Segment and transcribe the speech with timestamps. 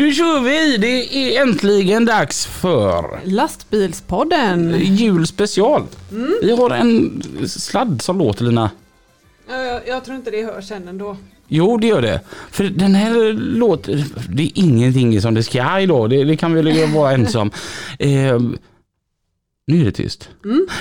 [0.00, 0.76] Nu kör vi!
[0.76, 4.74] Det är äntligen dags för lastbilspodden.
[4.80, 5.82] julspecial.
[6.42, 8.70] Vi har en sladd som låter Lina.
[9.48, 11.16] Ja, jag, jag tror inte det hörs sen ändå.
[11.48, 12.20] Jo, det gör det.
[12.50, 14.04] För den här låter...
[14.28, 16.10] Det är ingenting som det ska idag.
[16.10, 17.50] Det, det kan vi väl vara ensam.
[17.98, 18.40] Eh,
[19.66, 20.28] nu är det tyst.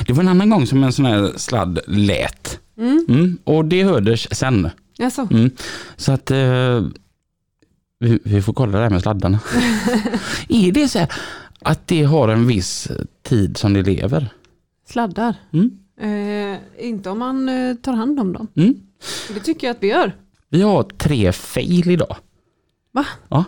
[0.07, 2.59] Det var en annan gång som en sån här sladd lät.
[2.77, 4.69] Mm, och det hördes sen.
[5.31, 5.51] Mm.
[5.97, 6.81] Så att eh,
[7.99, 9.39] vi, vi får kolla det här med sladdarna.
[10.49, 11.11] är det så här
[11.61, 12.87] att det har en viss
[13.23, 14.29] tid som det lever?
[14.87, 15.35] sladdar.
[15.53, 15.71] Mm.
[16.01, 18.47] Eh, inte om man eh, tar hand om dem.
[18.55, 18.75] Mm.
[19.33, 20.15] Det tycker jag att vi gör.
[20.49, 22.15] Vi har tre fail idag.
[22.91, 23.05] Va?
[23.29, 23.43] Ja.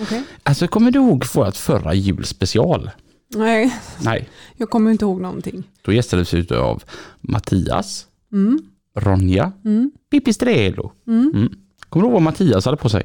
[0.00, 0.22] Okej.
[0.42, 2.90] Alltså kommer du ihåg vårt förra julspecial?
[3.34, 4.28] Nej, Nej.
[4.56, 5.62] jag kommer inte ihåg någonting.
[5.82, 6.82] Då gästades vi av
[7.20, 8.58] Mattias, Mm.
[8.96, 9.90] Ronja, Mm.
[10.10, 10.92] Pipistrello.
[11.06, 11.32] Mm.
[11.34, 11.52] Mm.
[11.88, 13.02] Kommer du ihåg vad Mattias hade på sig?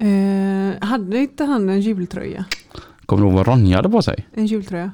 [0.00, 2.44] Eh, hade inte han en jultröja?
[3.06, 4.28] Kommer du ihåg vad Ronja hade på sig?
[4.34, 4.92] En jultröja?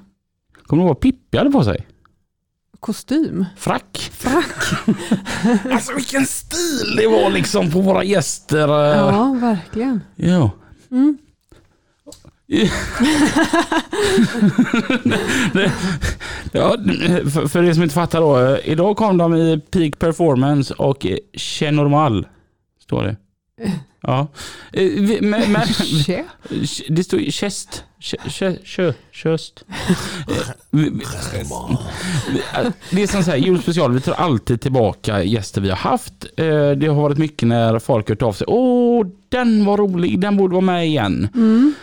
[0.67, 1.87] Kommer du ihåg vad Pippi hade på sig?
[2.81, 3.45] Kostym?
[3.57, 4.11] Frack.
[4.13, 4.65] Frack?
[5.73, 8.69] Alltså vilken stil det var liksom på våra gäster.
[8.69, 10.01] Ja, verkligen.
[10.17, 10.51] Ja.
[10.91, 11.19] Mm.
[15.53, 15.73] det,
[16.53, 16.77] ja,
[17.33, 18.39] för, för er som inte fattar då.
[18.39, 22.27] eh, Idag kom de i Peak Performance och eh, Che Normal.
[22.83, 23.17] Står det.
[24.01, 24.27] Ja.
[24.73, 25.63] Eh, Men, men,
[26.89, 27.85] det står ju chest.
[28.01, 29.65] Kö, kö, kö, köst.
[30.73, 36.25] Eh, Det är som så här, julspecial, vi tar alltid tillbaka gäster vi har haft.
[36.37, 38.45] Eh, Det har varit mycket när folk har hört av sig.
[38.51, 41.29] Åh, den var rolig, den borde vara med igen.
[41.35, 41.75] Mm.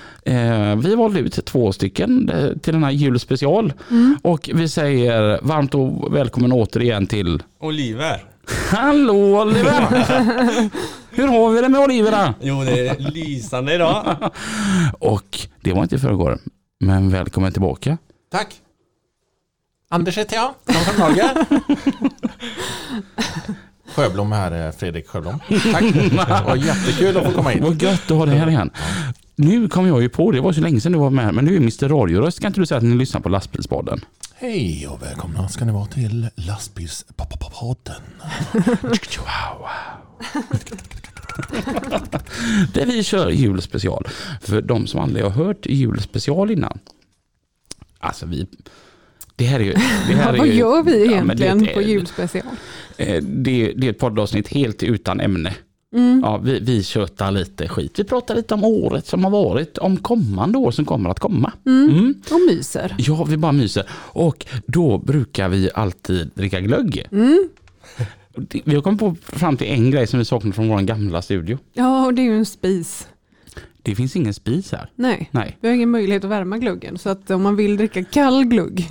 [0.81, 2.31] Vi valde ut två stycken
[2.61, 3.73] till den här julspecial.
[3.91, 4.17] Mm.
[4.21, 8.23] Och vi säger varmt och välkommen återigen till Oliver.
[8.47, 9.81] Hallå Oliver!
[11.11, 12.11] Hur har vi det med Oliver?
[12.11, 12.33] då?
[12.41, 14.17] Jo, det är lysande idag.
[14.99, 16.39] Och det var inte i förrgår.
[16.79, 17.97] Men välkommen tillbaka.
[18.31, 18.55] Tack.
[19.89, 21.45] Anders heter jag, kommer från Norge.
[23.95, 25.39] Sjöblom här, eh, Fredrik Sjöblom.
[25.71, 25.83] Tack.
[25.93, 27.63] Det var jättekul att få komma hit.
[27.63, 28.71] Vad gött att ha dig här igen.
[29.35, 31.53] Nu kom jag ju på, det var så länge sedan du var med, men du
[31.55, 32.39] är Mr Radioröst.
[32.39, 34.01] Kan inte du säga att ni lyssnar på lastbilspodden?
[34.43, 38.01] Hej och välkomna ska ni vara till lastbilspodden.
[39.17, 39.67] Wow.
[42.73, 44.07] Där vi kör julspecial.
[44.41, 46.79] För de som aldrig har hört julspecial innan.
[47.99, 48.47] Alltså vi...
[49.35, 49.73] Det här är ju...
[50.07, 52.47] Det här är Vad ju, gör vi Ja, men det är egentligen på julspecial?
[52.97, 55.53] Eh, Det, det är ett poddavsnitt helt utan ämne.
[55.93, 56.21] Mm.
[56.23, 57.99] Ja, vi, vi tjötar lite skit.
[57.99, 61.51] Vi pratar lite om året som har varit, om kommande år som kommer att komma.
[61.65, 62.15] Mm.
[62.31, 62.95] Och myser.
[62.97, 63.89] Ja, vi bara myser.
[63.93, 67.07] Och då brukar vi alltid dricka glögg.
[67.11, 67.49] Mm.
[68.63, 71.57] Vi har kommit på fram till en grej som vi saknar från vår gamla studio.
[71.73, 73.07] Ja, och det är ju en spis.
[73.81, 74.89] Det finns ingen spis här.
[74.95, 75.57] Nej, Nej.
[75.61, 76.97] vi har ingen möjlighet att värma gluggen.
[76.97, 78.87] Så att om man vill dricka kall glugg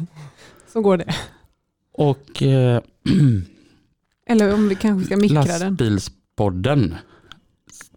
[0.72, 1.14] så går det.
[1.92, 2.82] Och eh,
[4.26, 5.76] Eller om vi kanske ska mikra den.
[6.38, 6.94] Lastbilspodden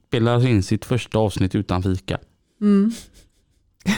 [0.07, 2.19] spelar in sitt första avsnitt utan fika.
[2.62, 2.91] Mm.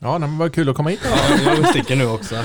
[0.00, 1.00] Ja, det var kul att komma hit.
[1.04, 2.34] Ja, jag sticker nu också.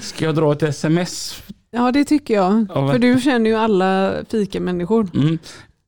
[0.00, 1.42] Ska jag dra ett sms?
[1.70, 2.66] Ja, det tycker jag.
[2.74, 5.08] Ja, För du känner ju alla fikamänniskor.
[5.14, 5.38] Mm.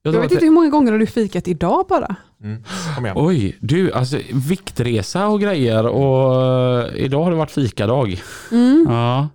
[0.03, 2.17] Jag Jag vet inte hur många gånger har du fikat idag bara?
[2.43, 2.65] Mm.
[2.95, 3.17] Kom igen.
[3.19, 6.43] Oj, du, alltså viktresa och grejer och
[6.83, 8.23] eh, idag har det varit fikadag.
[8.53, 8.87] Mm.
[8.89, 9.29] Ja,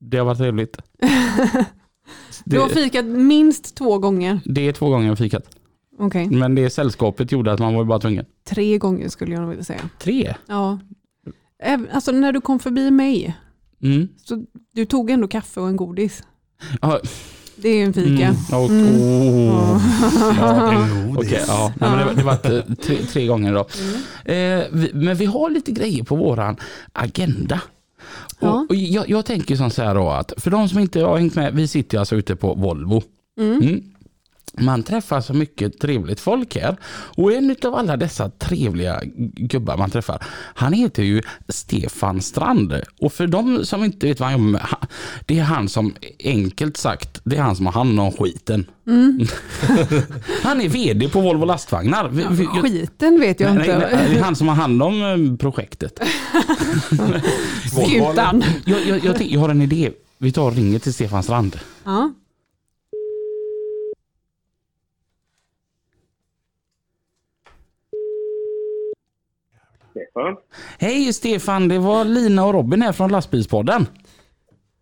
[0.00, 0.78] det har varit trevligt.
[2.44, 4.40] Du har fikat minst två gånger.
[4.44, 5.42] det är två gånger jag har fikat.
[5.98, 8.24] Okej, Men det sällskapet gjorde att man var bara tvungen.
[8.48, 9.80] tre gånger skulle jag nog vilja säga.
[9.98, 10.34] Tre?
[10.46, 10.78] Ja.
[11.62, 13.36] Även, alltså när du kom förbi mig,
[13.82, 14.08] Mm.
[14.24, 14.44] så
[14.74, 16.22] du tog ändå kaffe och en godis.
[16.82, 17.00] Ja,
[17.56, 18.26] Det är ju en fika.
[18.26, 18.36] Mm.
[18.64, 18.94] Och, Mm.
[18.96, 19.82] oh.
[20.38, 21.44] Ja, En godis.
[21.48, 21.72] ja.
[21.80, 23.66] Nej, men det, det var tre, tre gånger då.
[24.24, 24.60] Mm.
[24.60, 26.56] Eh, vi, men vi har lite grejer på våran
[26.92, 27.60] agenda
[28.38, 28.66] Ja.
[28.68, 31.34] Och, jag, jag tänker som så här då att för de som inte har hängt
[31.34, 33.02] med, vi sitter alltså ute på Volvo.
[33.40, 33.82] Mm.
[34.58, 39.00] Man träffar så mycket trevligt folk här och en av alla dessa trevliga
[39.36, 40.22] gubbar man träffar,
[40.54, 42.74] han heter ju Stefan Strand.
[43.00, 44.86] Och för de som inte vet vad han gör, han-
[45.26, 45.94] det är han som
[46.24, 48.66] enkelt sagt, det är han som har hand om skiten.
[50.42, 52.10] han är vd på Volvo lastvagnar.
[52.14, 53.78] Jag- Skiten vet jag Nej, inte.
[53.78, 56.00] nej, nej, det är han som har hand om eh, projektet.
[57.72, 58.44] Skutan.
[58.64, 59.90] Jag, jag, jag, jag har en idé.
[60.18, 61.58] Vi tar och ringer till Stefan Strand.
[61.84, 62.12] Ja.
[69.96, 70.36] Stefan?
[70.80, 73.82] Hej Stefan, det var Lina och Robin här från lastbilspodden.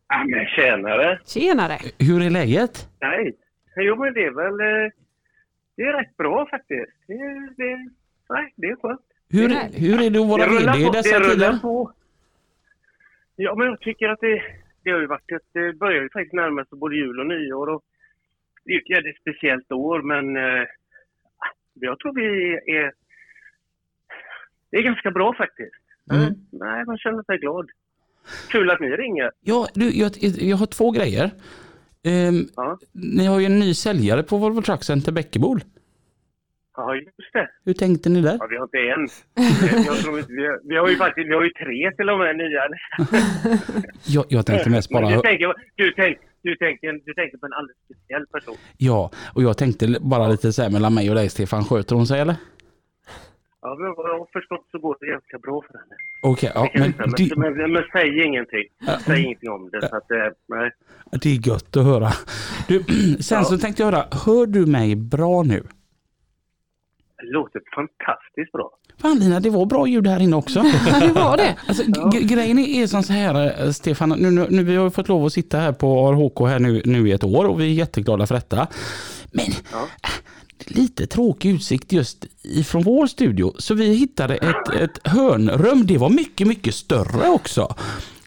[0.09, 1.19] Ja, men tjenare!
[1.27, 1.77] Tjenare.
[1.99, 2.89] Hur är läget?
[3.01, 3.33] Nej.
[3.77, 4.57] Jo, men det är väl...
[4.85, 4.91] eh,
[5.77, 6.93] Det är rätt bra faktiskt.
[7.07, 7.15] Det,
[7.57, 7.71] det,
[8.35, 9.01] nej, det är skönt.
[9.31, 10.93] Hur, Det är hur är det att vara VD i på.
[10.93, 11.59] dessa det tider?
[11.63, 11.93] på.
[13.37, 14.43] Ja, men jag tycker att det,
[14.85, 15.49] det har ju varit ett...
[15.53, 17.67] Det börjar ju faktiskt närma sig både jul och nyår.
[17.75, 17.83] Och
[18.65, 20.65] det är ju ett jävligt speciellt år, men eh,
[21.75, 22.27] jag tror vi
[22.77, 22.93] är...
[24.75, 25.75] Det är ganska bra faktiskt.
[26.13, 26.35] Mm.
[26.53, 27.67] Nej, man känner sig glad.
[28.49, 29.31] Kul att ni ringer.
[29.41, 31.31] Ja, du, jag, jag har två grejer.
[32.05, 32.79] Ehm, Ja.
[32.93, 35.61] Ni har ju en ny säljare på Volvo Truck Center Bäckebol.
[36.77, 37.49] Ja, just det.
[37.65, 38.37] Hur tänkte ni där?
[38.41, 39.03] Ja, vi har inte en.
[39.45, 42.63] Inte, vi, har, vi har ju faktiskt vi har ju tre till och med nya.
[44.07, 45.15] Jag, jag tänkte mest Men bara...
[45.17, 48.57] du, tänker, du, tänk, du, tänker, du tänker på en alldeles speciell person.
[48.77, 52.07] Ja, och jag tänkte bara lite så här mellan mig och dig Stefan, sköter hon
[52.07, 52.35] sig eller?
[53.67, 55.95] Ja, men vad jag har förstått så går det ganska bra för henne.
[56.23, 58.65] Okej, ja, Men, det, men, men, säg ingenting.
[59.07, 59.81] Säg ingenting om det.
[59.89, 60.19] Så att, eh,
[60.49, 60.71] nej.
[61.23, 62.09] det är gött att höra.
[62.69, 62.85] Du,
[63.21, 63.45] sen Ja.
[63.45, 65.63] så tänkte jag höra, hör du mig bra nu?
[67.19, 68.71] Det låter fantastiskt bra.
[69.01, 70.59] Fan Lina, det var bra ljud här inne också.
[70.91, 71.57] Ja, det var det.
[71.69, 74.91] Alltså, g- grejen är som så här, eh, Stefan, nu, nu, nu vi har ju
[74.91, 77.65] fått lov att sitta här på ARHK här nu, nu i ett år och vi
[77.65, 78.67] är jätteglada för detta.
[79.33, 79.87] Men Ja.
[80.67, 83.55] Lite tråkig utsikt just ifrån vår studio.
[83.59, 87.75] Så vi hittade ett, ett hörnrum, det var mycket, mycket större också.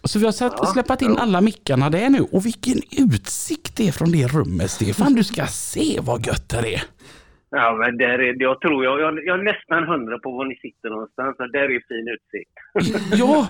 [0.03, 3.91] Så vi har satt, släppt in alla mickarna där nu och vilken utsikt det är
[3.91, 5.13] från det rummet Stefan.
[5.13, 6.81] Du ska se vad gött det är.
[7.49, 10.55] Ja, men där är, jag tror jag, jag, jag är nästan hundra på var ni
[10.55, 11.35] sitter någonstans.
[11.39, 12.51] Och där är fin utsikt.
[13.19, 13.47] Ja,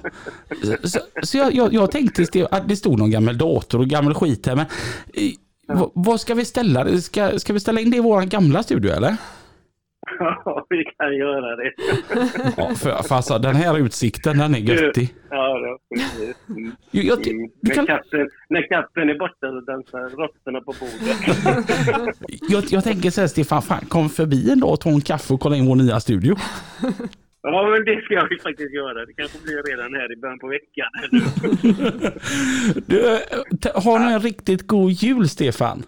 [0.84, 4.48] så, så jag, jag, jag tänkte att det stod någon gammal dator och gammal skit
[4.48, 4.66] här men
[5.70, 7.02] eh, vad, ska vi ställa det?
[7.02, 9.16] Ska, ska vi ställa in det i vår gamla studio eller?
[10.20, 11.72] Ja, vi kan göra det.
[12.58, 15.14] Ja, för, för alltså, den här utsikten den är göttig.
[15.30, 16.36] Ja, ja, precis.
[16.50, 16.72] Mm.
[16.92, 17.50] Jag, jag, Mm.
[17.62, 22.18] du När, kan, katten, när katten är borta så dansar råttorna på bordet.
[22.50, 25.34] jag, jag tänker så här Stefan, fan, kom förbi en dag och ta en kaffe
[25.34, 26.36] och kolla in vår nya studio.
[27.52, 29.06] Ja, men det ska jag ju faktiskt göra.
[29.06, 30.92] Det kanske blir redan här i början på veckan.
[32.88, 33.02] Du,
[33.76, 35.84] har ni en riktigt god jul Stefan?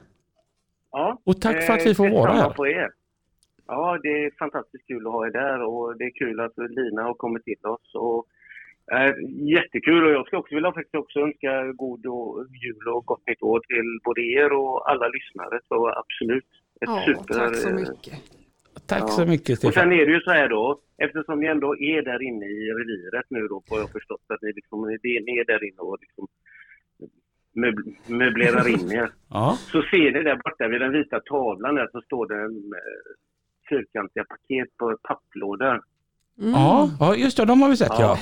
[0.91, 2.55] Ja, Och tack för att vi får eh, vara detsamma här.
[2.55, 2.89] på er.
[3.67, 7.01] Ja, det är fantastiskt kul att ha er där och det är kul att Lina
[7.03, 7.95] har kommit till oss.
[7.95, 8.25] Och,
[8.97, 9.13] eh,
[9.55, 13.41] jättekul och jag ska också vilja faktiskt också önska god och, jul och gott nytt
[13.41, 15.59] år till både er och alla lyssnare.
[15.67, 16.45] Så absolut.
[16.81, 18.13] Ett Ja, super, tack så eh, mycket.
[18.87, 19.07] Tack Ja.
[19.07, 19.91] så mycket Och sen Stefan.
[19.93, 23.47] är det ju så här då, eftersom ni ändå är där inne i reviret nu
[23.47, 24.87] då, har jag förstått att ni, liksom,
[25.27, 26.27] ni är där inne och liksom
[27.55, 29.09] möb- möblerar in er.
[29.29, 29.57] Ja.
[29.71, 33.01] Så ser ni där borta vid den vita tavlan där så står det en eh,
[33.69, 35.81] fyrkantiga paket på papplådor.
[36.39, 36.51] Mm.
[36.51, 38.17] Ja, ja, just det, de har vi sett ja.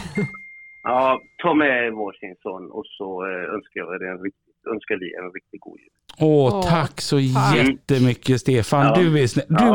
[0.84, 5.14] Ja, ta med varsin sån och så eh, önskar, jag er en riktigt, önskar vi
[5.16, 5.90] en riktigt god jul.
[6.20, 7.56] Åh, Åh, tack så tack.
[7.58, 8.86] jättemycket Stefan.
[8.86, 8.96] Ja.
[8.96, 9.30] Du, är,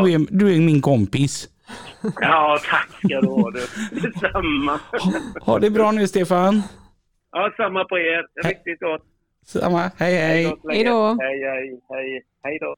[0.04, 1.48] du, är, du är min kompis.
[2.20, 3.50] Ja, tack ska du ha.
[3.90, 4.80] Detsamma.
[5.40, 6.62] Ha det bra nu Stefan.
[7.32, 8.48] Ja, samma på er.
[8.48, 9.02] Riktigt gott.
[9.46, 9.90] Samma.
[9.96, 10.56] Hej hej.
[10.70, 11.16] Hej då.
[11.20, 12.22] Hej, hej, hej.
[12.42, 12.76] Hej då.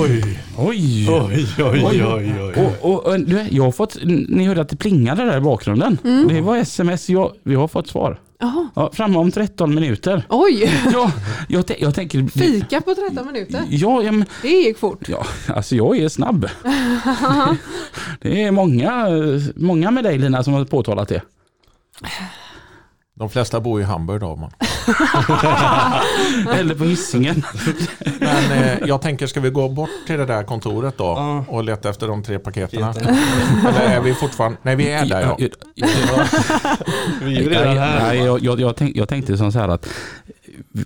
[0.00, 0.22] Oj,
[0.58, 1.06] Oj.
[1.10, 2.54] oj, oj, oj, oj.
[2.56, 3.96] Och, och, och, du, jag har fått,
[4.28, 5.98] ni hörde att det plingade där i bakgrunden.
[6.28, 8.18] Det var sms, jag, vi har fått svar.
[8.38, 8.68] Jaha.
[8.74, 10.26] Ja, framme om 13 minuter.
[10.28, 11.12] Oj, Ja,
[11.48, 12.26] jag, jag tänker...
[12.26, 13.62] fika på 13 minuter.
[13.70, 15.08] Ja, ja, men, Det gick fort.
[15.08, 16.48] ja, alltså jag är snabb.
[18.20, 19.06] Det är många,
[19.56, 21.22] många med dig Lina som har påtalat det.
[23.16, 24.36] De flesta bor i Hamburg då.
[24.36, 24.50] Man.
[26.58, 27.42] Eller på Hisingen.
[28.20, 31.44] Men eh, jag tänker, ska vi gå bort till det där kontoret då Ja.
[31.48, 32.38] och leta efter de tre?
[32.38, 32.82] Paketen.
[33.68, 34.58] Eller är vi fortfarande?
[34.62, 35.36] Nej, vi är där ja.
[37.22, 38.02] Vi är ju redan här.
[38.08, 39.88] Nej, jag, jag, jag, tänk, jag tänkte som så här att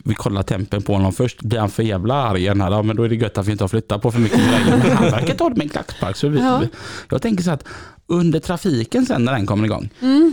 [0.05, 1.43] vi kollar tempen på honom först.
[1.43, 3.53] Blir han för jävla arg igen här, ja, men då är det gött att vi
[3.53, 4.77] inte har flyttat på för mycket grejer.
[4.87, 6.17] Men han verkar ta det med en klackspark.
[6.17, 6.59] Så vi, Ja.
[6.59, 6.69] vi,
[7.11, 7.65] jag tänker så att
[8.11, 9.89] under trafiken sen när den kommer igång,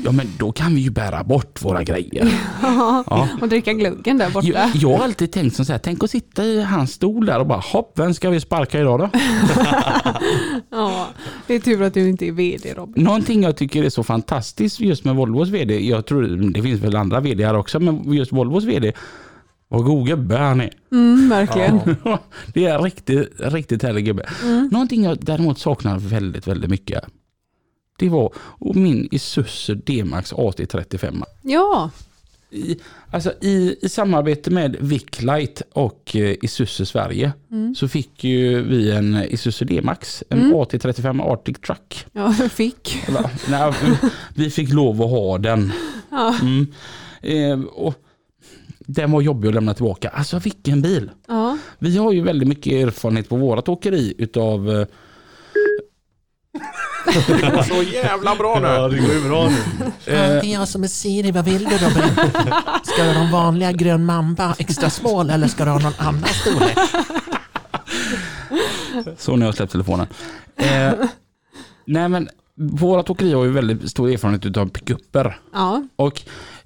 [0.05, 2.33] ja men då kan vi ju bära bort våra grejer.
[3.07, 3.27] Ja.
[3.41, 4.47] Och dricka gluggen där borta.
[4.47, 7.39] Jag, jag har alltid tänkt som så här, tänk att sitta i hans stol där
[7.39, 9.09] och bara hopp, vem ska vi sparka idag då?
[10.69, 11.07] Ja,
[11.47, 13.03] det är tur att du inte är vd Robin.
[13.03, 16.95] Någonting jag tycker är så fantastiskt just med Volvos VD, jag tror det finns väl
[16.95, 18.93] andra VD här också, men just Volvos VD,
[19.67, 20.71] vad god gubbe han är.
[20.91, 21.79] Mm, verkligen.
[22.53, 24.29] det är riktigt, riktigt härlig gubbe.
[24.71, 27.03] Någonting jag däremot saknar väldigt, väldigt mycket.
[27.97, 31.23] Det var och min Isuzu D-Max AT35.
[31.41, 31.89] Ja,
[32.51, 32.77] I,
[33.11, 37.31] alltså i, I samarbete med Viclight och eh, Isuzu Sverige
[37.75, 42.05] så fick ju vi en Isuzu D-Max, en AT35 Arctic Truck.
[42.13, 42.97] ja fick.
[43.09, 43.29] Va?
[43.49, 43.73] Nej,
[44.35, 45.71] vi fick lov att ha den.
[46.11, 46.35] Ja.
[46.41, 46.67] Mm.
[47.21, 47.95] Eh, och
[48.79, 50.09] den var jobbig att lämna tillbaka.
[50.09, 51.11] Alltså vilken bil!
[51.27, 51.57] Ja.
[51.79, 54.87] Vi har ju väldigt mycket erfarenhet på vårat åkeri utav eh,
[57.05, 58.95] Det går så jävla bra Ja, nu.
[58.95, 59.55] det går ju bra nu.
[60.05, 62.15] det är jag som är Siri, vad vill du Robin?
[62.83, 66.29] Ska du ha de vanliga grön mamba extra small eller ska du ha någon annan
[66.29, 66.77] storlek?
[69.17, 70.07] Så när jag släppt telefonen.
[70.55, 70.93] Eh,
[71.85, 75.39] nej men vårat åkeri har ju väldigt stor erfarenhet utav pickuper.
[75.53, 75.83] Ja.
[75.95, 76.21] Och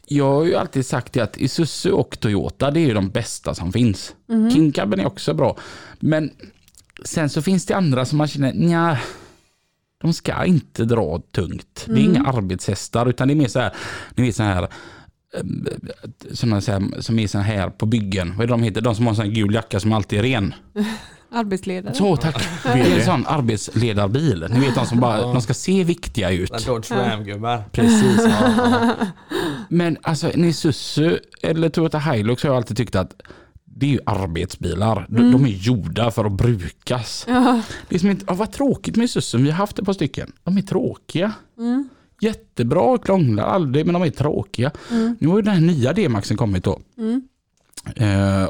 [0.05, 3.55] jag har ju alltid sagt det att Isuzu och Toyota det är ju de bästa
[3.55, 4.13] som finns.
[4.53, 5.57] King Cabben är också bra.
[5.99, 6.31] Men
[7.05, 8.97] sen så finns det andra som man känner, nja,
[10.01, 11.85] de ska inte dra tungt.
[11.87, 13.73] Det är inga arbetshästar utan det är mer så här,
[14.15, 14.69] ni vet så här eh,
[16.33, 18.33] sådana så här, som är så här på byggen.
[18.37, 18.81] Vad är det de heter?
[18.81, 20.53] De som har en sån här gul jacka som alltid är ren.
[21.31, 21.93] Arbetsledare.
[21.93, 22.47] Så tack.
[22.63, 24.47] Det är en sån arbetsledarbil.
[24.49, 26.65] Ni vet de som bara, de ska se viktiga ut.
[26.65, 27.63] Dodge Ram-gubbar.
[27.71, 28.27] Precis.
[29.69, 33.21] Men alltså en Isuzu eller Toyota Hilux har jag alltid tyckt att
[33.79, 35.05] det är ju arbetsbilar.
[35.09, 37.25] De, de är gjorda för att brukas.
[37.27, 37.61] Ja.
[37.89, 40.31] Det är som inte, ja, vad tråkigt med Isuzu, vi har haft ett par stycken.
[40.43, 41.33] De är tråkiga.
[42.21, 44.71] Jättebra, krånglar aldrig, men de är tråkiga.
[45.19, 46.79] Nu har ju den här nya D-Maxen kommit då.
[47.95, 48.49] Eh,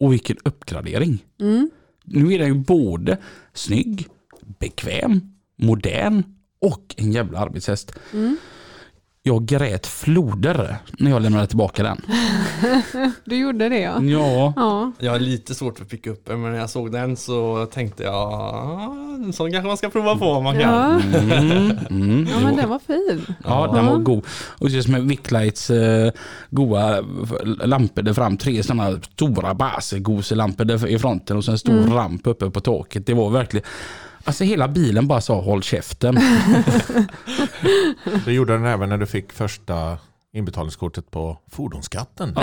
[0.00, 1.24] och vilken uppgradering.
[1.40, 1.70] Mm.
[2.04, 3.18] Nu är den ju både
[3.54, 4.08] snygg,
[4.58, 5.20] bekväm,
[5.56, 6.22] modern
[6.60, 7.92] och en jävla arbetshäst.
[9.22, 12.00] Jag grät floder när jag lämnade tillbaka den.
[13.24, 14.02] Du gjorde det ja.
[14.02, 18.02] Ja, Ja, Jag har lite svårt för pickupen men när jag såg den så tänkte
[18.02, 20.62] jag "Ah, en sån kanske man ska prova på om man kan.
[20.62, 21.00] ja.
[21.18, 23.26] mm, mm, ja men den var fin.
[23.44, 24.24] Ja, den var god.
[24.58, 26.12] Och just med Wicklights eh,
[26.50, 27.00] goa
[27.64, 28.36] lampor där fram.
[28.36, 33.06] Tre sådana stora basegoselampor i fronten och så en stor ramp uppe på taket.
[33.06, 33.66] Det var verkligen...
[34.24, 36.14] Alltså hela bilen bara sa håll käften.
[38.24, 39.98] Det gjorde den även när du fick första
[40.32, 42.36] inbetalningskortet på fordonsskatten.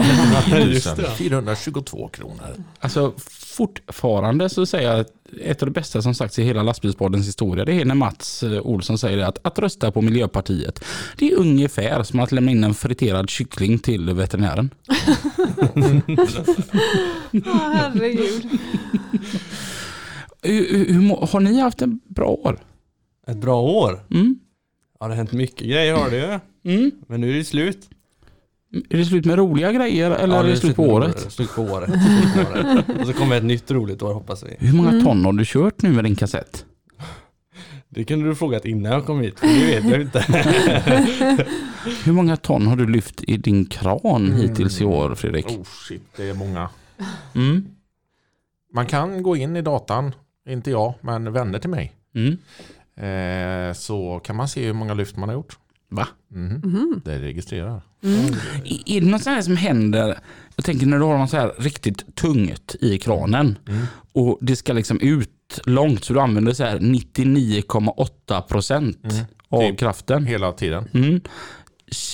[0.71, 1.11] just det.
[1.17, 2.63] 422 kronor.
[2.79, 3.13] Alltså
[3.57, 7.65] fortfarande så säger jag att ett av det bästa som sagts i hela lastbilspoddens historia
[7.65, 10.83] det är när Mats eh, Olsson säger det att att rösta på Miljöpartiet
[11.17, 14.69] det är ungefär som att lämna in en friterad kyckling till veterinären.
[17.31, 18.47] Ja, herregud.
[20.41, 22.59] Hur, hur, har ni haft en bra år?
[23.27, 23.99] Ett bra år.
[24.11, 24.39] Mm?
[24.99, 26.39] Ja det har hänt mycket grejer har det ju.
[26.73, 26.91] Mm?
[27.07, 27.89] Men nu är det slut.
[28.89, 31.31] Är det slut med roliga grejer eller Ja, är det slut på året?
[31.31, 31.89] Slut på året.
[31.89, 32.85] Slut på året.
[33.01, 34.67] Och så kommer ett nytt roligt år hoppas vi.
[34.67, 36.65] Hur många ton har du kört nu med din kassett?
[37.89, 39.39] Det kunde du frågat innan jag kom hit.
[39.39, 40.19] för Det vet jag inte.
[42.05, 45.45] Hur många ton har du lyft i din kran hittills i år Fredrik?
[45.45, 46.69] Oh shit, det är många.
[47.35, 47.65] Mm.
[48.73, 50.11] Man kan gå in i datan,
[50.47, 51.93] inte jag, men vänner till mig.
[52.15, 52.37] Mm.
[52.97, 55.57] Eh, så kan man se hur många lyft man har gjort.
[55.89, 56.07] Va?
[56.31, 57.01] Mhm.
[57.05, 57.81] Det registrerar.
[58.85, 60.19] Är det något sånt här som händer,
[60.55, 63.57] jag tänker när du har något så här riktigt tungt i kranen
[64.13, 68.97] och det ska liksom ut långt så du använder så här 99,8 procent
[69.49, 69.79] av Typ.
[69.79, 70.25] kraften.
[70.25, 70.89] Hela tiden.
[70.93, 71.21] Mm.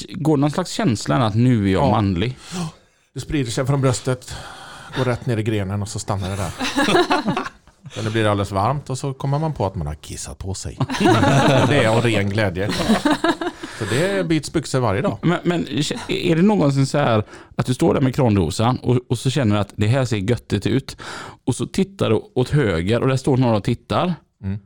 [0.10, 1.90] Går någon slags känsla att nu är jag Ja.
[1.92, 2.38] manlig?
[3.14, 4.36] Det sprider sig från bröstet,
[4.98, 6.52] går rätt ner i grenen och så stannar det där.
[8.04, 10.78] Det blir alldeles varmt och så kommer man på att man har kissat på sig.
[11.70, 12.70] det är av ren glädje.
[13.80, 15.18] Så det byts byxor varje dag.
[15.22, 15.68] Men, men
[16.08, 17.24] är det någonsin så här
[17.56, 20.18] att du står där med krandosan och, och så känner du att det här ser
[20.18, 20.98] göttigt ut
[21.46, 24.60] och så tittar du åt höger och där står några och tittar Mm.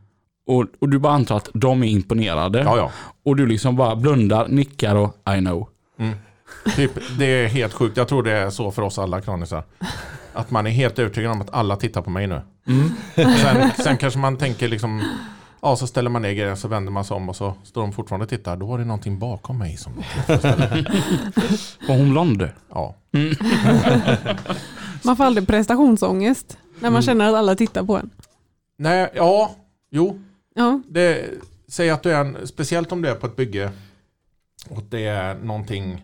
[0.47, 2.91] och, och du bara antar att de är imponerade Ja, ja.
[3.25, 5.67] och du liksom bara blundar, nickar och I know.
[6.75, 7.97] Typ, det är helt sjukt.
[7.97, 9.63] Jag tror det är så för oss alla kranisar.
[10.33, 12.41] Att man är helt övertygad om att alla tittar på mig nu.
[13.15, 15.03] Sen, sen kanske man tänker liksom,
[15.61, 17.93] ja så ställer man ner grejen så vänder man sig om och så står de
[17.93, 18.57] fortfarande och tittar.
[18.57, 19.93] Då var det någonting bakom mig som
[21.87, 22.49] Var hon blond?
[22.69, 22.95] Ja.
[25.03, 28.09] Man får aldrig prestationsångest när man känner att alla tittar på en.
[28.77, 29.55] Nej, ja,
[29.91, 30.19] jo.
[30.55, 31.25] Ja, Det,
[31.67, 33.71] säg att du är en, speciellt om du är på ett bygge
[34.69, 36.03] och det är någonting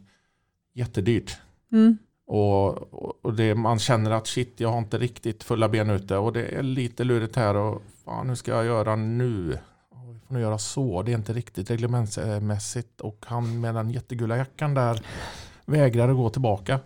[0.73, 1.37] jättedyrt.
[1.71, 1.97] Mm.
[2.37, 2.93] Och,
[3.25, 6.45] och- det, man känner att shit, jag har inte riktigt fulla ben ute och det
[6.45, 9.57] är lite lurigt här och fan, hur ska jag göra nu?
[10.13, 14.37] Vi får nog göra så, det är inte riktigt reglementsmässigt och han med den jättegula
[14.37, 15.01] jackan där
[15.65, 16.79] vägrar att gå tillbaka.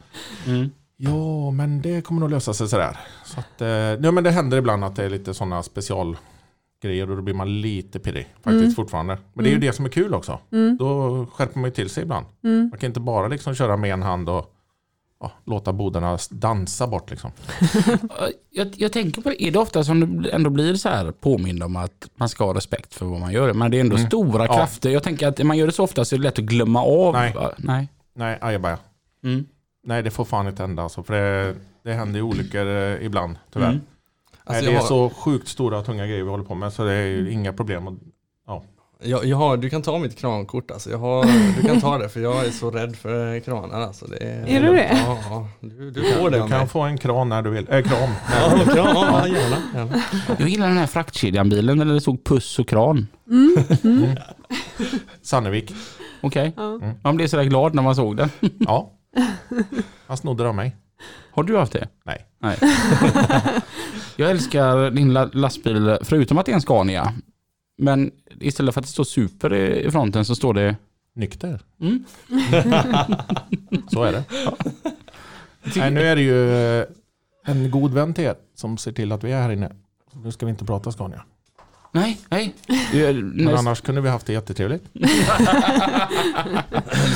[0.48, 0.70] Mm.
[0.98, 2.98] Ja, men det kommer nog lösa sig sådär.
[3.25, 7.16] Så att, eh, ja, men det händer ibland att det är lite sådana specialgrejer och
[7.16, 8.72] då blir man lite pirrig faktiskt Mm.
[8.75, 9.18] fortfarande.
[9.34, 10.39] Men det är ju det som är kul också.
[10.51, 10.77] Mm.
[10.77, 12.25] Då skärper man ju till sig ibland.
[12.44, 12.70] Mm.
[12.70, 14.54] Man kan inte bara liksom köra med en hand och
[15.19, 17.31] ja, låta bodarna dansa bort liksom.
[18.50, 21.63] Jag, jag tänker på det, är det ofta som det ändå blir så här påmind
[21.63, 23.53] om att man ska ha respekt för vad man gör?
[23.53, 24.07] Men det är ändå Mm.
[24.07, 24.53] stora Ja.
[24.55, 24.89] krafter.
[24.89, 27.13] Jag tänker att man gör det så ofta så är det lätt att glömma av.
[27.13, 27.36] Nej.
[27.57, 27.88] Nej.
[28.15, 28.77] Nej, ajabaja.
[29.24, 29.45] Mm.
[29.83, 33.36] Nej, det får fan inte hända alltså, för det, det händer ju olyckor eh, ibland
[33.53, 33.67] tyvärr.
[33.67, 33.81] Mm.
[34.43, 36.74] Alltså, Nej, det är har- så sjukt stora och tunga grejer vi håller på med
[36.74, 37.88] så det är ju inga problem.
[37.88, 37.93] att-
[39.04, 40.89] Jag, jag har, du kan ta mitt krankort alltså.
[40.89, 41.25] Jag har,
[41.62, 44.06] du kan ta det för jag är så rädd för kranar alltså.
[44.06, 45.04] Det är, Är du det?
[45.06, 45.48] Ja, ja.
[45.60, 47.68] Du, du får det Du kan få en kran när du vill.
[47.70, 48.10] Äh, kram.
[48.32, 50.04] Ja, kran, ja, gärna, gärna.
[50.39, 53.08] Jag gillar den här fraktkedjan-bilen där det stod puss och kran.
[55.22, 55.74] Sannevik.
[56.22, 56.54] Okej.
[56.58, 56.80] Ja.
[57.04, 58.30] Man blev sådär glad när man såg den.
[58.60, 58.92] Ja.
[60.08, 60.75] Han snodde det av mig.
[61.32, 61.88] Har du haft det?
[62.06, 62.25] Nej.
[62.42, 62.58] Nej.
[64.16, 67.13] jag älskar din la- lastbil, förutom att det är en Scania.
[67.77, 70.75] Men istället för att det står super i fronten så står det...
[71.13, 71.60] Nykter.
[71.81, 72.03] Mm.
[73.91, 74.24] Så är det.
[75.75, 76.86] Nej, nu är det ju eh,
[77.46, 79.72] en god vän till er som ser till att vi är här inne.
[80.24, 81.24] Nu ska vi inte prata Scania.
[81.91, 82.53] Nej, nej.
[83.34, 84.84] Men annars kunde vi haft det jättetrevligt.
[84.93, 85.07] Det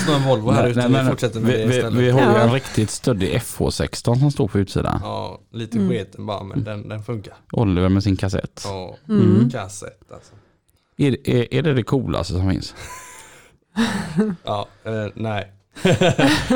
[0.03, 0.87] står en Volvo här Nej, ute.
[0.89, 1.99] nej, Vi fortsätter med vi, det vi, istället.
[1.99, 2.39] vi har ju Ja.
[2.41, 4.99] en riktigt stöddig FH16 som står på utsidan.
[5.03, 5.89] Ja, lite Mm.
[5.89, 7.33] sketen bara men den, den funkar.
[7.51, 8.61] Oliver med sin kassett.
[8.65, 9.49] Ja, Mm.
[9.49, 10.33] kassett alltså.
[11.01, 12.75] Är, är, är det det coolaste som finns?
[14.43, 15.51] Ja, eh, nej.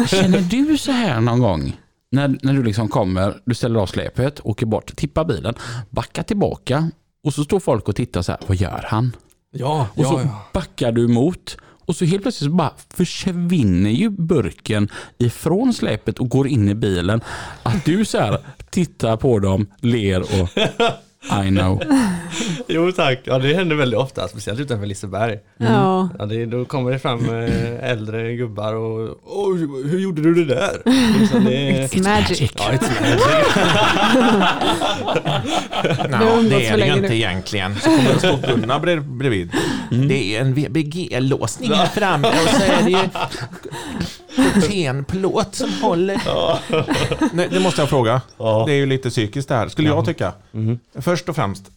[0.08, 1.80] Känner du så här någon gång?
[2.12, 5.54] När, när du liksom kommer, du ställer av släpet, åker bort, tippar bilen,
[5.90, 6.92] backar tillbaka
[7.24, 9.16] och så står folk och tittar så här, vad gör han?
[9.52, 10.46] Ja, Och så ja, ja.
[10.54, 16.30] backar du emot och så helt plötsligt så bara försvinner ju burken ifrån släpet och
[16.30, 17.22] går in i bilen.
[17.64, 18.40] Att du så här
[18.70, 20.50] tittar på dem, ler och
[21.32, 21.82] I know.
[22.68, 25.40] Jo tack, ja det händer väldigt ofta, speciellt utanför Liseberg.
[25.58, 26.10] Ja.
[26.20, 29.60] Ja, det, då kommer det fram eh, äldre gubbar och Oj,
[29.90, 30.82] hur gjorde du det där?
[31.20, 31.52] Liksom det,
[31.88, 32.52] It's magic.
[32.58, 33.22] ja, it's magic.
[36.10, 37.16] Nej, umgås det är det ju inte nu.
[37.16, 37.76] egentligen.
[37.76, 38.80] Så kommer det stå Gunnar
[39.18, 39.52] bredvid.
[40.08, 42.98] Det är en VBG-låsning här framme och så är det ju
[44.70, 46.22] tenplåt som håller.
[47.36, 48.22] Nej, det måste jag fråga.
[48.38, 50.34] Det är ju lite psykiskt det här, skulle jag tycka.
[50.52, 50.80] Mhm.
[50.96, 51.72] Först och främst,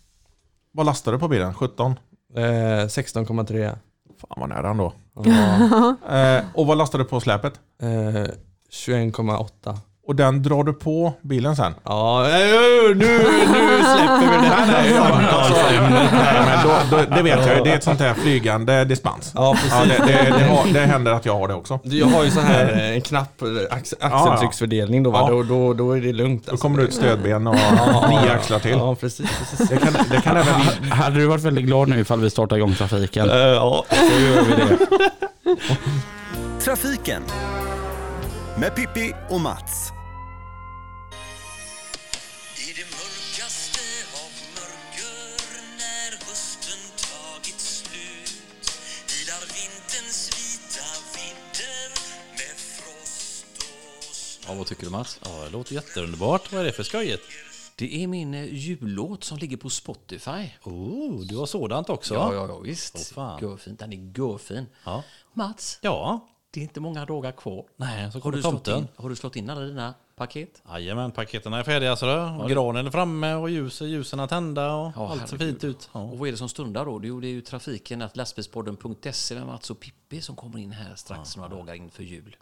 [0.73, 1.55] vad lastar du på bilen?
[1.55, 1.99] 17?
[2.37, 3.77] Eh, 16,3.
[4.21, 4.93] Fan vad nära ändå.
[5.25, 5.97] Ja.
[6.17, 7.53] Eh, och vad lastar du på släpet?
[7.83, 7.89] Eh,
[8.71, 9.79] 21,8.
[10.09, 11.75] Och den drar du på bilen sen?
[11.85, 12.31] Ja, eh,
[12.89, 14.41] nu, nu släpper vi det.
[14.41, 15.23] Nej, nej, jag,
[15.91, 17.65] nej men då, då, det vet jag ju.
[17.65, 19.33] Det är ett sånt här flygande dispens.
[19.35, 19.73] Ja, precis.
[19.73, 21.81] Ja, det, det, det, har, det händer att jag har det också.
[21.83, 25.19] Jag har ju så här eh, en knapp eh, ax, axeltrycksfördelning då, va?
[25.23, 25.29] Ja.
[25.29, 26.47] Då, då, då är det lugnt.
[26.47, 26.63] Då alltså.
[26.63, 27.57] kommer det ut stödben och
[28.09, 28.71] nio axlar till.
[28.71, 29.31] Ja, precis.
[29.39, 29.69] precis.
[29.69, 30.91] Det kan, det kan även.
[30.91, 33.29] Hade du varit väldigt glad nu ifall vi startar igång trafiken?
[33.29, 34.79] Ja, så gör vi det.
[36.65, 37.23] Trafiken
[38.61, 39.98] med Pippi och Mats.
[54.49, 55.21] Ja, vad tycker du Mats?
[55.25, 56.53] Ja, det låter jätteunderbart.
[56.53, 57.23] Vad är det för skojigt?
[57.77, 60.51] Det är min eh, jullåt som ligger på Spotify.
[60.65, 62.15] Oh, du har sådant också?
[62.15, 62.95] Ja, ja, ja visst.
[62.97, 63.39] Åh, fan.
[63.43, 63.79] Görfint.
[63.79, 64.67] Den är görfin.
[64.85, 65.03] Ja.
[65.33, 66.29] Mats, Ja.
[66.51, 67.65] det är inte många dagar kvar.
[67.77, 68.79] Nej, så Har kommer slått tomten.
[68.79, 70.63] in, har du slått in alla dina paket?
[70.69, 72.47] Jajamän, paketen är färdiga så då.
[72.49, 75.91] Granen är framme och ljusen, ljusen tända och Ja, allt ser fint ut.
[75.93, 76.01] Ja.
[76.01, 77.01] Och vad är det som stundar då?
[77.05, 80.95] Jo, det är ju trafiken att lastbilspodden.se med Mats och Pippi som kommer in här
[80.95, 82.37] strax några dagar inför jul.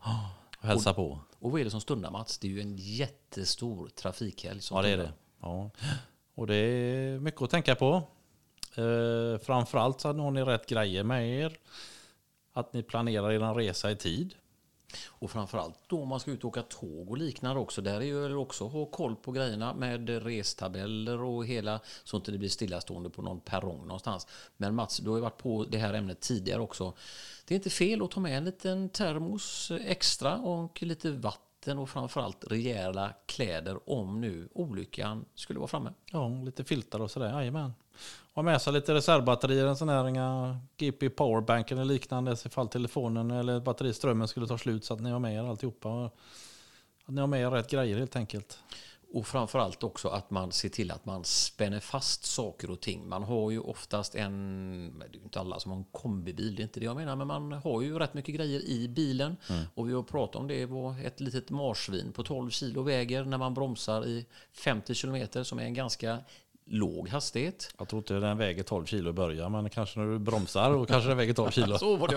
[0.58, 1.20] Och hälsa på.
[1.38, 2.38] Och vad är det som stundar Mats?
[2.38, 5.12] Det är ju en jättestor trafikhelg som Ja, det är det.
[5.40, 5.70] Ja.
[6.34, 8.02] Och det är mycket att tänka på.
[8.74, 11.58] Eh, framförallt så har ni rätt grejer med er.
[12.52, 14.34] Att ni planerar er resa i tid.
[15.08, 17.82] Och framförallt då om man ska ut och åka tåg och liknande också.
[17.82, 22.24] Där är ju också att ha koll på grejerna med restabeller och hela så att
[22.24, 24.26] det inte blir stillastående på någon perrong någonstans.
[24.56, 26.92] Men Mats, du har ju varit på det här ämnet tidigare också.
[27.44, 31.78] Det är inte fel att ta med en liten termos extra och lite vatten vatten
[31.78, 35.92] och framförallt rejäla kläder om nu olyckan skulle vara framme.
[36.12, 37.28] Ja, lite filtar och sådär.
[37.28, 37.72] Jajamän.
[38.36, 43.30] Och med sig lite reservbatterier, en sån här inga GP powerbank eller liknande ifall telefonen
[43.30, 46.04] eller batteriströmmen skulle ta slut så att ni har med er alltihopa.
[47.04, 48.58] Att ni har med er rätt grejer helt enkelt.
[49.14, 53.08] Och framförallt också att man ser till att man spänner fast saker och ting.
[53.08, 56.62] Man har ju oftast en, det är ju inte alla som har en kombibil, det
[56.62, 59.36] är inte det jag menar, men man har ju rätt mycket grejer i bilen.
[59.74, 63.38] Och vi har pratat om det, vad ett litet marsvin på 12 kilo väger när
[63.38, 66.18] man bromsar i 50 kilometer som är en ganska
[66.66, 67.74] låg hastighet.
[67.78, 70.88] Jag tror inte den väger 12 kilo i början, men kanske när du bromsar och
[70.88, 71.78] kanske den väger 12 kilo.
[71.78, 72.14] Så var det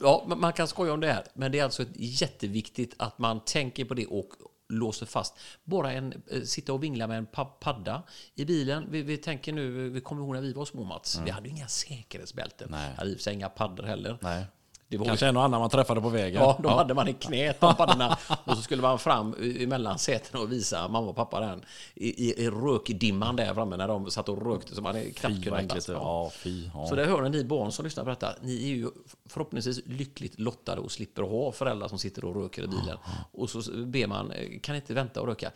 [0.00, 3.84] Ja, man kan skoja om det här, men det är alltså jätteviktigt att man tänker
[3.84, 4.28] på det och
[4.68, 5.34] låser fast.
[5.64, 8.02] Bara en, eh, sitta och vingla med en pa- padda
[8.34, 8.86] i bilen.
[8.90, 11.54] Vi, vi tänker nu, vi kommer ihåg när vi var små Mats, vi hade ju
[11.54, 12.68] inga säkerhetsbälten.
[12.70, 12.94] Nej.
[12.96, 14.18] Hade i och för sig inga paddor heller.
[14.20, 14.44] Nej.
[14.92, 16.42] Det var Kanske en och annan man träffade på vägen.
[16.42, 20.42] Ja, då hade man i knät de paddorna och så skulle man fram emellan sätena
[20.42, 24.28] och visa mamma och pappa den i, i, i rökdimman där framme när de satt
[24.28, 25.88] och rökte så man knappt Fy kunde andas.
[25.88, 26.70] Ja, fy.
[26.74, 26.86] Ja.
[26.86, 28.28] Så det hör ni barn som lyssnar på detta.
[28.42, 28.90] Ni är ju
[29.26, 32.98] förhoppningsvis lyckligt lottade och slipper ha föräldrar som sitter och röker i bilen.
[33.32, 35.50] Och så ber man, eh, kan inte vänta och röka.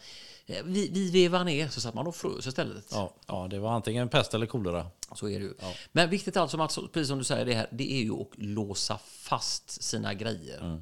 [0.47, 2.87] Eh, Vi, vi vevar ner, så satt man och frös istället.
[2.91, 4.87] Ja, ja, det var antingen pest eller kolera.
[5.15, 5.55] Så är det ju.
[5.93, 8.99] Men viktigt alltså, Mats, precis som du säger, det, här, det är ju att låsa
[9.07, 10.81] fast sina grejer.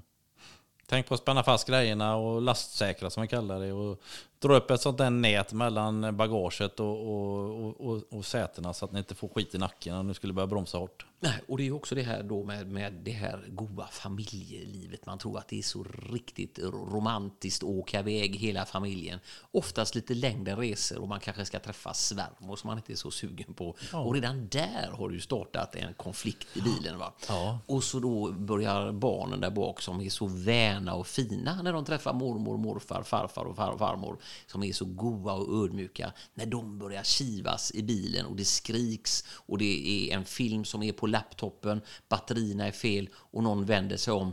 [0.87, 3.72] Tänk på att spänna fast grejerna och lastsäkra som vi kallar det.
[3.72, 4.00] Och
[4.38, 8.85] dra upp ett sånt där nät mellan bagaget och, och, och, och, och sätena så
[8.85, 11.07] att ni inte får skit i nacken om ni skulle börja bromsa hårt.
[11.24, 15.06] Nej, och det är också det här då med, med det här goda familjelivet.
[15.06, 19.18] Man tror att det är så riktigt romantiskt att åka iväg hela familjen.
[19.52, 23.10] Oftast lite längre resor och man kanske ska träffa svärmor som man inte är så
[23.10, 23.76] sugen på.
[23.92, 26.98] Och redan där har du startat en konflikt i bilen.
[26.98, 27.12] Va?
[27.28, 27.58] Ja.
[27.66, 31.84] Och så då börjar barnen där bak som är så väna och fina när de
[31.84, 36.12] träffar mormor, morfar, farfar och far, farmor som är så goa och ödmjuka.
[36.34, 40.82] När de börjar kivas i bilen och det skriks och det är en film som
[40.82, 44.33] är på laptopen, batterierna är fel och någon vänder sig om.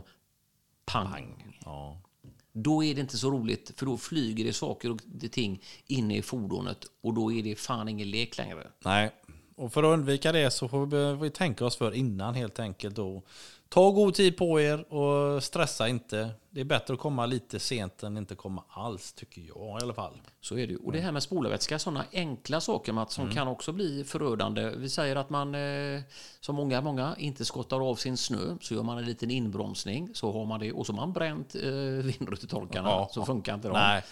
[0.84, 1.58] Pang!
[1.64, 2.00] Ja.
[2.52, 6.22] Då är det inte så roligt för då flyger det saker och ting inne i
[6.22, 8.66] fordonet och då är det fan ingen lek längre.
[8.84, 9.10] Nej,
[9.56, 12.96] och för att undvika det så får vi, vi tänka oss för innan helt enkelt.
[12.96, 13.22] Då.
[13.72, 16.30] Ta god tid på er och stressa inte.
[16.50, 19.94] Det är bättre att komma lite sent än inte komma alls tycker jag i alla
[19.94, 20.20] fall.
[20.40, 20.76] Så är det ju.
[20.78, 24.70] Och det här med spolarvätska, sådana enkla saker Mats, som kan också bli förödande.
[24.76, 26.00] Vi säger att man, eh,
[26.40, 30.32] som många, många, inte skottar av sin snö, så gör man en liten inbromsning, så
[30.32, 31.70] har man det, och så har man bränt eh,
[32.04, 33.08] vindrutetorkarna, Ja.
[33.12, 33.72] så funkar inte de.
[33.72, 34.02] Nej.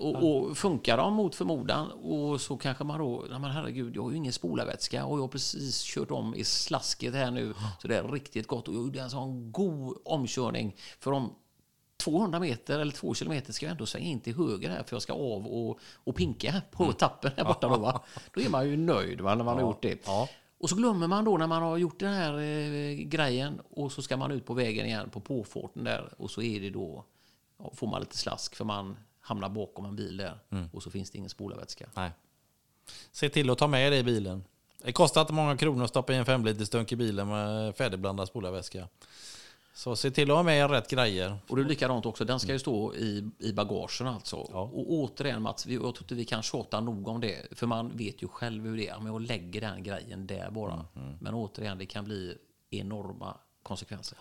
[0.00, 4.02] Och, och funkar de mot förmodan, och så kanske man då, nej men herregud, jag
[4.02, 7.88] har ju ingen spolarvätska och jag har precis kört om i slasket här nu, så
[7.88, 8.68] det är riktigt gott.
[8.68, 11.34] Och jag gjorde en sån god omkörning, för om
[12.00, 15.02] 200 meter eller 2 kilometer ska jag ändå svänga in till höger här för jag
[15.02, 17.68] ska av och, och pinka på tappen här borta.
[17.68, 18.02] Då, va?
[18.34, 20.06] då är man ju nöjd va, när man har gjort det.
[20.06, 20.28] Ja.
[20.58, 24.02] Och så glömmer man då när man har gjort den här eh, grejen och så
[24.02, 27.04] ska man ut på vägen igen på påfarten där och så är det då,
[27.58, 28.96] ja, får man lite slask för man
[29.30, 30.38] hamnar bakom en bil där
[30.72, 31.86] och så finns det ingen spolarvätska.
[31.94, 32.10] Nej.
[33.12, 34.44] Se till att ta med det i bilen.
[34.82, 38.28] Det kostar inte många kronor att stoppa i en femliters dunk i bilen med färdigblandad
[38.28, 38.88] spolarvätska.
[39.74, 41.38] Så se till att ha med rätt grejer.
[41.48, 44.36] Och det är likadant också, den ska ju stå i, i bagagen alltså.
[44.36, 47.46] Och återigen Mats, jag tror inte vi kan tjata nog om det.
[47.50, 48.98] För man vet ju själv hur det är.
[48.98, 50.86] Men jag lägger den grejen där bara.
[51.20, 52.38] Men återigen, det kan bli
[52.70, 53.36] enorma
[53.70, 54.18] konsekvenser.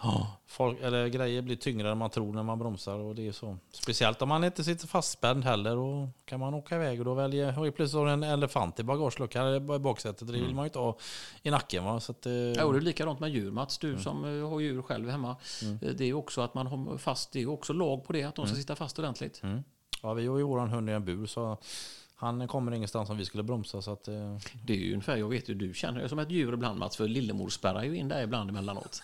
[0.48, 3.58] Folk, eller grejer blir tyngre än man tror när man bromsar och det är så.
[3.72, 7.52] Speciellt om man inte sitter fastspänd heller och kan man åka iväg och då väljer
[7.52, 10.28] har ju plötsligt en elefant i bagageluckan eller i baksätet.
[10.28, 10.98] Det vill man ju inte ha
[11.44, 11.84] i nacken.
[11.84, 12.00] Va?
[12.00, 14.60] Så att, eh, Ja, och det är likadant med djur Mats, du som eh, har
[14.60, 15.36] djur själv hemma.
[15.62, 18.24] Eh, Det är ju också att man har fast, det är också lag på det,
[18.24, 19.42] att de ska sitta fast ordentligt.
[20.02, 21.58] ja, vi har ju våran hund i en bur så
[22.16, 23.82] han kommer ingenstans om vi skulle bromsa.
[23.82, 26.32] Så att, eh, Det är ju ungefär, jag vet ju, du känner dig som ett
[26.32, 29.04] djur ibland Mats, för lillemor spärrar ju in där ibland emellanåt.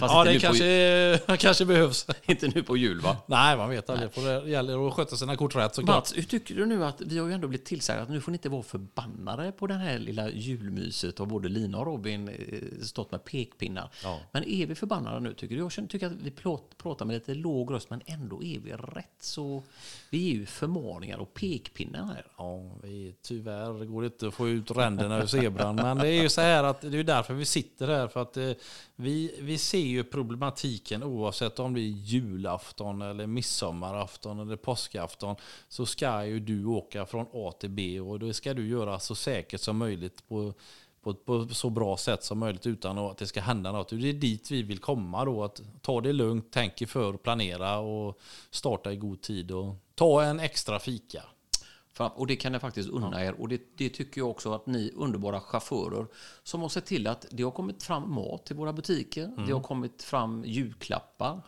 [0.00, 2.04] Fast ja, det kanske, kanske behövs.
[2.04, 3.16] på, inte nu på jul va?
[3.26, 4.10] Nej, man vet aldrig.
[4.14, 5.96] Det gäller att sköta sina kort rätt såklart.
[5.96, 8.32] Mats, hur tycker du nu att vi har ju ändå blivit tillsagda att nu får
[8.32, 12.34] ni inte vara förbannade på den här lilla julmyset och både Lina och Robin eh,
[12.82, 13.90] stått med pekpinnar.
[14.02, 14.20] Ja.
[14.32, 15.60] Men är vi förbannade nu tycker du?
[15.60, 16.30] Jag tycker att vi
[16.76, 19.62] pratar med lite låg röst men ändå är vi rätt så...
[20.10, 22.26] Vi är ju förmaningar och pekpinnar här.
[22.36, 25.76] Ja, vi, tyvärr går det inte att få ut ränderna ur zebran.
[25.76, 28.08] Men det är ju så här att det är därför vi sitter här.
[28.08, 28.50] För att eh,
[28.96, 35.36] vi, vi ser ju problematiken oavsett om det är julafton eller midsommarafton eller påskafton.
[35.68, 39.14] Så ska ju du åka från A till B och det ska du göra så
[39.14, 40.54] säkert som möjligt på,
[41.02, 43.88] på, på så bra sätt som möjligt utan att det ska hända något.
[43.88, 45.44] Det är dit vi vill komma då.
[45.44, 48.18] Att ta det lugnt, tänk för, planera och
[48.50, 51.22] starta i god tid och ta en extra fika.
[52.06, 53.40] Och det kan jag faktiskt unna er.
[53.40, 56.06] Och det, det tycker jag också att ni underbara chaufförer
[56.42, 59.32] som har sett till att det har kommit fram mat till våra butiker.
[59.46, 61.40] Det har kommit fram julklappar.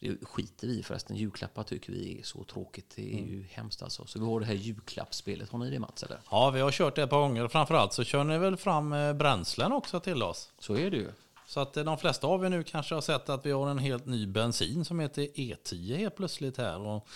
[0.00, 1.16] Det skiter vi i förresten.
[1.16, 2.92] Julklappar tycker vi är så tråkigt.
[2.96, 4.06] Det är ju hemskt alltså.
[4.06, 5.50] Så vi har det här julklappsspelet.
[5.50, 6.02] Har ni det Mats?
[6.02, 6.20] Eller?
[6.30, 7.48] Ja, vi har kört det ett par gånger.
[7.48, 10.52] Framförallt så kör ni väl fram eh, bränslen också till oss.
[10.58, 11.10] Så är det ju.
[11.46, 13.78] Så att eh, de flesta av er nu kanske har sett att vi har en
[13.78, 16.80] helt ny bensin som heter E10 helt plötsligt här.
[16.80, 17.08] Och,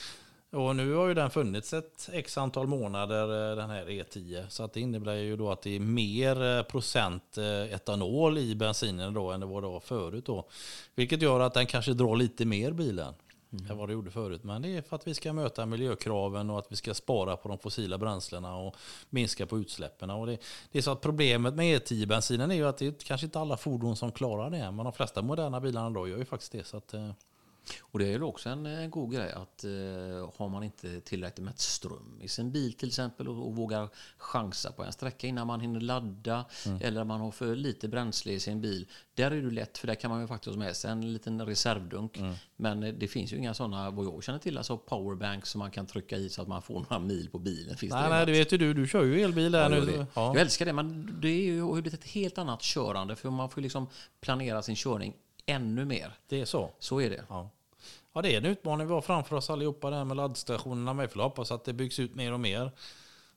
[0.53, 4.49] och nu har ju den funnits ett x antal månader, eh, den här E10.
[4.49, 8.55] Så att det innebär ju då att det är mer eh, procent eh, etanol i
[8.55, 10.49] bensinen då än det var då förut då.
[10.95, 13.15] Vilket gör att den kanske drar lite mer bilen.
[13.71, 14.45] än vad det gjorde förut.
[14.45, 17.49] Men det är för att vi ska möta miljökraven och att vi ska spara på
[17.49, 18.77] de fossila bränslena och
[19.11, 20.11] minska på utsläppen.
[20.11, 20.39] Och det,
[20.73, 23.57] det är så att problemet med E10-bensinen är ju att det är kanske inte alla
[23.57, 24.71] fordon som klarar det.
[24.71, 26.67] Men de flesta moderna bilarna då gör ju faktiskt det.
[26.67, 26.95] Så att,
[27.81, 29.71] Och det är ju också en eh, god grej att eh,
[30.37, 34.73] har man inte tillräckligt med ström i sin bil till exempel och, och vågar chansa
[34.73, 36.45] på en sträcka innan man hinner ladda
[36.81, 38.87] eller man har för lite bränsle i sin bil.
[39.15, 41.47] Där är det lätt för där kan man ju faktiskt ha med sig en liten
[41.47, 42.19] reservdunk.
[42.57, 45.71] Men eh, det finns ju inga sådana vad jag känner till, alltså powerbanks som man
[45.71, 47.77] kan trycka i så att man får några mil på bilen.
[47.77, 48.75] Finns nej, det nej, det vet ju du.
[48.75, 49.77] Du kör ju elbil där Ja, nu.
[49.77, 50.07] jag, det.
[50.15, 50.27] Ja.
[50.27, 53.51] jag älskar det, men det är ju, ju blivit ett helt annat körande för man
[53.51, 53.87] får liksom
[54.21, 55.15] planera sin körning
[55.47, 56.13] ännu mer.
[56.29, 56.71] Det är så.
[56.79, 57.25] Så är det.
[57.29, 57.51] Ja.
[58.13, 61.11] ja, det är en utmaning vi har framför oss allihopa det här med laddstationerna med.
[61.11, 62.71] För jag hoppas att det byggs ut mer och mer.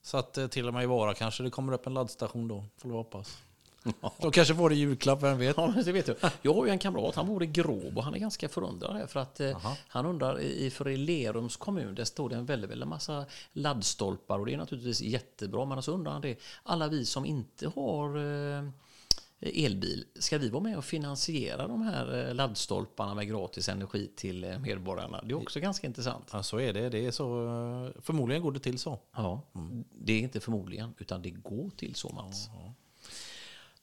[0.01, 2.65] Så att eh, till och med i Vara kanske det kommer upp en laddstation då.
[2.77, 3.37] Får vi hoppas.
[4.21, 5.57] De kanske får det i julklapp, vem vet?
[5.57, 6.15] Ja, det vet du.
[6.41, 8.01] Jag har ju en kamrat, han bor i Gråbo.
[8.01, 12.03] Han är ganska förundrad för att eh, han undrar i för i Lerums kommun, där
[12.03, 15.65] står det en väldigt, väldigt massa laddstolpar och det är naturligtvis jättebra.
[15.65, 18.69] Men så undrar han det, alla vi som inte har eh,
[19.41, 24.43] elbil, ska vi vara med och finansiera de här eh, laddstolparna med gratis energi till
[24.43, 25.21] eh, medborgarna?
[25.23, 26.29] Det är också ganska intressant.
[26.33, 26.89] Ja, så är det.
[26.89, 28.99] det är så, eh, förmodligen går det till så.
[29.15, 29.41] Ja,
[29.91, 32.49] det är inte förmodligen, utan det går till så Mats.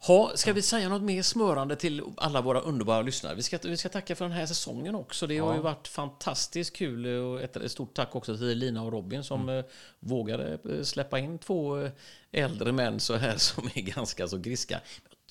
[0.06, 3.34] Ha, ska vi säga något mer smörande till alla våra underbara lyssnare?
[3.34, 5.26] Vi ska, vi ska tacka för den här säsongen också.
[5.26, 9.24] Det har ju varit fantastiskt kul och ett, stort tack också till Lina och Robin
[9.24, 9.64] som eh,
[10.00, 11.88] vågade släppa in två
[12.32, 14.80] äldre män så här som är ganska så griska.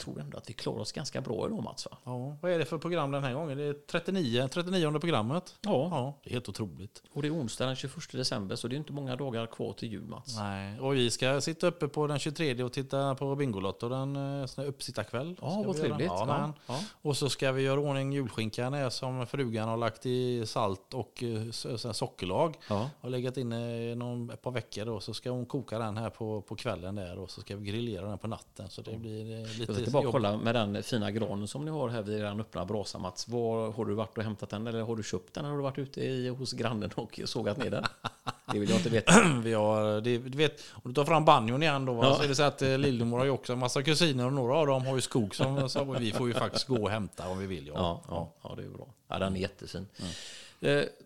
[0.02, 1.98] Tror ändå att vi klarar oss ganska bra idag Mats va?
[2.04, 3.58] Ja, vad är det för program den här gången?
[3.58, 5.56] Det är 39, 39 programmet.
[5.62, 5.88] Ja.
[5.92, 6.20] ja.
[6.24, 7.04] Det är helt otroligt.
[7.14, 9.92] Och det är onsdag den 21 december så det är inte många dagar kvar till
[9.92, 10.38] jul Mats.
[10.38, 14.68] Nej, och vi ska sitta uppe på den 23 och titta på Bingolotto, den eh,
[14.68, 15.38] uppsittarkväll.
[15.42, 16.08] Ja, vad trevligt.
[16.08, 16.80] Ja, Ja.
[17.02, 21.92] Och så ska vi göra ordning julskinkan som frugan har lagt i salt och eh,
[21.92, 22.58] sockerlag.
[22.70, 22.90] Ja.
[23.02, 26.42] Har legat inne någon, ett par veckor då, så ska hon koka den här på,
[26.42, 28.70] på kvällen där och så ska vi grillera den på natten.
[28.70, 30.12] Så det blir eh, lite ska bara jobb.
[30.12, 33.28] kolla med den fina granen som ni har här vid den öppna brasan Mats.
[33.28, 35.44] Var, har du varit och hämtat den eller har du köpt den?
[35.46, 37.84] Eller har du varit ute i, hos grannen och sågat ner den?
[38.54, 39.14] Det vill jag inte veta.
[39.44, 42.16] Vi har, det, du vet, om du tar fram banjon igen då, Ja.
[42.16, 44.56] så är det så att eh, Lillemor har ju också en massa kusiner och några
[44.58, 47.40] av dem har ju skog som så vi får ju faktiskt gå och hämta om
[47.40, 47.68] vi vill.
[47.68, 47.74] Ja.
[47.76, 48.88] Ja, ja, ja det är bra.
[49.08, 49.88] Ja, den är jättefin.
[50.00, 50.06] Eh,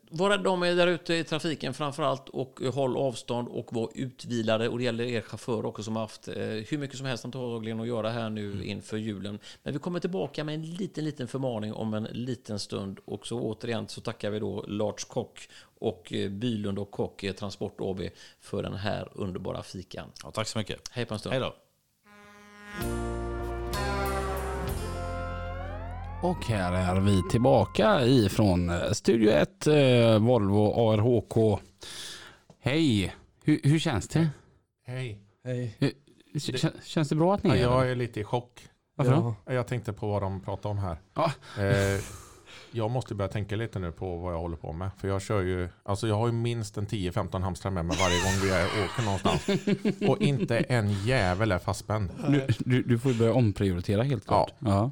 [0.09, 3.73] var rädda om er där ute i trafiken framför allt och eh, håll avstånd och
[3.73, 4.69] var utvilade.
[4.69, 7.79] Och det gäller er chaufför också som har haft eh, hur mycket som helst antagligen
[7.79, 9.39] att göra här nu inför julen.
[9.63, 12.99] Men vi kommer tillbaka med en liten, liten förmaning om en liten stund.
[13.05, 17.33] Och så återigen så tackar vi då Lars Kock och eh, Bylund och Kock eh,
[17.33, 18.01] Transport AB
[18.39, 20.11] för den här underbara fikan.
[20.23, 20.89] Ja, tack så mycket.
[20.91, 21.33] Hej på en stund.
[21.33, 23.24] Hej då.
[26.21, 31.59] Och här är vi tillbaka ifrån Studio 1, eh, Volvo ARHK.
[32.61, 34.29] Hej, hur, hur känns det?
[34.87, 35.19] Hej.
[35.43, 35.75] Hej.
[35.79, 35.91] Hur-
[36.39, 37.85] Kän, känns det bra att ni Ja, är jag här?
[37.85, 38.67] är lite i chock.
[38.95, 39.35] Varför Ja.
[39.45, 39.53] då?
[39.53, 40.97] Jag tänkte på vad de pratar om här.
[41.13, 41.31] Ja.
[41.63, 42.01] Eh,
[42.75, 44.89] jag måste börja tänka lite nu på vad jag håller på med.
[44.97, 48.21] För jag kör ju, alltså jag har ju minst en 10-15 hamstrar med mig varje
[48.23, 50.09] gång vi åker någonstans.
[50.09, 52.09] Och inte en jävel är fastspänd.
[52.29, 54.53] Du, du, du får ju börja omprioritera helt klart.
[54.59, 54.91] Ja.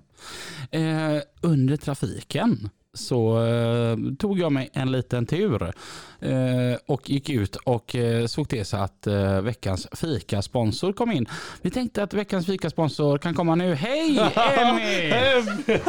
[0.72, 5.74] Eh, under trafiken så eh, tog jag mig en liten tur
[6.20, 11.26] eh, och gick ut och eh, såg till så att eh, veckans fikasponsor kom in.
[11.62, 13.74] Vi tänkte att veckans fikasponsor kan komma nu.
[13.76, 14.20] Hej
[14.58, 15.80] Emmy!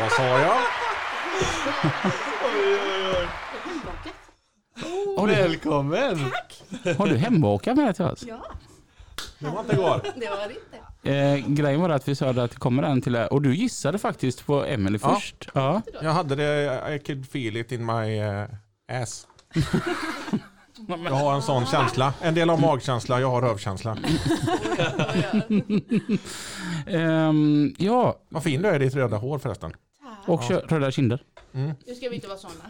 [0.00, 0.56] Vad sa jag?
[5.18, 6.18] Har du, Välkommen!
[6.98, 8.24] har du hembakat med till oss?
[8.28, 8.42] Ja,
[9.38, 10.00] Det var inte igår.
[10.16, 10.76] det var det inte.
[11.10, 14.46] Eh, grejen var att vi sa att det kommer en till och du gissade faktiskt
[14.46, 15.14] på Emily Ja.
[15.14, 15.48] först.
[15.54, 15.82] Ja.
[16.02, 18.44] Jag hade det, I could feel it in my eh,
[19.02, 19.26] ass.
[21.04, 22.14] Jag har en sån känsla.
[22.22, 23.96] En del har magkänsla, jag har rövkänsla.
[26.86, 29.72] Ehm, ja, Vad fin du är i ditt röda hår förresten.
[30.26, 31.22] Och kö- röda kinder.
[31.52, 32.64] Nu ska vi inte vara sådana.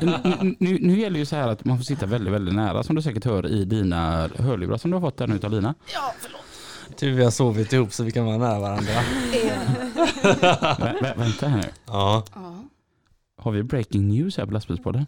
[0.00, 2.82] N- n- Nu, nu gäller ju så här att man får sitta väldigt, väldigt nära
[2.82, 5.74] som du säkert hör i dina hörlurar som du har fått där nu av Lina.
[5.94, 6.40] Ja, förlåt.
[6.96, 8.92] Tur vi har sovit ihop så vi kan vara nära varandra.
[10.22, 11.68] Vä- vä- vänta här nu.
[11.86, 12.24] Ja.
[12.34, 12.54] Ja.
[13.42, 15.06] Har vi breaking news här på lastbilspodden?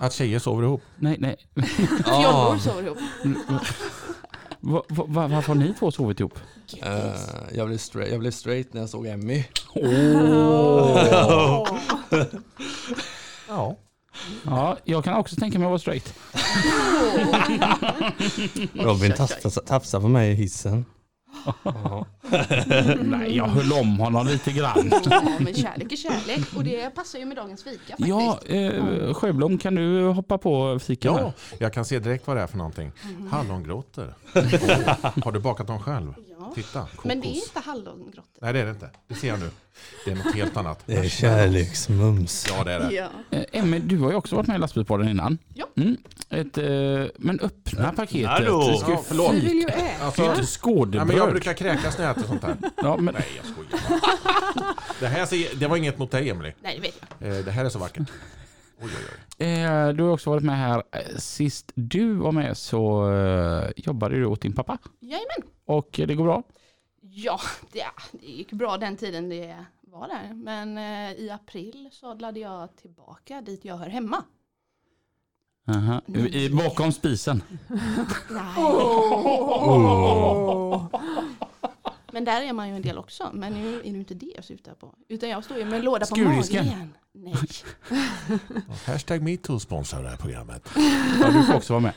[0.00, 0.82] Att tjejer sover ihop.
[0.96, 1.36] Nej, nej.
[2.04, 2.98] Fjollor sover ihop.
[4.66, 6.38] Va, va, va, varför har ni två sovit ihop?
[6.82, 7.12] Eh,
[7.52, 9.44] jag, blev straight, jag blev straight när jag såg Emmy.
[13.48, 13.76] Ja.
[14.44, 16.14] Ja, jag kan också tänka mig att vara straight.
[18.84, 19.12] Robin
[19.66, 20.84] tafsar på mig i hissen.
[21.62, 22.06] Ja.
[23.02, 24.92] Nej, jag höll om honom lite grann.
[25.10, 28.08] Ja, men kärlek är kärlek och det passar ju med dagens fika faktiskt.
[28.08, 31.32] Ja, eh, Sjöblom kan du hoppa på fika ja, här?
[31.58, 32.92] jag kan se direkt vad det är för någonting.
[33.30, 34.14] Hallongrottor.
[35.24, 36.14] Har du bakat dem själv?
[36.35, 36.35] Ja.
[36.56, 37.04] Titta, kokos.
[37.04, 38.22] Men det är inte hallongrottor.
[38.40, 38.90] Nej det är det inte.
[39.08, 39.50] Det ser jag nu.
[40.04, 40.82] Det är något helt annat.
[40.86, 42.46] Det är kärleksmums.
[42.48, 42.92] Ja det är det.
[42.94, 43.08] Ja.
[43.30, 45.38] Eh, Emmy, du har ju också varit med i lastbilspodden innan.
[45.54, 45.66] Ja.
[45.76, 45.96] Mm.
[46.30, 46.64] Ett, eh,
[47.18, 48.28] men öppna paketet.
[48.30, 48.68] Hallå.
[48.70, 49.32] Vi ska ju Ja, förlåt.
[49.34, 50.04] Vi vill ju äta.
[50.04, 51.06] Alltså, inte ja, skådebröd.
[51.06, 52.56] men jag brukar kräkas när jag äter sånt här.
[52.76, 54.74] Ja, men, Nej jag skojar bara.
[55.00, 56.52] Det, här ser, det var inget mot dig Emily.
[56.62, 57.38] Nej, det vet jag.
[57.38, 58.08] Eh, Det här är så vackert.
[58.80, 59.04] Oj, oj,
[59.38, 59.46] oj.
[59.46, 60.82] eh, du har också varit med här.
[60.92, 64.78] Eh, Sist du var med så eh, jobbade du åt din pappa.
[65.00, 65.50] Jajamän.
[65.64, 66.42] Och det går bra?
[67.00, 67.40] Ja,
[67.72, 70.34] det, det gick bra den tiden det var där.
[70.34, 70.78] Men
[71.18, 74.24] i april sadlade jag tillbaka dit jag hör hemma.
[75.68, 76.00] Aha.
[76.06, 77.42] I, bakom spisen.
[78.30, 78.54] Nej.
[82.16, 83.30] Men där är man ju en del också.
[83.34, 84.94] Men nu är det inte det jag syftar på.
[85.08, 86.94] Utan jag står ju med en låda på magen.
[87.12, 87.34] Nej.
[88.86, 90.68] Hashtag metoo sponsrar det här programmet.
[91.20, 91.92] Ja, du får också vara med.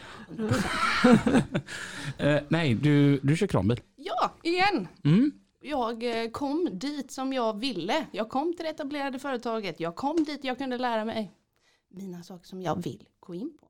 [2.38, 3.82] eh, nej, du, du kör kranbil.
[3.95, 4.88] Ja, igen.
[5.03, 5.32] Mm.
[5.62, 8.05] Jag eh, kom dit som jag ville.
[8.12, 9.79] Jag kom till det etablerade företaget.
[9.79, 11.32] Jag kom dit jag kunde lära mig
[11.89, 13.65] mina saker som jag vill gå in på.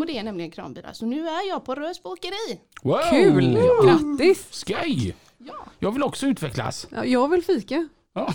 [0.00, 0.92] Och det är nämligen kranbilar.
[0.92, 2.60] Så nu är jag på Rösbo åkeri.
[2.82, 3.00] Wow.
[3.10, 3.58] Kul!
[3.84, 4.46] Grattis!
[4.50, 5.14] Skoj!
[5.46, 5.66] Ja.
[5.78, 6.86] Jag vill också utvecklas.
[6.90, 7.88] Ja, jag vill fika.
[8.12, 8.34] Ja.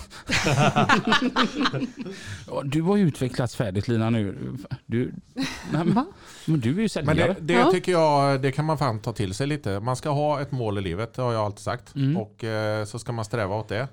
[2.46, 4.54] Ja, du har ju utvecklats färdigt Lina nu.
[4.86, 6.06] Du, nej, men, Va?
[6.46, 7.32] men du är ju Men säljare.
[7.34, 7.70] det, det Ja.
[7.70, 9.80] tycker jag, det kan man fan ta till sig lite.
[9.80, 11.94] Man ska ha ett mål i livet, det har jag alltid sagt.
[11.94, 12.16] Mm.
[12.16, 13.88] Och eh, så ska man sträva åt det.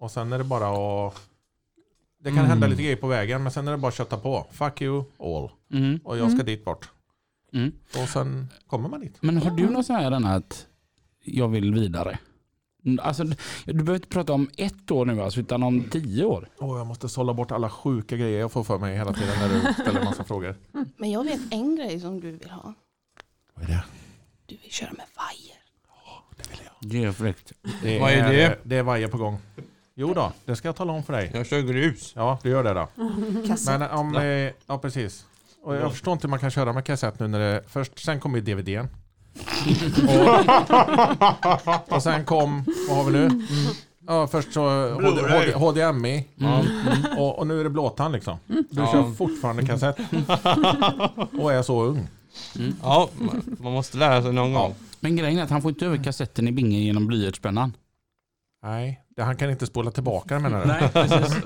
[0.00, 0.68] Och sen är det bara
[1.08, 1.14] att...
[2.18, 2.50] Det kan Mm.
[2.50, 4.46] hända lite grejer på vägen, men sen är det bara att kötta på.
[4.52, 5.50] Fuck you all.
[5.72, 6.00] Mm.
[6.04, 6.90] Och jag ska dit bort.
[7.52, 7.72] Mm.
[8.02, 9.16] Och sen kommer man dit.
[9.20, 10.66] Men har du något sånt här att
[11.24, 12.18] jag vill vidare?
[13.00, 16.48] Alltså, du du behöver inte prata om ett år nu alltså, utan om tio år.
[16.58, 19.48] Åh, jag måste sålla bort alla sjuka grejer jag får för mig hela tiden när
[19.48, 20.54] du ställer en massa frågor.
[20.96, 22.74] Men jag vet en grej som du vill ha.
[23.54, 23.84] Vad är det?
[24.46, 25.56] Du vill köra med vajer.
[26.80, 27.52] Det är fräckt.
[27.82, 28.58] det Vad är det?
[28.62, 29.38] Det är varje på gång.
[29.94, 31.30] Jo då, det ska jag tala om för dig.
[31.34, 32.12] Jag kör grus.
[32.16, 32.88] Ja, det gör det då.
[33.46, 33.80] Kassett.
[33.80, 35.26] Men om, eh, ja precis.
[35.62, 38.20] Och jag förstår inte hur man kan köra med kassett nu när det, först, sen
[38.20, 38.88] kom ju DVDn.
[41.88, 43.46] Och, och sen kom, vad har vi nu?
[44.06, 45.20] Ja, först så HD,
[45.54, 46.24] HD, HDMI.
[46.34, 46.64] Ja.
[47.18, 48.38] Och, och nu är det blåtand liksom.
[48.46, 48.92] Du Ja.
[48.92, 49.96] kör fortfarande kassett.
[51.40, 52.08] och är så ung.
[52.82, 53.08] Ja,
[53.58, 54.74] man- måste lära sig någon gång.
[55.00, 57.72] Men grejen är att han får inte över kassetten i bingen genom blyertspennan.
[58.62, 60.66] Nej, det, han kan inte spola tillbaka den menar du?
[60.66, 61.36] Nej, precis.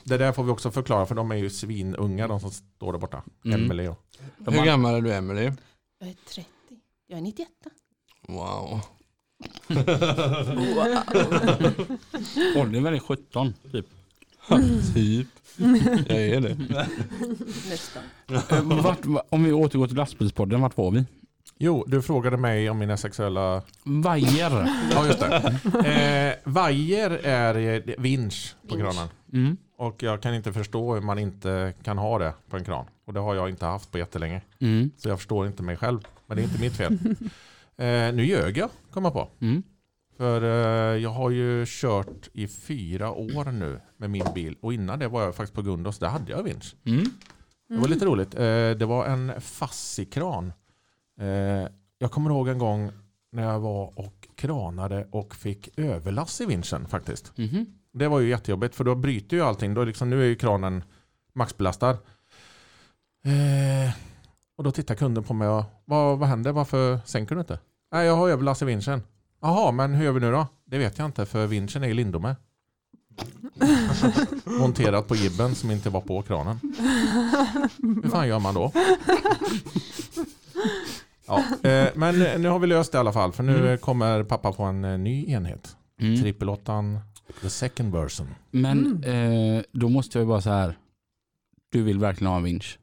[0.04, 2.98] Det där får vi också förklara för de är ju svinunga de som står där
[2.98, 3.22] borta.
[3.44, 3.64] Mm.
[3.64, 3.98] Emelie och...
[4.46, 5.42] Hur gammal är du Emily?
[6.00, 6.46] Jag är 30.
[7.14, 7.48] Jag är 91.
[8.28, 8.80] Wow.
[12.56, 13.86] Åldern är väl 17 typ.
[14.94, 15.26] typ.
[16.08, 16.54] Jag är det.
[17.70, 18.02] Nästan.
[18.50, 21.04] Eh, Vart, va- om vi återgår till lastbilspodden, vart var vi?
[21.58, 23.62] Jo, du frågade mig om mina sexuella...
[23.84, 24.68] Vajer.
[24.92, 26.38] Ja, just det.
[26.44, 27.54] Eh, vajer är
[27.88, 28.92] eh, vinsch på Vinsch.
[28.92, 29.08] kranen.
[29.32, 29.56] Mm.
[29.78, 32.84] Och jag kan inte förstå hur man inte kan ha det på en kran.
[33.04, 34.40] Och det har jag inte haft på jättelänge.
[34.60, 34.90] Mm.
[34.96, 36.00] Så jag förstår inte mig själv.
[36.26, 36.98] Men det är inte mitt fel.
[37.76, 39.28] Eh, nu ljög jag, kom jag på.
[39.40, 39.62] Mm.
[40.16, 44.56] För eh, jag har ju kört i fyra år nu med min bil.
[44.60, 45.98] Och innan det var jag faktiskt på Gundos.
[45.98, 46.74] Där hade jag vinsch.
[46.84, 47.04] Mm.
[47.68, 48.34] Det var lite roligt.
[48.34, 50.52] Eh, det var en fassikran.
[51.20, 51.68] Eh,
[51.98, 52.92] jag kommer ihåg en gång
[53.32, 57.32] när jag var och kranade och fick överlass i vinschen faktiskt.
[57.36, 57.66] Mhm.
[57.92, 59.74] Det var ju jättejobbigt för då bryter ju allting.
[59.74, 60.82] Då liksom, nu är ju kranen
[61.32, 61.98] maxbelastad.
[64.64, 66.52] Eh, och då tittar kunden på mig och vad, vad händer?
[66.52, 67.58] Varför sänker du inte?
[67.92, 69.02] Nej, jag har överlass i vinschen.
[69.42, 70.46] Jaha, men hur gör vi nu då?
[70.66, 72.36] Det vet jag inte för vinschen är i Lindome.
[74.44, 76.60] monterat på gibben som inte var på kranen.
[78.02, 78.72] Hur fan gör man då?
[81.26, 81.38] Ja,
[81.68, 83.32] eh, men nu har vi löst det i alla fall.
[83.32, 83.78] För nu Mm.
[83.78, 85.76] kommer pappa på en eh, ny enhet.
[86.00, 86.20] Mm.
[86.22, 86.98] Trippelåttan,
[87.42, 88.26] the second version.
[88.50, 90.78] Men eh, då måste jag ju bara så här.
[91.72, 92.78] Du vill verkligen ha en vinsch.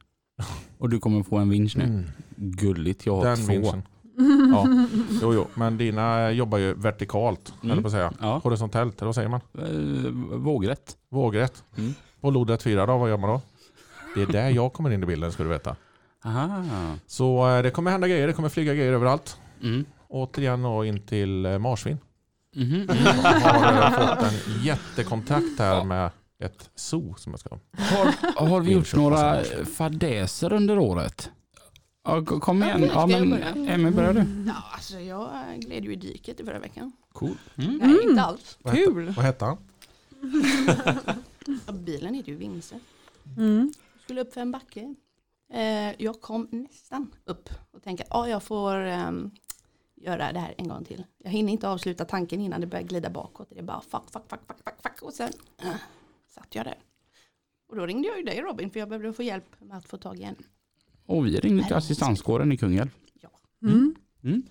[0.78, 1.84] Och du kommer få en vinsch nu.
[1.84, 2.04] Mm.
[2.36, 3.52] Gulligt, jag har Den två.
[3.52, 3.82] vinschen.
[4.52, 4.66] Ja.
[5.22, 7.70] Jo, jo, men dina jobbar ju vertikalt, Mm.
[7.72, 8.12] eller på att säga.
[8.20, 8.40] Ja.
[8.44, 9.40] Horisontellt, eller vad säger man?
[9.58, 10.96] Eh, vågrätt.
[11.10, 11.64] Vågrätt.
[11.78, 11.94] Mm.
[12.20, 13.40] På lodrätt 4 då, vad gör man då?
[14.14, 15.76] Det är där jag kommer in i bilden, ska du veta.
[16.24, 16.64] Aha.
[17.06, 19.36] Så eh, det kommer hända grejer, det kommer flyga grejer överallt.
[19.62, 19.84] Mm.
[20.08, 21.98] Återigen då in till eh, marsvin.
[22.56, 22.86] Mhm.
[22.88, 22.94] Jag
[23.52, 26.10] har fått en jättekontakt här med
[26.42, 31.30] ett zoo som jag ska Har, har vi gjort några fadäser under året?
[32.04, 32.90] Ja, kom igen.
[32.94, 33.32] Ja, men?
[33.68, 34.24] Emmy, börjar du?
[34.46, 36.92] Ja, alltså jag gled ju i diket i förra veckan.
[37.12, 37.36] Cool.
[37.56, 37.76] Mm.
[37.76, 38.58] Nej, inte alls.
[38.62, 39.10] Vad hette- Kul.
[39.10, 39.56] Vad hette han?
[41.66, 42.80] Ja, bilen heter ju Vinse.
[43.36, 43.72] Mm.
[44.04, 44.94] Skulle upp för en backe.
[45.52, 49.30] Eh, jag kom nästan upp och tänkte att ja, jag får ehm,
[49.96, 51.04] göra det här en gång till.
[51.24, 53.48] Jag hinner inte avsluta tanken innan det börjar glida bakåt.
[53.50, 55.02] Det är bara fuck, fuck, fuck, fuck, fuck, fuck.
[55.02, 55.32] Och sen
[55.62, 55.68] eh,
[56.34, 56.78] satt jag där.
[57.68, 59.96] Och då ringde jag ju dig Robin för jag behövde få hjälp med att få
[59.96, 60.36] tag i en.
[61.06, 62.88] Och vi ringde till assistanskåren i Kungälv.
[63.62, 63.94] Mm.
[64.24, 64.42] Mm.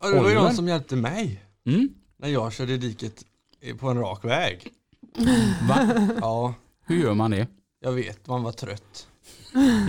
[0.00, 1.94] Ja, det var ju de som hjälpte mig Mm.
[2.16, 3.24] när jag körde i diket
[3.78, 4.68] på en rak väg.
[5.68, 6.08] Va?
[6.20, 6.54] Ja,
[6.86, 7.46] Hur gör man det?
[7.80, 9.08] jag vet, man var trött.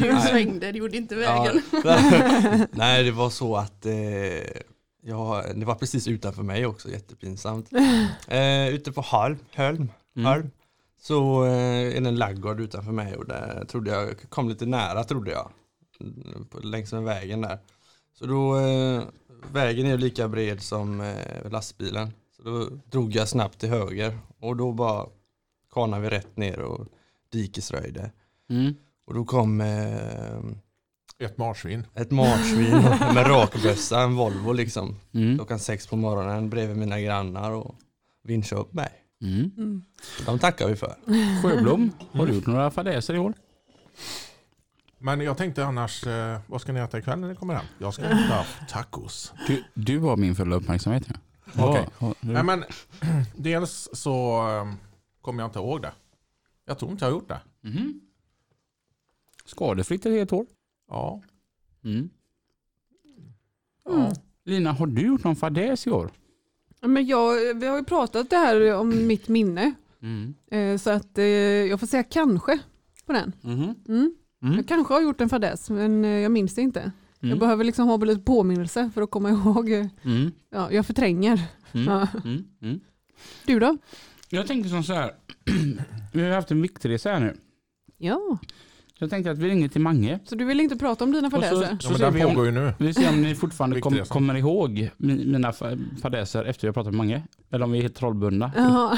[0.02, 1.62] Du svängde, det gjorde inte vägen.
[1.84, 2.66] Ja.
[2.72, 3.94] Nej, det var så att eh,
[5.02, 7.70] ja, det var precis utanför mig också, jättepinsamt.
[8.28, 10.26] Eh, ute på Halm, Hölm, Mm.
[10.26, 10.52] Halm
[11.04, 15.04] så eh, är det en laggård utanför mig och där trodde jag kom lite nära
[15.04, 15.52] trodde jag.
[16.00, 17.60] Mm, på- Längs med vägen där.
[18.14, 19.04] Så då, eh,
[19.52, 22.12] vägen är ju lika bred som eh, lastbilen.
[22.36, 25.08] Så då drog jag snabbt till höger och då bara
[25.74, 26.88] kanade vi rätt ner och
[27.32, 28.12] dikesröjde.
[28.50, 28.74] Mm.
[29.06, 30.38] Och då kom eh,
[31.20, 31.88] Ett marsvin.
[31.96, 32.72] ett marsvin
[33.14, 34.96] med rakbössa, en Volvo liksom.
[35.14, 35.38] Mm.
[35.38, 37.76] Klockan sex på morgonen bredvid mina grannar och
[38.24, 38.90] vinschade upp mig.
[39.24, 39.52] Mm.
[39.58, 39.84] Mm.
[40.26, 40.96] De tackar vi för.
[41.42, 43.34] Sjöblom, har du gjort några fadäser i år?
[44.98, 47.66] Men jag tänkte annars, eh, vad ska ni äta ikväll när ni kommer hem?
[47.78, 49.34] Jag ska äta tacos.
[49.48, 51.08] Du, du har min fulla uppmärksamhet.
[51.58, 51.70] Ja.
[51.70, 52.16] Okej.
[52.22, 52.32] Du?
[52.32, 52.64] Nej, men,
[53.36, 54.74] dels så eh,
[55.22, 55.92] kommer jag inte ihåg det.
[56.66, 57.42] Jag tror inte jag har gjort det.
[57.62, 58.02] Mhm.
[59.46, 60.46] Skadefritt ett helt år?
[60.90, 61.22] Ja.
[61.84, 62.10] Mm.
[63.86, 64.14] ja.
[64.46, 66.12] Lina, har du gjort någon fadäs i år?
[66.84, 69.74] Ja, Men jag, vi har ju pratat det här om mitt minne.
[70.02, 70.34] Mm.
[70.52, 72.60] Eh, Så att eh, jag får säga kanske
[73.06, 73.34] på den.
[73.42, 73.76] Mhm.
[73.88, 74.16] Mm.
[74.44, 74.56] Mm.
[74.56, 76.92] Jag kanske har gjort en fadäs men eh, jag minns det inte.
[77.20, 77.40] Jag Mm.
[77.40, 79.70] behöver liksom ha lite påminnelse för att komma ihåg.
[80.04, 80.32] Mm.
[80.50, 81.42] Ja, jag förtränger.
[81.72, 81.88] Mm.
[81.88, 82.08] Ja.
[82.26, 82.44] Mm.
[82.62, 82.80] Mm.
[83.46, 83.78] Du då?
[84.30, 85.12] Jag tänker som så här.
[86.14, 87.38] vi har haft en viktresa här nu.
[87.98, 88.38] Ja,
[89.04, 90.20] Så jag tänkte att vi ringer till Mange.
[90.26, 91.78] så du vill inte prata om dina Och så, fadäser?
[91.80, 92.74] så ja den pågår ju nu.
[92.80, 96.94] vi ser om ni fortfarande kom, kommer ihåg mi- mina fa- fadäser efter jag pratat
[96.94, 97.24] med Mange.
[97.52, 98.52] Eller om vi är helt trollbundna.
[98.56, 98.98] Jaha.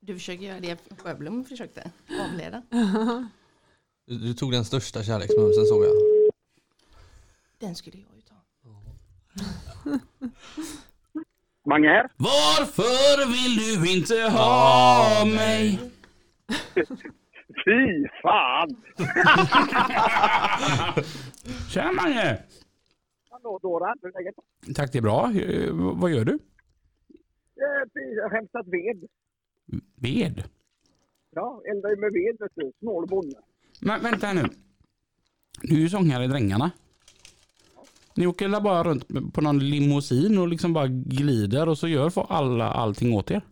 [0.00, 1.90] Du försöker göra det Sjöblom försökte
[2.30, 2.62] avleda.
[4.06, 5.92] Du, du tog den största kärleksmumsen såg jag.
[7.60, 8.34] Den skulle jag ju ta.
[11.70, 12.08] Mange här.
[12.16, 15.80] Varför vill du inte ha mig?
[17.64, 18.76] Fy fan!
[21.68, 22.38] Tjena Mange!
[23.30, 24.34] Hallå Dora, hur är läget?
[24.76, 25.32] Tack, det är bra.
[25.32, 26.32] Eh, vad gör du?
[26.32, 26.38] Eh,
[28.16, 29.08] Jag har hämtat ved.
[29.96, 30.44] Ved?
[31.34, 32.72] Ja, eldar ju med ved vet du.
[32.78, 33.36] Snål bonde.
[33.80, 34.44] Men vänta här nu.
[35.62, 36.70] Du är ju sångare i Drängarna.
[38.16, 42.32] Ni åker väl bara runt på någon limousin och liksom bara glider och så gör
[42.32, 43.42] alla allting åt er?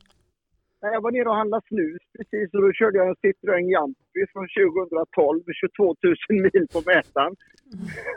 [0.83, 4.23] Nej, Jag var nere och handlade snus precis och då körde jag en Citroën Jumpy
[4.33, 6.15] från 2012 med 22 000
[6.47, 7.35] mil på mätaren.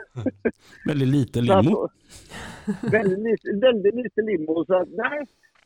[0.88, 1.88] Väldigt lite Så att- limo.
[2.96, 4.64] väldigt, lite, väldigt lite limo.
[4.68, 5.18] Så att, nej,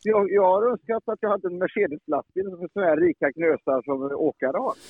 [0.02, 4.02] jag, jag har önskat att jag hade en Mercedes-lastbil som sådana här rika knösar som
[4.28, 4.74] åkare har.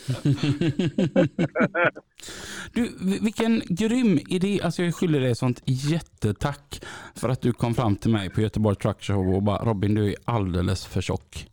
[2.74, 4.60] Du, vi- vilken grym idé.
[4.62, 6.84] Alltså jag skyller dig sånt jättetack
[7.14, 10.08] för att du kom fram till mig på Göteborg Truck Show och bara Robin du
[10.08, 11.46] är alldeles för tjock.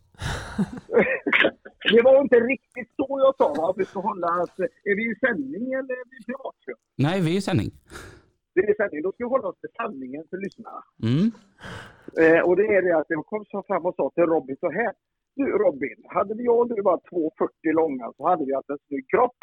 [1.92, 3.70] Det var inte riktigt så jag sa.
[3.70, 6.74] Att vi ska hålla, att, är vi i sändning eller är vi i privatkör?
[6.96, 7.70] Nej, vi är i sändning.
[8.54, 9.02] Det är sändning.
[9.02, 10.82] Då ska vi hålla oss till sanningen för lyssnarna.
[11.02, 11.26] Mm.
[12.22, 14.70] Eh, och det är det att jag kom så fram och sa till Robin så
[14.70, 14.92] här.
[15.36, 19.10] Du Robin, hade jag och du var 2,40 långa så hade vi haft en snygg
[19.10, 19.38] kropp.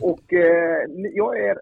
[0.00, 0.82] Och eh,
[1.14, 1.60] jag är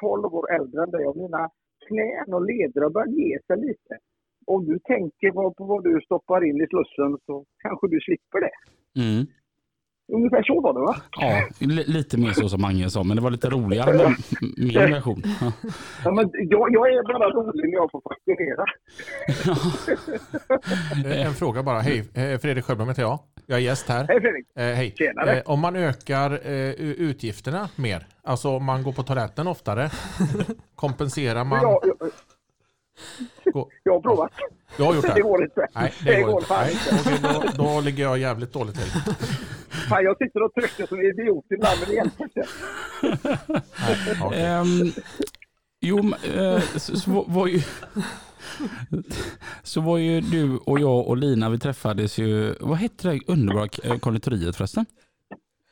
[0.00, 1.50] 12 år äldre än dig och mina
[1.86, 3.98] knän och leder har börjat ge sig lite.
[4.46, 8.40] Om du tänker på, på vad du stoppar in i slussen så kanske du slipper
[8.40, 8.54] det.
[9.02, 9.26] Mm.
[10.12, 10.96] Ungefär så var det va?
[11.20, 14.14] Ja, li- lite mer så som Mange sa, men det var lite roligare med
[14.56, 15.22] min version.
[15.40, 15.52] Ja.
[16.04, 18.64] Ja, men jag, jag är bara rolig när jag får fakturera.
[21.06, 21.80] Eh, En fråga bara.
[21.80, 23.18] Hej, eh, Fredrik Sjöblom heter jag.
[23.46, 24.04] Jag är gäst här.
[24.08, 24.46] Hej Fredrik!
[24.56, 24.94] Eh, hej.
[24.98, 25.36] Tjenare.
[25.36, 29.90] Eh, om man ökar eh, utgifterna mer, alltså om man går på toaletten oftare,
[30.74, 31.62] kompenserar man...
[31.62, 32.10] Jag, jag,
[33.52, 34.32] Gå- jag har provat.
[34.76, 35.12] Du har gjort det?
[35.14, 35.66] Det går inte.
[35.74, 36.54] Nej, Det det går går inte.
[36.54, 37.18] Nej, okej,
[37.56, 39.00] då, då ligger jag jävligt dåligt till.
[39.88, 42.46] Fan, jag sitter och trycker som en idiot ibland men det hjälper inte.
[44.36, 44.92] Ehm,
[45.80, 45.98] jo,
[46.34, 47.60] eh, så, så var ju...
[49.62, 53.68] Så var ju du och jag och Lina, vi träffades ju, vad hette det underbara
[53.84, 54.86] eh, konditoriet förresten?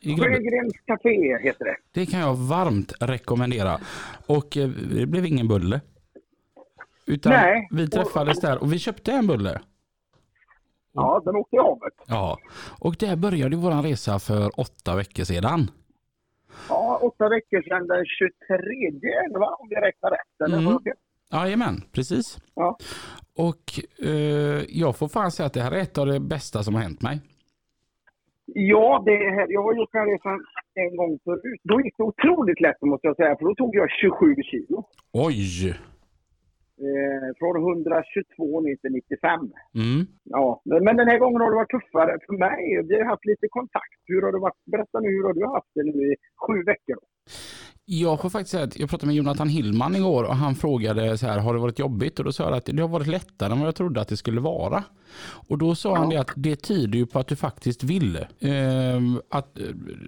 [0.04, 1.76] Sjögrens Café heter det.
[1.92, 3.80] Det kan jag varmt rekommendera.
[4.26, 5.80] Och eh, det blev ingen bulle.
[7.06, 7.68] Utan Nej.
[7.70, 9.60] vi träffades där och vi köpte en bulle.
[10.92, 11.92] Ja, den åkte i havet.
[12.06, 12.38] Ja,
[12.80, 15.70] och där började vår resa för åtta veckor sedan.
[16.68, 19.56] Ja, åtta veckor sedan den 23 va?
[19.60, 20.40] Om jag räknar rätt.
[20.46, 20.78] Eller Mm.
[21.32, 22.38] Jajamän, precis.
[22.54, 22.76] Ja.
[23.36, 26.74] Och eh, jag får fan säga att det här är ett av det bästa som
[26.74, 27.20] har hänt mig.
[28.46, 30.44] Ja, det här, jag har gjort den här resan
[30.74, 31.60] en gång förut.
[31.62, 34.84] Då gick det otroligt lätt måste jag säga, för då tog jag 27 kilo.
[35.12, 35.74] Oj!
[36.82, 39.40] Eh, från 122 ner till 95.
[39.82, 40.06] Mm.
[40.24, 42.62] Ja, men den här gången har det varit tuffare för mig.
[42.88, 44.00] Vi har haft lite kontakt.
[44.10, 44.60] Hur har det varit?
[44.72, 46.14] Berätta nu, hur har du haft det nu i
[46.44, 46.98] sju veckor?
[47.86, 51.26] Jag får faktiskt säga att jag pratade med Jonathan Hillman igår och han frågade så
[51.26, 52.18] här, har det varit jobbigt?
[52.18, 54.16] Och då sa jag att det har varit lättare än vad jag trodde att det
[54.16, 54.84] skulle vara.
[55.24, 58.18] Och då sa han det att det tyder ju på att du faktiskt vill.
[58.40, 59.64] Ehm, att, eh,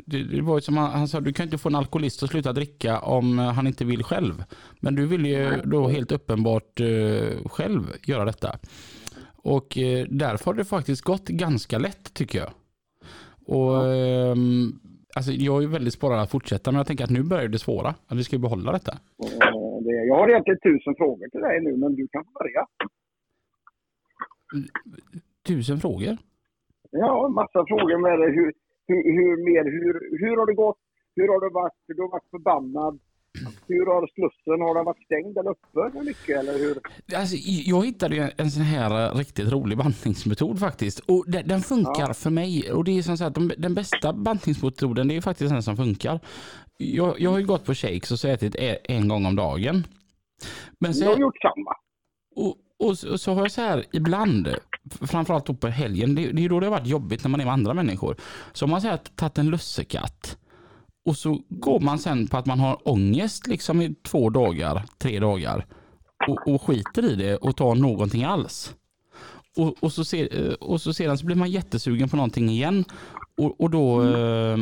[0.07, 2.31] det, det var ju som han, han sa, du kan inte få en alkoholist att
[2.31, 4.45] sluta dricka om han inte vill själv.
[4.81, 8.59] Men du vill ju då helt uppenbart eh, själv göra detta.
[9.37, 12.51] Och eh, därför har det faktiskt gått ganska lätt tycker jag.
[13.47, 14.79] Och ehm,
[15.17, 17.89] alltså, jag är väldigt sporrad att fortsätta men jag tänker att nu börjar det svåra.
[18.09, 18.93] Att vi ska ju behålla detta.
[19.87, 22.63] Det, jag har egentligen tusen frågor till dig nu, men du kan börja.
[25.47, 26.17] Tusen frågor.
[26.91, 28.31] Ja, massa frågor med det.
[28.39, 28.53] Hur,
[28.89, 30.79] hur, hur, mer, hur, hur har det gått?
[31.17, 31.73] Hur har det varit?
[31.87, 32.99] Du har varit förbannad.
[33.69, 36.39] Hur har slussen, har den varit stängd eller öppen mycket?
[36.39, 36.79] Eller hur?
[37.17, 40.99] Alltså, jag hittade ju en sån här eh, riktigt rolig bantningsmetod faktiskt.
[40.99, 42.73] Och den, den funkar för mig.
[42.73, 45.77] Och det är som så att de, den bästa bantningsmetoden det är faktiskt den som
[45.77, 46.21] funkar.
[46.79, 49.87] Jag, jag har ju gått på shakes och så ätit e- en gång om dagen.
[50.79, 51.73] Men så, Jag har gjort samma.
[52.37, 54.49] Och, och, så, och så har jag så här ibland,
[55.01, 57.53] framförallt på helgen, det, det är då det har varit jobbigt när man är med
[57.53, 58.17] andra människor.
[58.53, 60.39] Så har man så här tagit en lussekatt
[61.07, 65.19] och så går man sen på att man har ångest liksom i två dagar, tre
[65.19, 65.67] dagar
[66.29, 68.75] och, och skiter i det och tar någonting alls.
[69.57, 72.85] Och, och, så ser, eh, och så sedan så blir man jättesugen på någonting igen
[73.37, 74.57] och, och då, eh,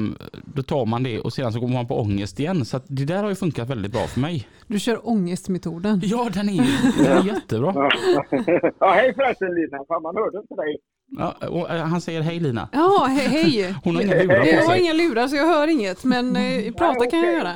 [0.44, 2.64] då tar man det och sedan så går man på ångest igen.
[2.64, 4.48] Så att det där har ju funkat väldigt bra för mig.
[4.66, 6.00] Du kör ångestmetoden.
[6.04, 7.72] Ja, den är, den är jättebra.
[7.74, 7.90] Ja.
[8.80, 9.84] ja, hej förresten Lina.
[9.88, 10.76] Fan, man hörde inte dig.
[11.18, 12.68] Ja, och eh, han säger hej Lina.
[12.72, 13.74] Ja, he hej.
[13.84, 14.80] Hon har inga lurar på Jag har sig.
[14.82, 17.54] inga lurar så jag hör inget, men eh, prata kan jag göra.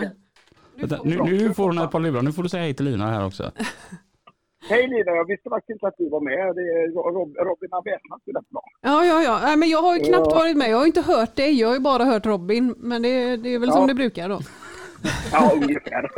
[0.77, 2.23] Vänta, nu, nu får hon ett par lurar.
[2.23, 3.53] Nu får du säga hej till Lina här också.
[4.69, 6.55] Hej Lina, jag visste faktiskt inte att du var med.
[6.55, 8.63] Det är Rob, Robin har väsnat till rätt bra.
[8.83, 9.41] Ja, ja, ja.
[9.43, 10.35] Nej, men jag har ju knappt Ja.
[10.39, 10.71] varit med.
[10.71, 11.61] Jag har inte hört dig.
[11.61, 12.75] Jag har ju bara hört Robin.
[12.79, 13.75] Men det, det är väl Ja.
[13.75, 14.41] som det brukar då.
[15.33, 16.11] Ja, ungefär.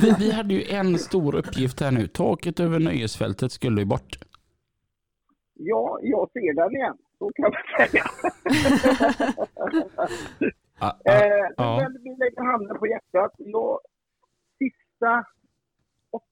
[0.00, 2.06] Vi, vi hade ju en stor uppgift här nu.
[2.06, 4.18] Taket över nöjesfältet skulle ju bort.
[5.62, 6.96] Ja, jag ser den igen.
[7.18, 8.04] Så kan man säga.
[10.82, 11.76] Ah, Eh, ja.
[11.82, 13.32] Men vi lägger handen på hjärtat.
[13.36, 13.78] Jag,
[14.58, 15.24] sista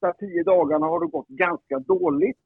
[0.03, 2.39] 8-10 dagarna har det gått ganska dåligt.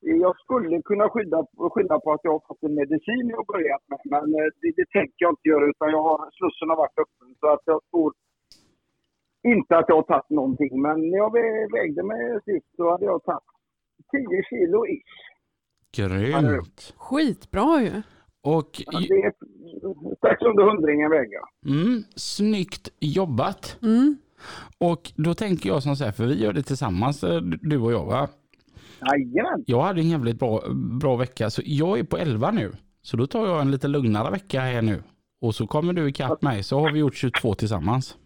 [0.00, 3.98] Jag skulle kunna skylla, skylla på att jag har fått en medicin jag börjat med,
[4.04, 7.34] men eh, det, det tänker jag inte göra utan jag har, slussen har varit öppen.
[7.40, 8.12] Så att jag tror
[9.42, 13.04] inte att jag har tagit någonting, men när jag vä- vägde mig sist så hade
[13.04, 13.42] jag tagit
[14.10, 15.27] 10 kilo ish.
[15.96, 16.94] Grymt.
[16.96, 18.02] Skitbra ju.
[18.42, 19.32] Och Ja, Det är
[20.16, 21.70] strax under hundringen väger jag.
[21.74, 23.78] mm, snyggt jobbat.
[23.82, 24.16] Mm.
[24.78, 27.92] Och då tänker jag som så här, för vi gör det tillsammans eh, du och
[27.92, 28.28] jag va?
[29.00, 29.64] Jajamän.
[29.66, 30.62] Jag hade en jävligt bra,
[31.00, 32.72] bra vecka så jag är på 11 nu.
[33.02, 35.02] Så då tar jag en lite lugnare vecka här nu.
[35.40, 38.16] Och så kommer du ikapp mig så har vi gjort 22 tillsammans.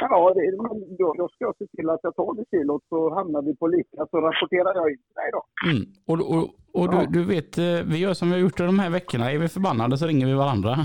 [0.00, 3.14] Ja, det, men då, då ska jag se till att jag tar det kilot så
[3.14, 5.42] hamnar vi på lika så rapporterar jag in till dig då.
[5.70, 5.82] Mm.
[6.06, 8.90] Och, och, och du, du vet, eh, vi gör som vi har gjort de här
[8.90, 9.32] veckorna.
[9.32, 10.76] Är vi förbannade så ringer vi varandra.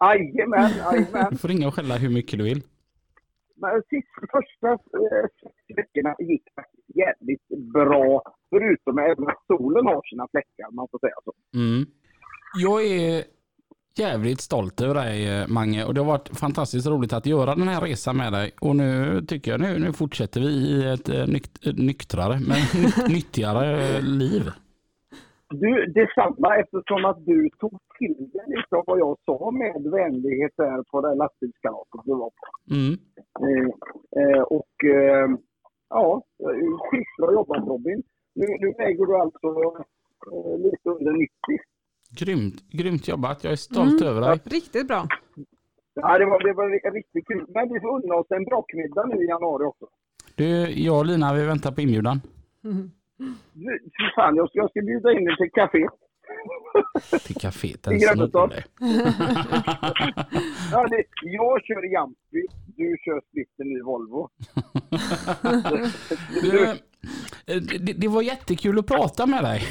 [0.00, 1.26] Jajamän, jajamän.
[1.30, 2.62] Du får ringa och skälla hur mycket du vill.
[3.56, 10.28] Men sist, första eh, veckorna gick faktiskt jävligt bra Förutom även att solen har sina
[10.30, 11.32] fläckar, man får säga så.
[11.54, 11.86] Mm.
[12.62, 13.24] Jag är
[13.96, 17.68] jävligt stolt över dig eh, Mange och det har varit fantastiskt roligt att göra den
[17.68, 21.26] här resan med dig och nu tycker jag nu, nu fortsätter vi i ett eh,
[21.26, 24.50] nykt, nyktrare men nytt, nyttigare liv.
[25.50, 30.52] Du, detsamma eftersom att du tog till dig lite av vad jag sa med vänlighet
[30.56, 32.46] där på det här lastbilskalaset du var på.
[32.74, 32.94] Mm.
[33.46, 33.68] Eh,
[34.22, 35.28] eh, och eh,
[35.88, 36.22] ja,
[36.90, 38.02] schysst jobbat Robin.
[38.34, 39.48] Nu, nu väger du alltså
[40.32, 41.28] eh, lite under 90.
[42.20, 44.40] Grymt, grymt jobbat, jag är stolt över dig.
[44.44, 45.06] Riktigt bra.
[45.94, 47.46] Ja, det var, det var riktigt kul.
[47.48, 49.86] Men vi får unna oss en brakmiddag nu i januari också.
[50.34, 50.46] Du,
[50.86, 52.20] jag och Lina vi väntar på inbjudan.
[52.62, 52.97] Fy
[54.14, 55.88] fan, jag ska, jag ska bjuda in dig till café.
[57.26, 58.50] Till kaféet, I en Grebbestad.
[58.52, 58.64] snulle.
[60.72, 62.46] ja, det, jag kör Jampi,
[62.76, 64.28] du kör splitter ny Volvo.
[66.42, 66.76] Du, eh,
[67.46, 69.62] det, det var jättekul att prata med dig.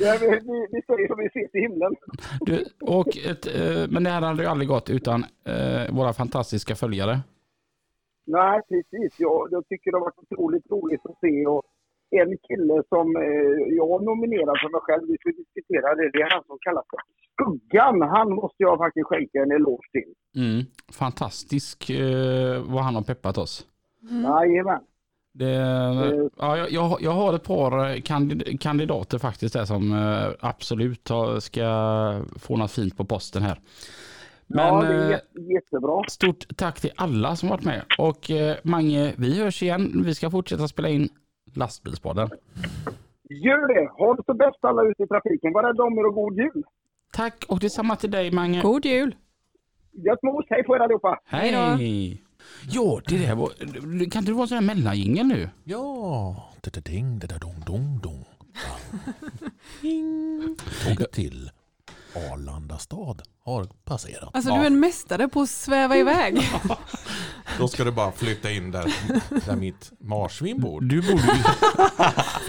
[0.00, 1.94] Ja, vi, vi, vi säger som vi ses i himlen.
[2.40, 6.74] Du, och ett, eh, men det här hade ju aldrig gått utan eh, våra fantastiska
[6.74, 7.20] följare.
[8.26, 9.20] Nej, precis.
[9.20, 11.46] Jag, jag tycker det har varit otroligt roligt att se.
[11.46, 11.62] Och
[12.20, 16.22] en kille som eh, jag har nominerat för mig själv, vi får diskutera det, det
[16.26, 17.00] är han som kallas för
[17.32, 18.02] Skuggan.
[18.02, 20.10] Han måste jag faktiskt skänka en eloge till.
[20.42, 20.62] Mm.
[20.92, 23.66] Fantastisk eh, vad han har peppat oss.
[24.24, 24.80] Jajamän.
[25.34, 25.52] Det,
[26.36, 31.66] ja, jag, jag, har ett par eh, kandid- kandidater faktiskt där som eh, absolut ska
[32.38, 33.58] få något fint på posten här.
[34.46, 36.04] Men ja, det är eh, jätte, jättebra.
[36.08, 37.82] stort tack till alla som varit med.
[37.98, 40.02] Och eh, Mange, vi hörs igen.
[40.04, 41.08] Vi ska fortsätta spela in
[41.54, 42.30] Lastbilspodden.
[43.28, 43.88] Gör det!
[43.98, 45.52] Ha det så bäst alla ute i trafiken.
[45.52, 46.64] Var rädda om er och god jul!
[47.12, 48.62] Tack och detsamma till dig Mange.
[48.62, 49.16] God jul!
[49.92, 50.44] Gött mos!
[50.48, 51.18] Hej på er allihopa!
[51.24, 52.22] Hej!
[52.70, 53.48] Ja, det där var...
[54.10, 55.48] Kan inte det vara en sån här mellangingel nu?
[55.64, 56.50] Ja,
[56.84, 58.24] ding ding dong dong dong.
[60.84, 61.50] Tåget till
[62.14, 64.30] Arlanda stad har passerat.
[64.32, 66.38] Alltså du är en mästare på att sväva iväg.
[67.58, 68.94] Då ska du bara flytta in där,
[69.46, 70.80] där mitt marsvin bor.
[70.80, 71.42] Du borde ju...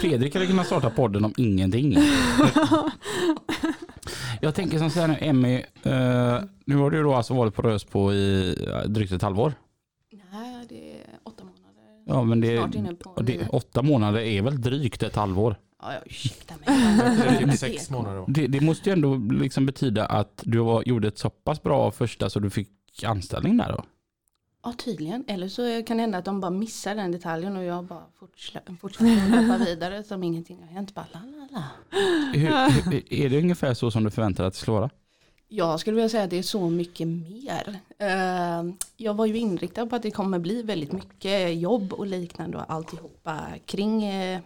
[0.00, 1.96] Fredrik hade kunnat starta podden om ingenting.
[4.40, 7.62] Jag tänker som så här nu, Emmy, eh, nu har du då alltså varit på
[7.62, 9.54] Röspo i eh, drygt ett halvår.
[10.32, 12.02] Nej, det är åtta månader.
[12.06, 13.48] Ja, men det, Snart inne på det, nio.
[13.48, 15.56] åtta månader är väl drygt ett halvår.
[15.84, 16.64] Ja, ja, ursäkta mig.
[16.66, 18.24] Det är typ sex månader då.
[18.28, 21.90] Det, det måste ju ändå liksom betyda att du var, gjorde ett så pass bra
[21.90, 22.70] första så du fick
[23.04, 23.84] anställning där då.
[24.64, 25.24] Ja, tydligen.
[25.28, 28.76] Eller så kan det hända att de bara missar den detaljen och jag bara fortsätter,
[28.80, 30.94] fortsätter vidare som ingenting har hänt.
[30.94, 31.64] Bara, la, la, la.
[32.32, 34.90] Hur, hur, är det ungefär så som du förväntar dig att det ska vara?
[35.48, 37.78] Jag skulle vilja säga att det är så mycket mer.
[37.98, 42.58] Eh, Jag var ju inriktad på att det kommer bli väldigt mycket jobb och liknande
[42.58, 44.40] och alltihopa kring eh,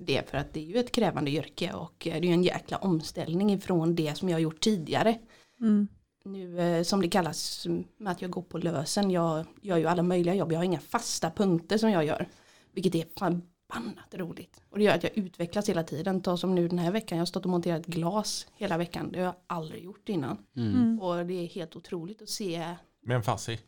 [0.00, 0.30] det.
[0.30, 2.76] För att det är ju ett krävande yrke och eh, det är ju en jäkla
[2.76, 5.18] omställning ifrån det som jag har gjort tidigare.
[5.60, 5.88] Mm.
[6.24, 9.10] Nu eh, som det kallas med att jag går på lösen.
[9.10, 10.52] Jag gör ju alla möjliga jobb.
[10.52, 12.28] Jag har inga fasta punkter som jag gör.
[12.72, 14.62] Vilket är förbannat roligt.
[14.70, 16.20] Och det gör att jag utvecklas hela tiden.
[16.22, 17.18] Ta som nu den här veckan.
[17.18, 19.12] Jag har stått och monterat glas hela veckan.
[19.12, 20.38] Det har jag aldrig gjort innan.
[20.56, 21.00] Mm.
[21.00, 23.58] Och det är helt otroligt att se Med en fassi.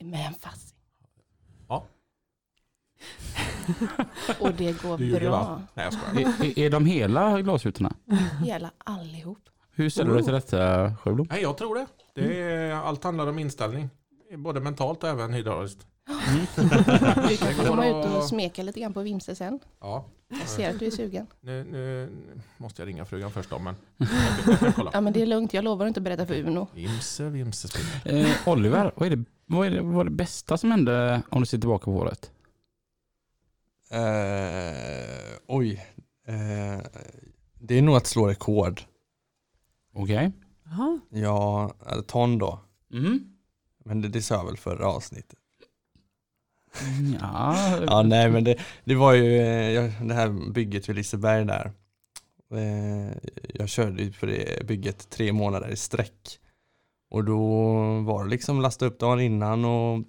[0.00, 0.74] med en fast.
[1.68, 1.84] Ja.
[4.40, 5.30] Och det går bra.
[5.30, 5.62] va?
[5.74, 6.32] Nej jag skojar.
[6.40, 7.92] Är, är- de hela glasrutorna?
[8.44, 9.38] Hela allihop.
[9.74, 11.26] Hur ställer du dig till detta Sjöblom?
[11.30, 11.86] Nej jag tror det.
[12.14, 13.90] det är, allt handlar om inställning.
[14.36, 15.86] Både mentalt och även hydrauliskt.
[17.28, 19.58] Du kan få komma ut och smeka lite grann på Vimse sen.
[19.80, 20.04] Ja.
[20.28, 21.26] Jag ser att du är sugen.
[21.40, 22.08] Nu, nu
[22.56, 24.18] måste jag ringa frugan först då men jag kan-
[24.52, 24.90] jag kan kolla.
[24.94, 25.54] Ja men det är lugnt.
[25.54, 26.66] Jag lovar inte att berätta för Uno.
[26.74, 27.68] Vimse, vimse.
[28.04, 31.40] Eh, Oliver, vad är, det, vad är det, vad är det bästa som hände om
[31.40, 32.30] du ser tillbaka på året?
[33.90, 35.86] Eh, oj.
[36.26, 36.80] Eh,
[37.60, 38.80] det är nog att slå rekord.
[39.94, 40.32] Okej.
[40.64, 41.00] Jaha.
[41.10, 42.60] Ja, eller ton då.
[42.92, 43.20] Mm.
[43.84, 45.38] Men det, det sa jag väl förra avsnittet.
[47.20, 51.72] Ja, Ja, nej men det, det var ju eh, det här bygget vid Liseberg där.
[52.54, 53.16] Eh,
[53.54, 56.38] Jag körde ju på det bygget tre månader i sträck.
[57.10, 57.38] Och då
[58.00, 60.04] var det liksom lasta upp dagen innan och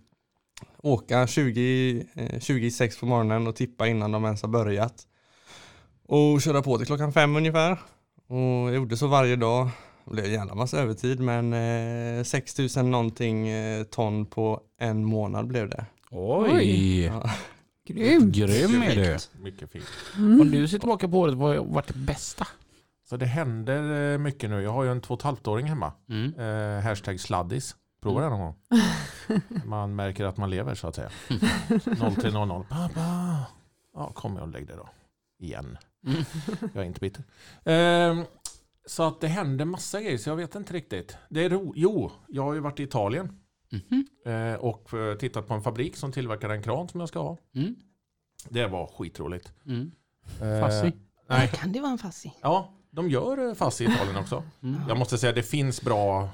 [0.82, 5.08] åka 20, eh, 26 på morgonen och tippa innan de ens har börjat.
[6.08, 7.72] Och köra på till klockan fem ungefär.
[8.28, 9.70] Och jag gjorde så varje dag.
[10.06, 11.54] Det blev en jävla massa övertid men
[12.20, 15.86] eh, 6000 någonting eh, ton på en månad blev det.
[16.12, 17.06] Oj!
[17.06, 17.30] Ja.
[17.88, 18.36] Grymt.
[18.36, 19.18] Grym är du.
[19.44, 19.86] Mycket fint.
[20.16, 22.48] Om du ser tillbaka på året, vad har varit det bästa?
[23.10, 24.62] Så det händer eh, mycket nu.
[24.62, 25.94] Jag har ju en två och ett halvt-åring hemma.
[26.10, 26.34] Mm.
[26.40, 27.76] Eh, hashtag sladdis.
[28.02, 28.56] Prova det någon gång.
[29.66, 31.10] Man märker att man lever så att säga.
[32.22, 32.66] 0300.
[32.70, 33.46] Pappa.
[33.94, 34.90] Ja, kom jag och lägg dig då.
[35.40, 35.78] Igen.
[36.08, 36.24] Mm.
[36.74, 37.24] Jag är inte bitter.
[37.66, 38.24] Ehm,
[38.86, 41.18] så att det händer massa grejer så jag vet inte riktigt.
[41.30, 43.38] Det är ro- jo, jag har ju varit i Italien.
[44.26, 47.38] Eh, och eh, tittat på en fabrik som tillverkar en kran som jag ska ha.
[47.56, 47.76] Mm.
[48.50, 49.54] Det var skitroligt.
[49.66, 49.92] Mm.
[50.42, 50.92] Eh, Fassi.
[51.30, 52.34] Nej, Kan det vara en fassi?
[52.42, 54.44] ja, de gör eh, fassi i Italien också.
[54.64, 54.82] Mm.
[54.88, 56.30] Jag måste säga det finns bra eh,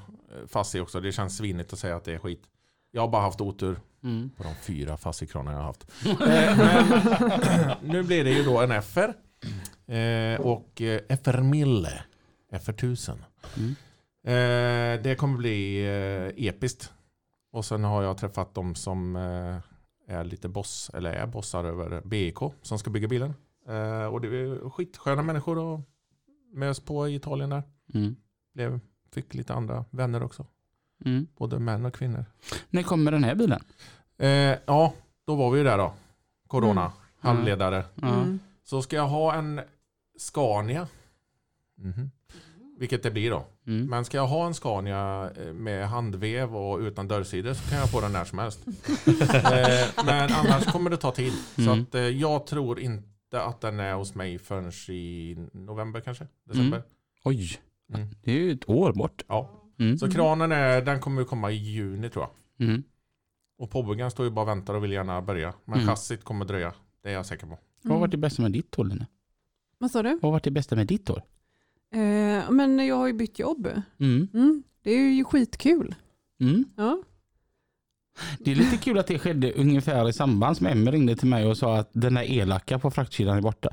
[0.48, 1.00] fassi också.
[1.02, 2.44] Det känns svinigt att säga att det är skit.
[2.92, 4.30] Jag har bara haft otur Mm.
[4.38, 5.88] på de fyra fassikranarna jag har haft.
[6.06, 9.14] Eh, Men nu blir det ju då en FR.
[9.92, 12.04] Eh, och eh, FR Mille.
[12.62, 13.18] FR 1000.
[13.58, 13.70] Mm.
[14.28, 16.94] Eh, det kommer bli eh, episkt.
[17.52, 22.02] Och sen har jag träffat de som eh, är lite boss, eller är bossar över
[22.06, 23.34] BIK som ska bygga bilen.
[23.68, 25.80] Eh, och det är skitsköna människor och
[26.54, 27.64] mös på i Italien där.
[27.94, 28.16] Mm.
[28.54, 28.80] Blev,
[29.14, 30.46] fick lite andra vänner också.
[31.06, 31.28] Mm.
[31.38, 32.26] Både män och kvinnor.
[32.70, 33.62] När kommer den här bilen?
[34.18, 34.30] Eh,
[34.66, 34.94] ja,
[35.28, 35.94] då var vi ju där då.
[36.48, 36.92] Corona, Mm.
[37.38, 37.84] handledare.
[38.02, 38.40] Mm.
[38.64, 39.62] Så ska jag ha en
[40.18, 40.88] Scania.
[41.78, 42.12] Mhm.
[42.80, 43.46] Vilket det blir då.
[43.68, 43.86] Mm.
[43.90, 47.92] Men ska jag ha en Scania eh, med handvev och utan dörrsidor så kan jag
[47.92, 48.60] få den när som helst.
[49.08, 51.34] eh, men annars kommer det ta tid.
[51.56, 51.82] Så Mm.
[51.84, 56.28] att, eh, jag tror inte att den är hos mig förrän i november kanske.
[56.46, 56.78] December.
[56.78, 56.90] Mm.
[57.24, 57.60] Oj,
[57.94, 58.08] Mm.
[58.24, 59.24] det är ju ett år bort.
[59.28, 59.50] Ja.
[59.80, 59.98] Mm.
[59.98, 62.68] Så kranen är, den kommer ju komma i juni tror jag.
[62.68, 62.84] Mm.
[63.58, 65.54] Och påbyggen står ju bara och väntar och vill gärna börja.
[65.66, 65.88] Men Mm.
[65.88, 66.74] chassit kommer dröja.
[67.04, 67.58] Det är jag säker på.
[67.82, 69.06] Vad har varit det bästa med ditt år Lina?
[69.78, 70.10] Vad sa du?
[70.10, 71.22] Vad har varit det bästa med ditt år?
[71.94, 73.68] Eh, men jag har ju bytt jobb.
[74.00, 74.28] Mm.
[74.34, 74.64] Mm.
[74.82, 75.96] Det är ju skitkul.
[76.40, 76.66] Mm.
[76.78, 77.04] Ja.
[78.40, 81.46] Det är lite kul att det skedde ungefär i samband som Emmy ringde till mig
[81.46, 83.70] och sa att den där elaka på fraktkedjan är borta.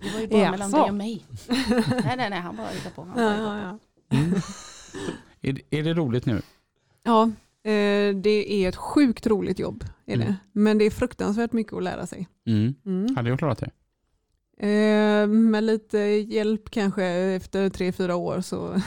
[0.00, 1.24] Det var ju bara mellan dig och mig.
[2.04, 3.02] nej, nej, nej, han bara hittar på.
[3.04, 3.78] Han bara ja,
[4.08, 4.16] på.
[4.16, 4.32] Mm.
[5.40, 6.42] är, det- är det roligt nu?
[7.02, 7.22] ja
[7.70, 9.84] eh, det är ett sjukt roligt jobb.
[10.06, 10.26] Är Mm.
[10.26, 10.36] det.
[10.52, 12.28] Men det är fruktansvärt mycket att lära sig.
[12.46, 12.74] Mm.
[12.86, 13.16] Mm.
[13.16, 13.70] Hade jag klarat det?
[14.68, 18.68] Eh, med lite hjälp kanske efter tre, fyra år så.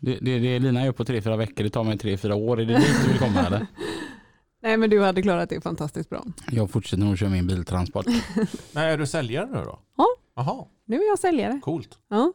[0.00, 2.60] Det, det, det Lina gör på tre, fyra veckor, det tar mig tre, fyra år.
[2.60, 3.66] Är det dit du vill komma eller?
[4.62, 6.24] Nej men du hade klarat det fantastiskt bra.
[6.50, 8.06] Jag fortsätter nog köra min biltransport.
[8.72, 9.78] Nej, är du säljare nu då?
[9.96, 10.06] Ja.
[10.36, 11.60] Jaha, Nu är jag säljare.
[11.62, 11.98] coolt.
[12.10, 12.32] Ja.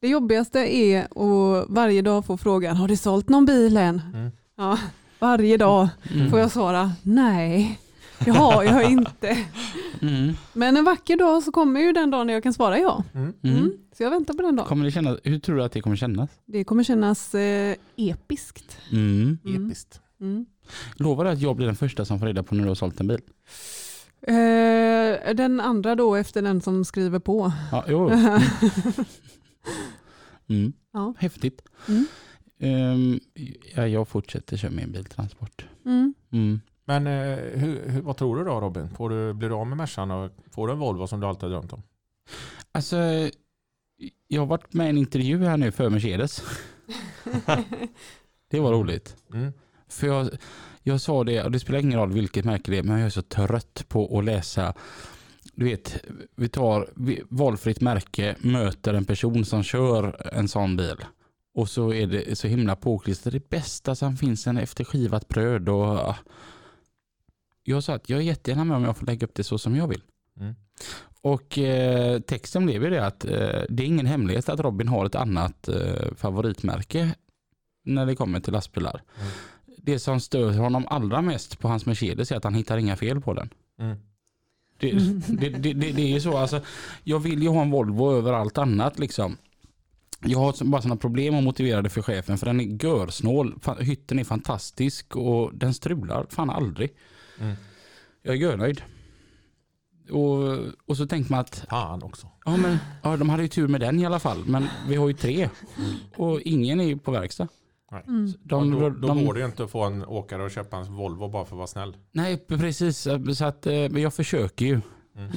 [0.00, 4.02] Det jobbigaste är att varje dag få frågan, har du sålt någon bil än?
[4.14, 4.30] Mm.
[4.56, 4.78] Ja,
[5.18, 6.30] varje dag Mm.
[6.30, 7.78] får jag svara, nej,
[8.24, 9.46] det har jag inte.
[10.02, 10.32] Mm.
[10.52, 13.04] Men en vacker dag så kommer ju den dagen när jag kan svara ja.
[13.14, 13.34] Mm.
[13.42, 13.56] Mm.
[13.56, 13.72] Mm.
[13.96, 14.68] Så jag väntar på den dagen.
[14.68, 16.30] Kommer det kännas, hur tror du att det kommer kännas?
[16.46, 18.78] Det kommer kännas eh, episkt.
[18.92, 19.38] Mm.
[19.44, 19.66] Mm.
[19.66, 20.00] Episkt.
[20.20, 20.46] Mm.
[20.94, 23.00] Lovar du att jag blir den första som får reda på när du har sålt
[23.00, 23.20] en bil?
[24.22, 27.52] Eh, den andra då efter den som skriver på.
[27.72, 28.10] Ja, jo.
[30.48, 30.72] Mm.
[30.92, 31.14] Ja.
[31.18, 31.62] Häftigt.
[31.88, 32.06] Mm.
[32.58, 33.20] Ehm,
[33.74, 35.66] ja, jag fortsätter köra min biltransport.
[35.86, 36.60] Mm.
[36.90, 38.88] Men eh, hur, hur, vad tror du då Robin?
[38.88, 41.42] Får du, blir du av med Mercan och får du en Volvo som du alltid
[41.42, 41.82] har drömt om?
[42.72, 42.96] Alltså,
[44.28, 46.42] jag har varit med i en intervju här nu för Mercedes.
[48.50, 49.16] Det var roligt.
[49.34, 49.52] Mm.
[49.88, 50.30] För jag,
[50.82, 53.10] jag sa det, och det spelar ingen roll vilket märke det är, men jag är
[53.10, 54.74] så trött på att läsa
[55.54, 55.98] du vet,
[56.36, 60.96] vi tar vi, valfritt märke, möter en person som kör en sån bil.
[61.54, 63.32] Och så är det så himla påklistrat.
[63.32, 65.68] Det bästa som finns är efter skivat bröd.
[65.68, 66.14] Och.
[67.62, 69.76] Jag sa att jag är jättegärna med om jag får lägga upp det så som
[69.76, 70.02] jag vill.
[70.40, 70.54] Mm.
[71.22, 75.06] Och eh, texten blev ju det att eh, det är ingen hemlighet att Robin har
[75.06, 77.14] ett annat eh, favoritmärke
[77.84, 79.02] när det kommer till lastbilar.
[79.18, 79.30] Mm.
[79.78, 83.20] Det som stör honom allra mest på hans Mercedes är att han hittar inga fel
[83.20, 83.50] på den.
[83.78, 83.96] Mm.
[84.78, 84.90] Det,
[85.28, 86.60] det, det, det, är ju så, alltså,
[87.04, 89.36] jag vill ju ha en Volvo över allt annat liksom.
[90.24, 94.18] Jag har bara sådana problem att motivera det för chefen för den är görsnål, hytten
[94.18, 96.90] är fantastisk och den strular fan aldrig.
[97.40, 97.54] Mm.
[98.22, 98.82] Jag är görnöjd.
[100.10, 102.26] Och, och så tänker man att Fan också.
[102.44, 105.08] ja, men, ja, de hade ju tur med den i alla fall, men vi har
[105.08, 105.48] ju tre
[106.16, 107.48] och ingen är ju på verkstad.
[107.92, 108.04] Nej.
[108.06, 108.32] Mm.
[108.42, 110.94] De, då, då de- går det ju inte att få en åkare att köpa en
[110.94, 111.96] Volvo bara för att vara snäll.
[112.12, 113.06] Nej, precis.
[113.34, 114.80] Så att, eh, men jag försöker ju.
[115.16, 115.30] Mm.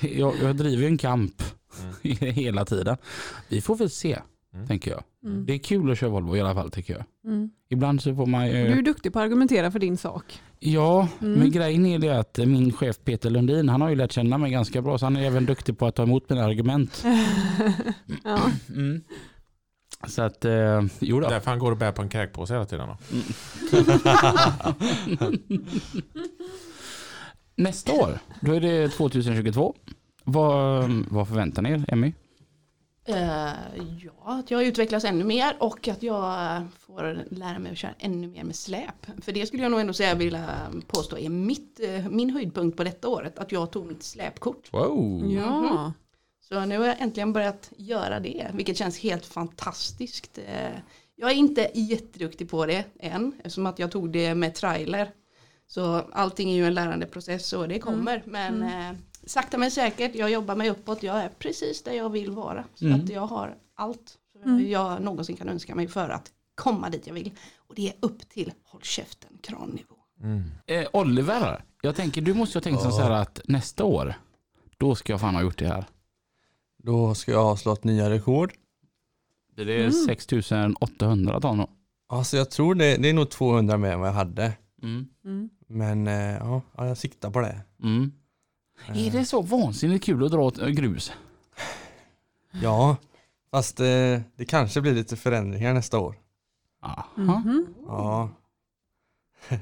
[0.18, 1.42] jag, jag driver ju en kamp
[1.82, 2.16] Mm.
[2.34, 2.96] hela tiden.
[3.48, 4.18] Vi får väl se,
[4.54, 4.66] Mm.
[4.66, 5.02] tänker jag.
[5.24, 5.46] Mm.
[5.46, 7.04] Det är kul att köra Volvo i alla fall, tycker jag.
[7.32, 7.50] Mm.
[7.68, 8.52] Ibland så får man ju...
[8.52, 10.40] Du är duktig på att argumentera för din sak.
[10.62, 11.38] Ja, Mm.
[11.38, 14.50] men grejen är det att min chef Peter Lundin, han har ju lärt känna mig
[14.50, 17.04] ganska bra, så han är även duktig på att ta emot mina argument.
[18.24, 18.38] ja.
[18.68, 19.00] Mm.
[20.08, 21.28] Så att, eh, jo då.
[21.28, 22.88] Därför han går och bär på en kräkpåse hela tiden.
[22.88, 22.96] Då.
[27.56, 29.74] Nästa år, då är det 2022.
[30.24, 32.12] Vad, vad förväntar ni er, Emmy?
[33.10, 33.52] Eh,
[34.04, 38.26] ja, att jag utvecklas ännu mer och att jag får lära mig att köra ännu
[38.28, 39.06] mer med släp.
[39.22, 40.46] För det skulle jag nog ändå säga vilja
[40.86, 43.38] påstå är mitt, eh, min höjdpunkt på detta året.
[43.38, 44.72] Att jag tog mitt släpkort.
[44.72, 45.32] Wow.
[45.32, 45.92] Ja.
[46.48, 50.38] Så nu har jag äntligen börjat göra det, vilket känns helt fantastiskt.
[50.38, 50.78] Eh,
[51.16, 55.10] Jag är inte jätteduktig på det än, eftersom att jag tog det med trailer.
[55.66, 58.22] Så allting är ju en lärandeprocess och det kommer.
[58.26, 58.92] Men eh,
[59.26, 61.02] sakta men säkert, jag jobbar mig uppåt.
[61.02, 62.64] Jag är precis där jag vill vara.
[62.74, 63.00] Så Mm.
[63.00, 64.70] att jag har allt Mm.
[64.70, 67.32] jag någonsin kan önska mig för att komma dit jag vill.
[67.56, 69.94] Och det är upp till håll käften, krannivå.
[70.66, 72.90] Eh, Oliver, jag tänker du måste ha tänkt Ja.
[72.90, 74.14] så här att nästa år,
[74.78, 75.84] då ska jag fan ha gjort det här.
[76.82, 78.52] Då ska jag ha slått nya rekord.
[79.54, 79.92] Blir det Mm.
[79.92, 81.70] 6800 ton då?
[82.08, 84.52] Alltså jag tror det, det är nog 200 mer än vad jag hade.
[84.82, 85.06] Mm.
[85.24, 85.50] Mm.
[85.68, 87.60] Men eh, ja, ja, jag siktar på det.
[87.82, 88.12] Mm.
[88.86, 91.12] Är det så vansinnigt kul att dra åt, eh, grus?
[92.62, 92.96] Ja,
[93.50, 93.86] fast eh,
[94.36, 96.14] det kanske blir lite förändringar nästa år.
[96.82, 97.06] Aha.
[97.14, 97.66] Mhm.
[97.86, 98.30] Ja.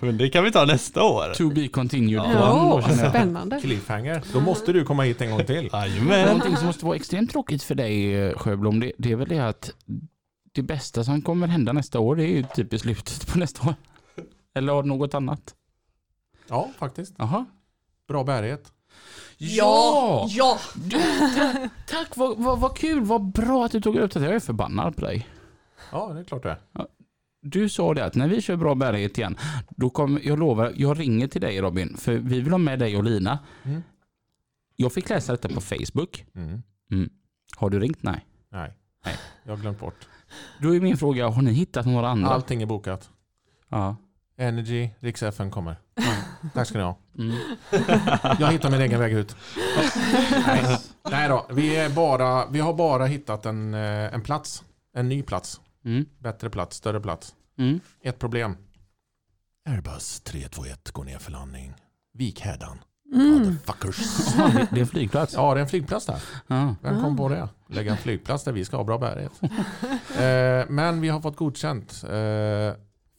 [0.00, 1.34] Men det kan vi ta nästa år.
[1.34, 2.22] To be continued.
[2.34, 3.10] Ja, jag.
[3.10, 3.60] spännande.
[3.60, 4.22] Cliffhanger.
[4.32, 5.70] Då måste du komma hit en gång till.
[5.72, 6.26] Jajamän.
[6.26, 9.48] Någonting som måste vara extremt tråkigt för dig eh, Sjöblom, det, det är väl det
[9.48, 9.70] att
[10.52, 13.68] det bästa som kommer hända nästa år det är ju typ i slutet på nästa
[13.68, 13.74] år.
[14.54, 15.54] Eller har något annat?
[16.48, 17.14] Ja, faktiskt.
[17.18, 17.46] Jaha.
[18.08, 18.72] Bra bärighet.
[19.38, 20.26] Ja!
[20.28, 20.58] Ja!
[20.74, 20.98] Du,
[21.36, 24.20] ta, tack, vad, vad, vad kul, vad bra att du tog upp det.
[24.20, 25.28] Jag är förbannad på dig.
[25.92, 26.86] Ja, det är klart det är.
[27.42, 29.36] Du sa det att när vi kör bra bärighet igen,
[29.68, 32.96] då kommer, jag lovar, jag ringer till dig Robin, för vi vill ha med dig
[32.96, 33.38] och Lina.
[33.62, 33.82] Mm.
[34.76, 36.24] Jag fick läsa detta på Facebook.
[36.34, 36.62] Mm.
[36.90, 37.10] Mm.
[37.56, 38.02] Har du ringt?
[38.02, 38.26] Nej.
[38.48, 38.72] Nej.
[39.04, 39.16] Nej.
[39.44, 40.08] Jag har glömt bort.
[40.60, 42.28] Då är min fråga, har ni hittat några andra?
[42.28, 43.10] Allting är bokat.
[43.68, 43.96] Ja.
[44.36, 45.76] Energy, Rix FM kommer.
[46.54, 46.98] Tack ska ni ha.
[47.18, 47.36] Mm.
[48.38, 49.36] Jag hittar min egen väg ut.
[50.46, 50.78] Nej,
[51.10, 54.62] Nej då, vi, är bara, vi har bara hittat en, eh, en plats.
[54.94, 55.60] En ny plats.
[55.84, 56.06] Mm.
[56.18, 57.34] Bättre plats, större plats.
[57.58, 57.80] Mm.
[58.02, 58.56] Ett problem.
[59.68, 61.74] Airbus 321 går ner för landning.
[62.14, 62.78] Vikhädan.
[63.14, 63.28] Mm.
[63.30, 63.96] Motherfuckers.
[64.38, 65.34] Ja, det- det är en flygplats.
[65.34, 66.22] Ja, det är en flygplats där.
[66.46, 66.74] Ja.
[66.82, 67.48] Vem kom på det?
[67.68, 69.32] Lägga en flygplats där vi ska ha bra bärighet.
[70.18, 72.02] eh, men vi har fått godkänt.
[72.04, 72.10] Eh,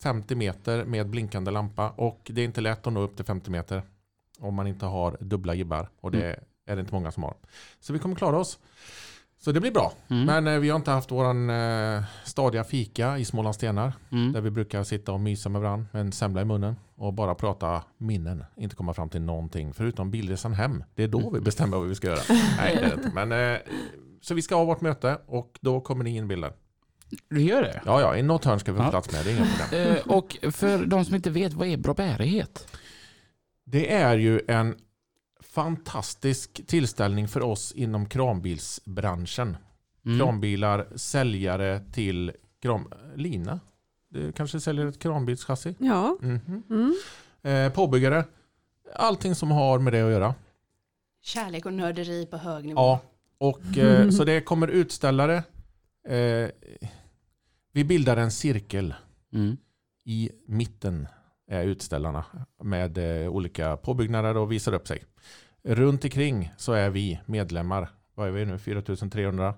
[0.04, 1.90] 50 meter med blinkande lampa.
[1.90, 3.82] Och det är inte lätt att nå upp till 50 meter.
[4.40, 5.90] Om man inte har dubbla gibbar.
[6.02, 6.40] Och det Mm.
[6.66, 7.34] är det inte många som har.
[7.80, 8.60] Så vi kommer klara oss.
[9.40, 9.94] Så det blir bra.
[10.10, 10.26] Mm.
[10.26, 13.94] Men eh, vi har inte haft våran eh, stadiga fika i Smålandstenar.
[14.12, 14.32] Mm.
[14.34, 16.76] Där vi brukar sitta och mysa med varandra med en semla i munnen.
[16.96, 18.44] Och bara prata minnen.
[18.58, 19.74] Inte komma fram till någonting.
[19.74, 20.84] Förutom bilresan hem.
[20.96, 22.20] Det är då vi bestämmer vad vi ska göra.
[22.58, 23.12] Nej, det är inte.
[23.26, 23.60] Men, eh,
[24.22, 26.52] så vi ska ha vårt möte och då kommer ni in bilden.
[27.30, 27.82] Du gör det?
[27.86, 28.90] Ja, ja, i något hörn ska vi få Ja.
[28.90, 29.26] plats med.
[29.26, 29.96] Det är inga problem.
[29.96, 32.68] Eh, och för de som inte vet, vad är bra bärighet?
[33.64, 34.76] Det är ju en
[35.44, 39.58] fantastisk tillställning för oss inom kranbilsbranschen.
[40.06, 40.20] Mm.
[40.20, 42.32] Kranbilar, säljare till
[42.62, 42.94] kran...
[43.16, 43.60] Lina?
[44.10, 45.76] Du kanske säljer ett kranbilschassi?
[45.80, 46.18] Ja.
[46.22, 46.64] Mhm.
[46.70, 46.96] Mm.
[47.44, 48.26] Eh, påbyggare.
[48.96, 50.36] Allting som har med det att göra.
[51.22, 52.82] Kärlek och nörderi på hög nivå.
[52.82, 53.00] Ja,
[53.38, 55.44] och eh, så det kommer utställare.
[56.08, 56.50] Eh,
[57.74, 58.94] vi bildar en cirkel.
[59.34, 59.58] Mm.
[60.06, 61.08] I mitten
[61.48, 62.26] är utställarna
[62.64, 65.04] med eh, olika påbyggnader och visar upp sig.
[65.64, 67.90] Runt omkring så är vi medlemmar.
[68.16, 68.58] Vad är vi nu?
[68.58, 69.54] 4300.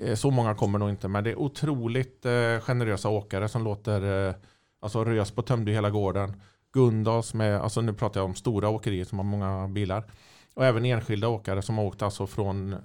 [0.00, 4.34] Eh, Så många kommer nog inte, men det är otroligt eh, generösa åkare som låter
[4.80, 6.40] alltså Rös på tömde hela gården.
[6.72, 10.04] Gundals med, alltså nu pratar jag om stora åkerier som har många bilar.
[10.54, 12.76] Och även enskilda åkare som har åkt alltså från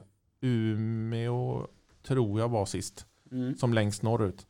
[0.41, 1.67] Umeå,
[2.04, 3.56] tror jag var sist, Mm.
[3.58, 4.47] som längst norrut.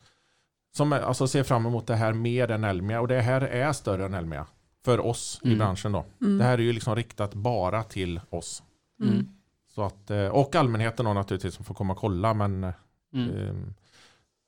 [0.76, 3.02] Som alltså ser fram emot det här mer än Elmia.
[3.02, 4.47] Och det här är större än Elmia.
[4.86, 5.58] För oss i Mm.
[5.60, 6.06] branschen då.
[6.22, 6.38] Mm.
[6.38, 8.64] Det här är ju liksom riktat bara till oss.
[9.04, 9.28] Mm.
[9.76, 12.34] Så att, eh, och allmänheten då naturligtvis som får komma och kolla.
[12.34, 12.74] Men eh,
[13.14, 13.74] Mm.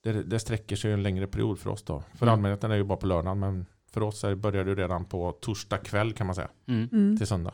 [0.03, 2.03] det, det sträcker sig en längre period för oss då.
[2.15, 2.33] För Mm.
[2.33, 3.39] allmänheten är ju bara på lördagen.
[3.39, 6.49] Men för oss är, börjar det redan på torsdag kväll kan man säga.
[6.67, 6.89] Mm.
[6.91, 7.17] Mm.
[7.17, 7.53] Till söndag.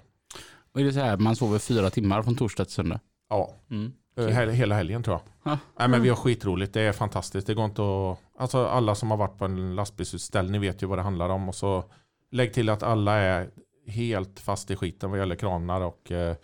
[0.73, 2.99] Och är det så här, man sover fyra timmar från torsdag till söndag?
[3.29, 3.93] Ja, Mm.
[4.17, 5.51] Eh, hel, hela helgen tror jag.
[5.51, 5.59] Ja.
[5.79, 6.73] Nej, men vi har skitroligt.
[6.73, 7.47] Det är fantastiskt.
[7.47, 8.41] Det går inte att...
[8.41, 11.49] Alltså alla som har varit på en lastbilsutställning vet ju vad det handlar om.
[11.49, 11.83] Och så
[12.31, 13.49] lägg till att alla är
[13.87, 16.35] helt fast i skiten vad gäller kranar och eh,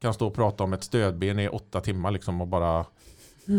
[0.00, 2.86] kan stå och prata om ett stödben i åtta timmar liksom och bara...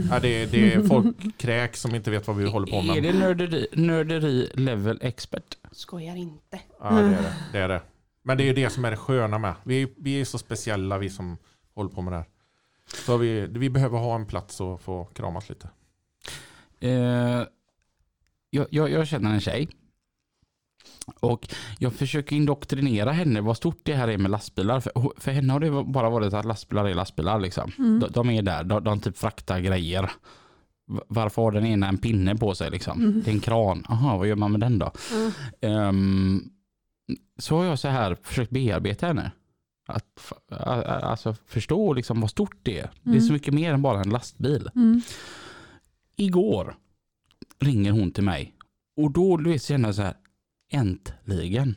[0.09, 2.97] Ja, det, det är folk kräk som inte vet vad vi håller på med.
[2.97, 5.57] Är det nörderi, nörderi level expert?
[5.71, 6.59] Skojar inte.
[6.79, 7.33] Ja, det är det.
[7.51, 7.81] det är det.
[8.23, 9.53] Men det är ju det som är det sköna med.
[9.63, 11.37] Vi, vi är så speciella vi som
[11.75, 12.25] håller på med det här.
[12.93, 15.69] Så vi, vi behöver ha en plats och få kramas lite.
[16.79, 17.43] Eh,
[18.49, 19.67] jag, jag, jag känner en tjej
[21.19, 21.47] Och
[21.79, 24.79] jag försöker indoktrinera henne vad stort det här är med lastbilar.
[24.79, 27.39] För, för henne har det bara varit att lastbilar är lastbilar.
[27.39, 27.71] Liksom.
[27.77, 27.99] Mm.
[27.99, 30.11] De, de är där, de, de typ fraktar grejer.
[31.07, 32.71] Varför har den ena en pinne på sig?
[32.71, 33.01] Liksom?
[33.01, 33.21] Mm.
[33.25, 33.85] Det är en kran.
[33.89, 34.91] Aha, vad gör man med den då?
[35.11, 35.31] Ja.
[35.67, 36.43] Ehm,
[37.37, 39.31] så har jag så här försökt bearbeta henne.
[39.85, 40.31] Att
[40.87, 42.91] alltså, förstå liksom vad stort det är.
[43.03, 43.21] Det är Mm.
[43.27, 44.69] så mycket mer än bara en lastbil.
[44.75, 45.01] Mm.
[46.15, 46.75] Igår
[47.59, 48.53] ringer hon till mig
[48.97, 50.17] och då du vet, känner jag så här,
[50.71, 51.75] äntligen.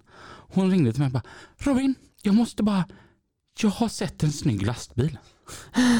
[0.48, 1.22] Hon ringde till mig och bara,
[1.56, 2.84] Robin, jag måste bara,
[3.62, 5.18] jag har sett en snygg lastbil.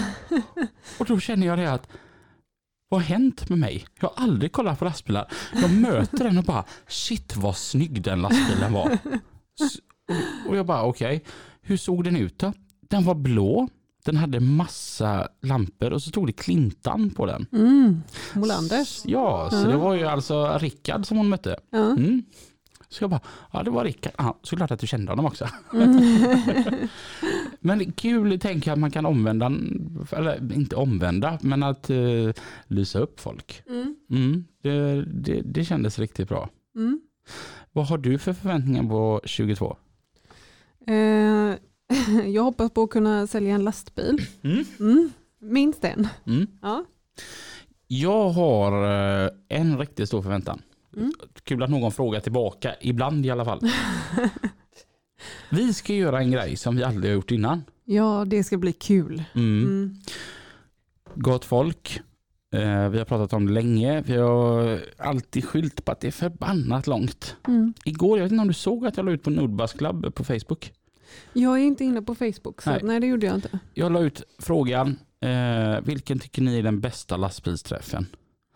[0.99, 1.89] och då känner jag det att,
[2.89, 3.87] vad har hänt med mig?
[4.01, 5.33] Jag har aldrig kollat på lastbilar.
[5.55, 8.99] Jag möter den och bara, shit vad snygg den lastbilen var.
[10.49, 11.25] Och- jag bara, okej,
[11.67, 12.53] hur såg den ut då?
[12.81, 13.69] Den var blå,
[14.05, 17.47] den hade massa lampor och så stod det Klintan på den.
[17.53, 18.03] Mm.
[18.35, 19.03] Molanders.
[19.05, 19.65] Ja, så Ja.
[19.69, 21.57] det var ju alltså Rickard som hon mötte.
[21.71, 21.91] Ja.
[21.91, 22.23] Mm.
[22.89, 23.21] Så jag bara,
[23.53, 24.13] ja det var Rickard.
[24.19, 25.49] Ja, såklart att du kände honom också.
[25.73, 26.01] Mm.
[27.61, 29.53] men kul tänker jag att man kan omvända,
[30.13, 32.33] eller inte omvända, men att uh,
[32.67, 33.63] lysa upp folk.
[33.69, 33.97] Mm.
[34.11, 36.49] Mm, det, det, det kändes riktigt bra.
[36.77, 37.01] Mm.
[37.73, 39.77] Vad har du för förväntningar på 22?
[40.87, 41.55] Eh,
[42.27, 44.27] jag hoppas på att kunna sälja en lastbil.
[44.43, 44.65] Mm.
[44.81, 45.11] Mm.
[45.41, 46.09] Minst en.
[46.27, 46.47] Mm.
[46.63, 46.85] Ja.
[47.87, 48.73] Jag har
[49.25, 50.63] eh, en riktigt stor förväntan.
[50.97, 51.13] Mm.
[51.43, 53.61] Kul att någon frågar tillbaka, ibland i alla fall.
[55.51, 57.65] vi ska göra en grej som vi aldrig har gjort innan.
[57.85, 59.23] ja, det ska bli kul.
[59.35, 59.63] Mm.
[59.65, 59.97] Mm.
[61.15, 62.01] Gott folk.
[62.57, 64.03] Eh, vi har pratat om det länge.
[64.07, 67.37] Vi har alltid skylt på att det är förbannat långt.
[67.49, 67.75] Mm.
[67.85, 70.25] Igår, jag vet inte om du såg att jag la ut på Nordbus Club på
[70.25, 70.73] Facebook.
[71.33, 72.81] Jag är inte inne på Facebook, så Nej.
[72.83, 73.01] nej.
[73.01, 73.59] det gjorde jag inte.
[73.75, 78.07] Jag la ut frågan, eh, vilken tycker ni är den bästa lastbilsträffen?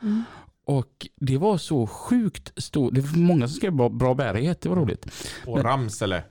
[0.03, 0.23] Mm.
[0.65, 2.95] Och det var så sjukt stort.
[2.95, 5.07] Det var många som skrev bra, bra bärighet, det var roligt.
[5.47, 6.23] Och Ramsele.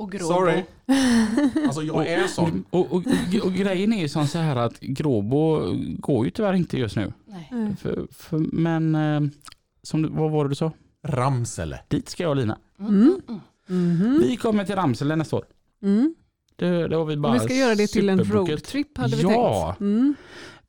[0.00, 0.34] Och Gråbo.
[0.34, 0.62] Sorry.
[1.66, 2.64] Alltså jag är sån.
[2.70, 6.52] Och, och, och, och grejen är ju som så här att Gråbo går ju tyvärr
[6.54, 7.12] inte just nu.
[7.26, 7.76] Nej.
[7.80, 9.20] För, för, men eh,
[9.82, 10.72] som, du- vad var det du sa?
[11.06, 11.80] Ramsele.
[11.88, 12.58] Dit ska jag och Lina.
[12.78, 13.20] Mm.
[13.66, 14.22] Mhm.
[14.22, 15.44] Vi kommer till Ramsele nästa år.
[15.82, 16.14] Mm.
[16.56, 19.22] Det, det har vi bara Och vi ska göra det till en roadtrip hade vi
[19.22, 19.66] ja.
[19.66, 19.80] tänkt.
[19.80, 20.14] Mm.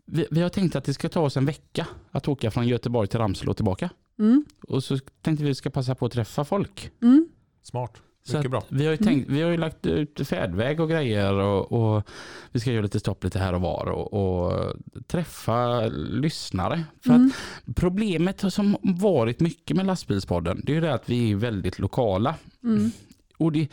[0.05, 3.07] Vi, vi har tänkt att det ska ta oss en vecka att åka från Göteborg
[3.07, 3.89] till Ramsele och tillbaka.
[4.19, 4.45] Mm.
[4.67, 6.91] Och så tänkte vi att vi ska passa på att träffa folk.
[7.01, 7.27] Mm.
[7.61, 8.01] Smart.
[8.23, 8.63] Så Mycket att bra.
[8.77, 12.03] Vi har, ju tänkt, vi har ju lagt ut färdväg och grejer och, och
[12.51, 14.73] vi ska göra lite stopp lite här och var och, och
[15.07, 16.83] träffa lyssnare.
[17.03, 17.27] För Mm.
[17.67, 21.79] att problemet som varit mycket med lastbilspodden det är ju det att vi är väldigt
[21.79, 22.35] lokala.
[22.63, 22.91] Mm.
[23.37, 23.67] Och det,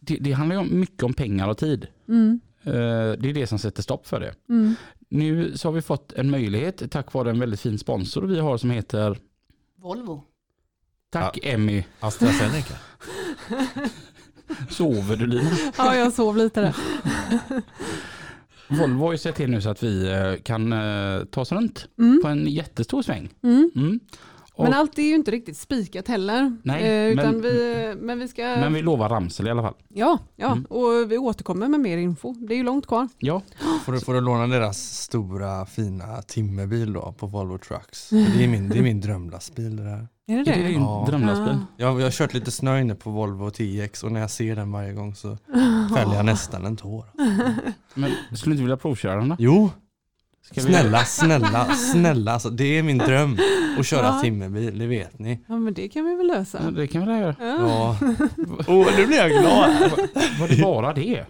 [0.00, 1.86] det, det handlar ju om- mycket om pengar och tid.
[2.08, 2.40] Mm.
[2.64, 2.72] Eh,
[3.18, 4.34] Det är det som sätter stopp för det.
[4.48, 4.74] Mm.
[5.08, 8.58] Nu så har vi fått en möjlighet tack vare en väldigt fin sponsor vi har
[8.58, 9.18] som heter
[9.76, 10.24] Volvo.
[11.10, 11.84] Tack Emmy.
[12.00, 12.74] AstraZeneca.
[14.70, 15.50] Sover du Lina?
[15.78, 16.76] Ja, jag sov lite där.
[18.68, 21.86] Volvo har ju sett till nu så att vi eh, kan eh, ta oss runt
[21.98, 22.20] Mm.
[22.22, 23.28] på en jättestor sväng.
[23.42, 23.70] Mm.
[23.76, 24.00] Mm.
[24.58, 26.56] Och, Men allt är ju inte riktigt spikat heller.
[26.62, 28.42] Nej, eh, utan men- vi, men vi ska...
[28.42, 29.74] men vi lovar Ramsele i alla fall.
[29.88, 30.52] Ja, ja.
[30.52, 30.64] Mm.
[30.64, 32.34] och vi återkommer med mer info.
[32.34, 33.08] Det är ju långt kvar.
[33.18, 33.42] Ja,
[33.84, 38.10] Får du, får du låna deras stora fina timmerbil då på Volvo Trucks?
[38.36, 40.08] Det är min, det är min drömlastbil det där.
[40.30, 40.68] Är det är det det?
[40.68, 41.04] din Ja.
[41.08, 41.54] drömlastbil?
[41.54, 41.66] Ah.
[41.76, 44.72] Jag, jag har kört lite snö inne på Volvo TX och när jag ser den
[44.72, 45.36] varje gång så
[45.96, 47.04] fäller jag nästan en tår.
[47.94, 49.36] Men skulle du inte vilja provköra den då?
[49.38, 49.70] Jo,
[50.50, 52.32] Ska vi- snälla, snälla, snälla.
[52.32, 53.38] Alltså, det är min dröm
[53.78, 54.20] att köra Ja.
[54.22, 55.40] timmerbil, det vet ni.
[55.48, 56.60] Ja, men det kan vi väl lösa.
[56.64, 57.34] Ja, det kan vi väl göra.
[57.40, 57.56] Ja.
[57.58, 57.96] Ja.
[58.66, 59.70] Oh, nu blir jag glad.
[60.40, 61.24] Var det bara det?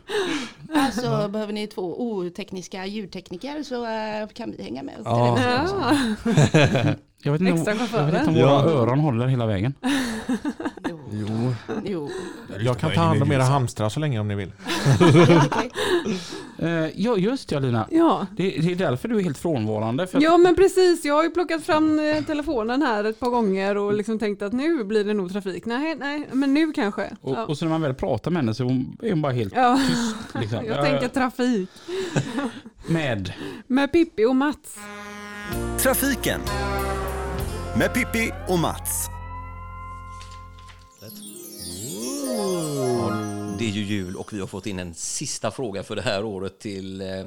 [0.75, 5.39] Alltså behöver ni två otekniska ljudtekniker så eh, kan vi hänga med Ja.
[7.29, 8.71] Jag vet inte, jag vet inte om våra Ja.
[8.71, 9.75] öron håller hela vägen.
[10.91, 11.01] Jo.
[11.13, 11.55] Jo.
[11.85, 12.11] Jo.
[12.61, 14.53] Jag kan ta hand om era hamstrar så länge om ni vill.
[15.47, 15.71] Okej.
[16.63, 17.87] Eh, ja, just ja Lina.
[17.91, 18.27] Ja.
[18.37, 20.07] Det, det är därför du är helt frånvarande.
[20.07, 21.05] För att- ja, men precis.
[21.05, 24.53] Jag har ju plockat fram eh, telefonen här ett par gånger och liksom tänkt att
[24.53, 25.65] nu blir det nog trafik.
[25.67, 27.11] Nej, nej, men nu kanske.
[27.21, 27.45] och, Ja.
[27.47, 29.53] och så när man väl pratar med henne så är hon, är hon bara helt
[29.57, 29.79] Ja.
[29.89, 30.17] tyst.
[30.41, 30.65] Liksom.
[30.67, 31.69] Jag tänker trafik.
[32.87, 33.33] Med.
[33.67, 34.79] Med Pippi och Mats.
[35.79, 36.41] Trafiken
[37.77, 39.09] med Pippi och Mats.
[43.59, 46.25] Det är ju jul och vi har fått in en sista fråga för det här
[46.25, 47.25] året till eh,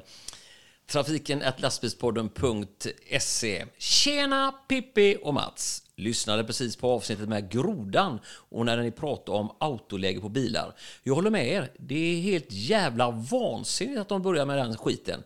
[0.91, 3.65] trafiken lastbilspodden.se.
[3.77, 5.83] Tjena Pippi och Mats!
[5.95, 10.75] Lyssnade precis på avsnittet med Grodan och när ni pratade om autoläge på bilar.
[11.03, 11.71] Jag håller med er.
[11.79, 15.23] Det är helt jävla vansinnigt att de börjar med den skiten.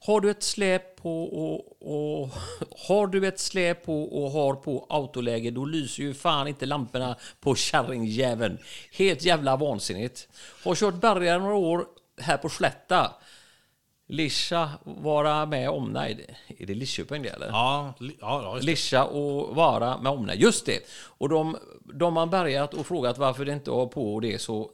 [0.00, 2.30] Har du ett släp på och, och
[2.88, 7.16] har du ett släp på och har på autoläge då lyser ju fan inte lamporna
[7.40, 8.58] på kärringjäveln.
[8.92, 10.28] Helt jävla vansinnigt.
[10.64, 11.86] Har kört bergare några år
[12.20, 13.12] här på Slätta.
[14.10, 16.20] Lisha vara med omnejd.
[16.58, 17.46] Är det Lidköping det eller?
[17.46, 18.58] Ja, ja, ja.
[18.62, 20.40] Lisha och Vara med omnejd.
[20.40, 20.80] Just det.
[21.18, 21.56] Och de,
[21.94, 24.70] de har bärgat och frågat varför det inte har på det så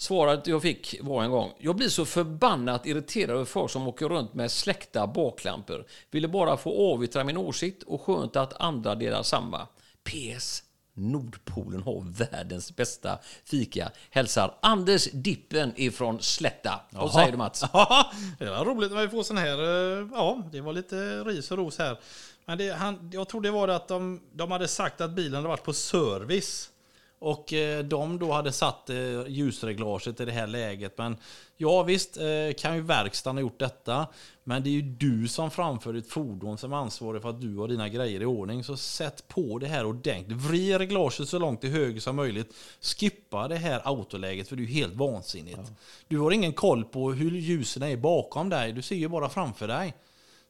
[0.00, 4.08] Svaret jag fick var en gång, jag blir så förbannat irriterad över folk som åker
[4.08, 5.84] runt med släckta baklampor.
[6.10, 9.66] Ville bara få avyttra min åsikt och skönt att andra delar samma.
[10.04, 10.62] PS.
[10.94, 13.90] Nordpolen har världens bästa fika.
[14.10, 16.80] Hälsar Anders Dippen ifrån Slätta.
[16.90, 17.12] Vad Jaha.
[17.12, 17.64] säger du Mats?
[17.72, 19.58] Ja, det var roligt när vi får sån här.
[20.00, 21.98] eh, Ja, det var lite ris och ros här.
[22.44, 25.34] Men det, han, jag tror det var det att de, de hade sagt att bilen
[25.34, 26.70] hade varit på service.
[27.18, 30.98] Och eh, de då hade satt eh, ljusreglaget i det här läget.
[30.98, 31.16] Men
[31.56, 34.06] ja visst eh, kan ju verkstaden ha gjort detta.
[34.44, 37.56] Men det är ju du som framför ditt fordon som är ansvarig för att du
[37.56, 38.64] har dina grejer i ordning.
[38.64, 40.38] Så sätt på det här ordentligt.
[40.38, 42.54] Vrid reglaget så långt till höger som möjligt.
[42.80, 45.72] Skippa det här autoläget för det är ju helt vansinnigt.
[46.08, 48.72] Du har ingen koll på hur ljusen är bakom dig.
[48.72, 49.94] Du ser ju bara framför dig.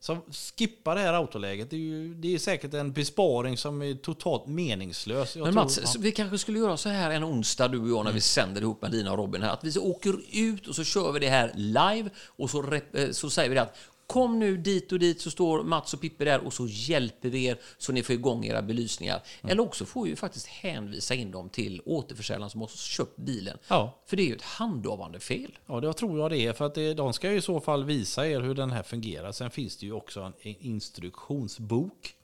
[0.00, 0.18] Så
[0.58, 1.70] skippa det här autoläget.
[1.70, 5.36] Det är, ju, det är säkert en besparing som är totalt meningslös.
[5.36, 8.04] Jag Men Mats, så vi kanske skulle göra så här en onsdag du och jag
[8.04, 9.52] när vi sänder ihop med Lina och Robin här.
[9.52, 13.30] Att vi åker ut och så kör vi det här live och så, eh, så
[13.30, 13.76] säger vi det att
[14.08, 17.44] Kom nu dit och dit så står Mats och Pippi där och så hjälper vi
[17.44, 19.22] er så ni får igång era belysningar.
[19.42, 23.58] Eller också får vi ju faktiskt hänvisa in dem till återförsäljaren som har köpt bilen.
[23.68, 23.98] Ja.
[24.06, 25.58] För det är ju ett handhavande fel.
[25.66, 26.52] Ja, det tror jag det är.
[26.52, 29.32] För att det, de ska ju i så fall visa er hur den här fungerar.
[29.32, 32.14] Sen finns det ju också en, en instruktionsbok.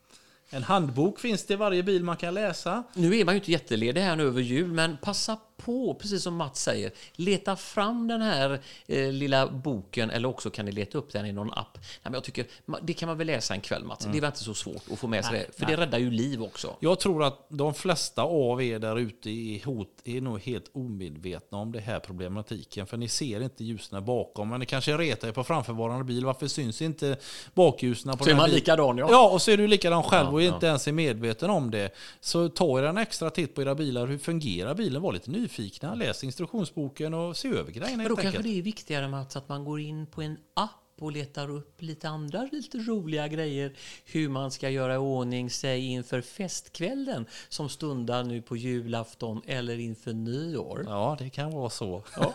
[0.51, 2.83] En handbok finns det i varje bil man kan läsa.
[2.95, 6.37] Nu är man ju inte jätteledig här nu över jul, men passa på, precis som
[6.37, 11.13] Mats säger, leta fram den här eh, lilla boken eller också kan ni leta upp
[11.13, 11.75] den i någon app.
[11.75, 12.47] Nej, men jag tycker,
[12.83, 14.99] det kan man väl läsa en kväll Mats, det är väl inte så svårt att
[14.99, 15.77] få med sig Nej, det, för nej.
[15.77, 16.77] det räddar ju liv också.
[16.81, 21.59] Jag tror att de flesta av er där ute i hot är nog helt omedvetna
[21.59, 22.87] om det här problematiken.
[22.87, 24.49] För ni ser inte ljusen bakom.
[24.49, 26.25] Men ni kanske retar er på framförvarande bil.
[26.25, 27.17] Varför syns inte
[27.55, 29.07] bakljusen på Så är man likadan, ja.
[29.11, 30.55] Ja, och så är du likadan själv Ja, och ja.
[30.55, 31.95] inte ens är medveten om det.
[32.21, 34.07] Så ta er en extra titt på era bilar.
[34.07, 35.03] Hur fungerar bilen?
[35.03, 35.95] Var lite nyfikna.
[35.95, 39.65] Läs instruktionsboken och se över grejerna Men då kanske det är viktigare Mats att man
[39.65, 43.73] går in på en app och letar upp lite andra lite roliga grejer.
[44.05, 49.79] Hur man ska göra i ordning sig inför festkvällen som stundar nu på julafton eller
[49.79, 50.85] inför nyår.
[50.87, 52.05] Ja, det kan vara så.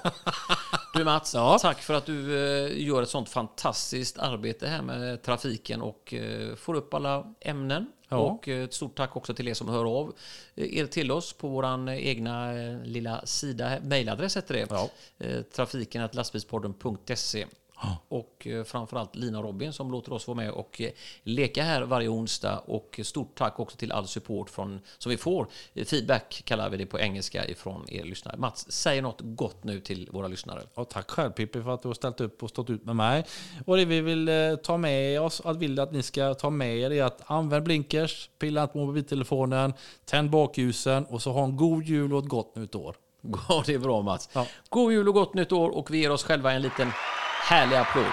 [0.93, 5.81] Du Mats, tack för att du eh, gör ett sånt fantastiskt arbete här med trafiken
[5.81, 7.87] och eh, får upp alla ämnen.
[8.09, 8.17] Ja.
[8.17, 10.13] Och eh, ett stort tack också till er som hör av
[10.55, 13.79] eh, er till oss på vår egna eh, lilla sida.
[13.83, 14.67] Mailadress heter det.
[14.69, 14.89] Ja.
[15.55, 17.45] Trafiken att lastbilspodden.se.
[18.07, 20.91] Och eh, framförallt Lina och Robin som låter oss vara med och eh,
[21.23, 22.57] leka här varje onsdag.
[22.57, 25.47] Och stort tack också till all support från, som vi får.
[25.85, 28.37] Feedback kallar vi det på engelska ifrån er lyssnare.
[28.37, 30.63] Mats, säg något gott nu till våra lyssnare.
[30.75, 33.25] Ja, tack själv Pippi för att du har ställt upp och stått ut med mig.
[33.65, 36.77] Och det vi vill eh, ta med oss, att vill att ni ska ta med
[36.77, 39.73] er är att använd blinkers, pilla inte på mobiltelefonen,
[40.05, 42.95] tänd bakljusen och så ha en god jul och ett gott nytt år.
[43.49, 44.29] Ja, det är bra Mats.
[44.69, 46.91] God jul och gott nytt år och vi ger oss själva en liten
[47.39, 48.05] härlig applåd.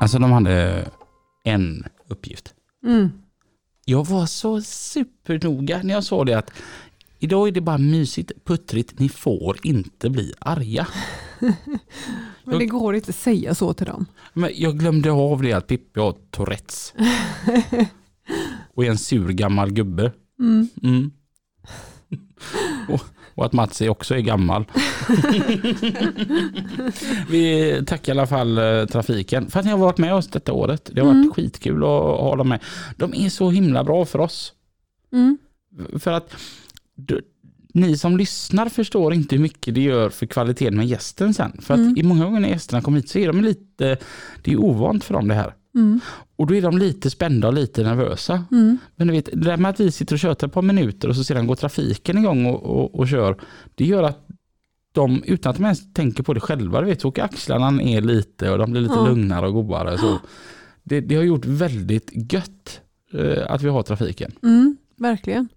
[0.00, 0.88] Alltså de hade
[1.44, 2.54] en uppgift.
[2.86, 3.10] Mm.
[3.84, 6.52] Jag var så supernoga när jag sa det att
[7.18, 10.86] idag är det bara mysigt, puttrigt, ni får inte bli arga.
[12.44, 14.06] Men det går inte att säga så till dem.
[14.32, 16.94] Men jag glömde av det att Pippi har Tourettes.
[18.74, 20.12] Och är en sur gammal gubbe.
[20.40, 20.68] Mm.
[20.82, 21.10] Mm.
[22.88, 23.00] Och,
[23.34, 24.64] och att Mats också är gammal.
[27.30, 30.52] Vi tackar i alla fall eh, trafiken för att ni har varit med oss detta
[30.52, 30.90] året.
[30.92, 31.32] Det har varit Mm.
[31.32, 32.62] skitkul att ha dem med.
[32.96, 34.52] De är så himla bra för oss.
[35.12, 35.38] Mm.
[35.98, 36.34] För att
[37.74, 41.52] ni som lyssnar förstår inte hur mycket det gör för kvaliteten med gästen sen.
[41.62, 41.96] För att Mm.
[41.96, 43.96] i många gånger när gästerna kommer hit så är de lite,
[44.42, 45.54] det är ovant för dem det här.
[45.74, 46.00] Mm.
[46.36, 48.44] Och då är de lite spända och lite nervösa.
[48.52, 48.78] Mm.
[48.96, 51.16] Men du vet, det där med att vi sitter och tjötar ett par minuter och
[51.16, 53.36] så sedan går trafiken igång och, och, och kör.
[53.74, 54.26] Det gör att
[54.92, 58.00] de, utan att de ens tänker på det själva, du vet, så åker axlarna ner
[58.00, 59.08] lite och de blir lite Ja.
[59.08, 59.98] lugnare och godare.
[59.98, 60.18] Så
[60.82, 62.80] det, det har gjort väldigt gött
[63.12, 64.32] eh, att vi har trafiken.
[64.42, 64.76] Mm.
[64.96, 65.48] Verkligen.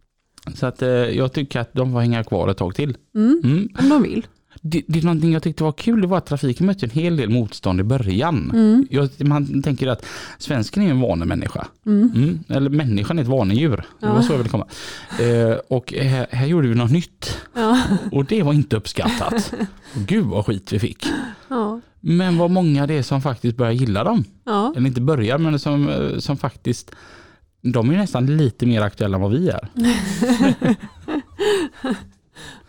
[0.55, 2.97] Så att eh, jag tycker att de får hänga kvar ett tag till.
[3.15, 3.41] Mm.
[3.43, 3.69] Mm.
[3.79, 4.27] Om de vill.
[4.61, 7.17] det, det är någonting jag tyckte var kul, det var att trafiken mötte en hel
[7.17, 8.51] del motstånd i början.
[8.53, 8.87] Mm.
[8.89, 10.05] Jag, man tänker att
[10.37, 11.67] svensken är en vanemänniska.
[11.85, 12.11] Mm.
[12.15, 12.39] Mm.
[12.47, 13.83] Eller människan är ett vanedjur.
[13.99, 14.21] Det var Ja.
[14.23, 14.67] så jag ville komma.
[15.19, 17.37] Eh, och här, här gjorde vi något nytt.
[17.55, 17.81] Ja.
[18.11, 19.53] Och det var inte uppskattat.
[20.07, 21.05] Gud vad skit vi fick.
[21.47, 21.81] Ja.
[21.99, 24.23] Men vad många det är som faktiskt börjar gilla dem.
[24.45, 24.73] Ja.
[24.77, 26.91] Eller inte börjar, men som, eh, som faktiskt
[27.63, 29.67] de är nästan lite mer aktuella än vad vi är.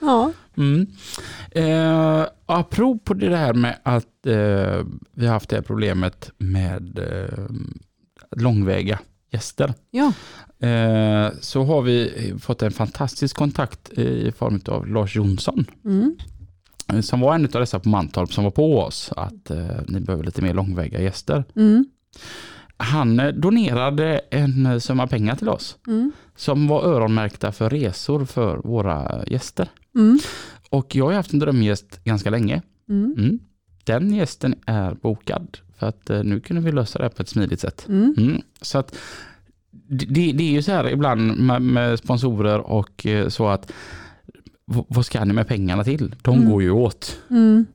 [0.01, 0.33] ja.
[0.57, 0.87] Mm.
[1.51, 7.45] Eh, apropå det här med att eh, vi har haft det här problemet med eh,
[8.37, 8.99] långväga
[9.31, 9.75] gäster.
[9.91, 10.13] Ja.
[10.69, 15.65] Eh, så har vi fått en fantastisk kontakt i form av Lars Jonsson.
[15.85, 16.17] Mm.
[16.93, 20.01] eh, Som var en av dessa på Mantorp som var på oss att eh, ni
[20.01, 21.45] behöver lite mer långväga gäster.
[21.57, 21.85] Mm.
[22.77, 26.13] Han eh, donerade en eh, summa pengar till oss Mm.
[26.37, 29.69] som var öronmärkta för resor för våra gäster.
[29.95, 30.19] Mm.
[30.71, 32.63] Och jag har haft en drömgäst ganska länge.
[32.89, 33.15] Mm.
[33.19, 33.39] Mm.
[33.85, 37.61] Den gästen är bokad för att eh, nu kunde vi lösa det på ett smidigt
[37.61, 37.87] sätt.
[37.89, 38.15] Mm.
[38.19, 38.43] Mm.
[38.61, 38.97] Så att
[39.89, 43.73] det, det är ju så här ibland med, med sponsorer och så att
[44.67, 46.15] vad ska ni med pengarna till?
[46.23, 46.51] De Mm.
[46.51, 47.19] går ju åt.
[47.31, 47.67] Mm.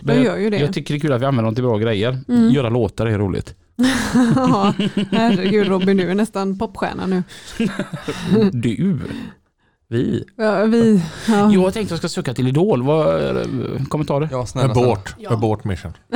[0.00, 0.14] Det.
[0.60, 2.18] Jag tycker det är kul att vi använder dem till bra grejer.
[2.28, 2.50] Mm.
[2.50, 3.54] Göra låtar är roligt.
[4.36, 4.74] ja,
[5.10, 7.22] herregud Robin, du är nästan popstjärna nu.
[8.52, 8.98] Du.
[9.88, 10.24] Vi.
[10.36, 11.52] Ja, vi, ja.
[11.52, 12.82] Jag tänkte jag ska söka till Idol.
[12.82, 13.84] Vad är det?
[13.88, 14.28] kommentarer?
[14.32, 15.14] Ja, snälla, Abort.
[15.18, 15.32] Ja.
[15.32, 15.92] Abort mission.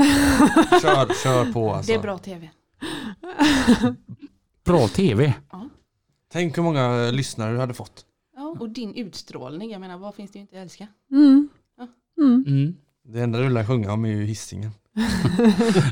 [0.83, 1.93] Kör, kör på alltså.
[1.93, 2.51] Det är bra tv.
[4.65, 5.35] Bra tv.
[6.33, 8.05] Tänk hur många lyssnare du hade fått.
[8.37, 10.87] Ja, och din utstrålning, jag menar vad finns det inte att älska?
[11.13, 11.49] Mm.
[11.79, 11.89] Ja.
[12.23, 12.45] Mm.
[12.47, 12.77] Mm.
[13.09, 14.71] Det enda du lär sjunga om är ju hissingen.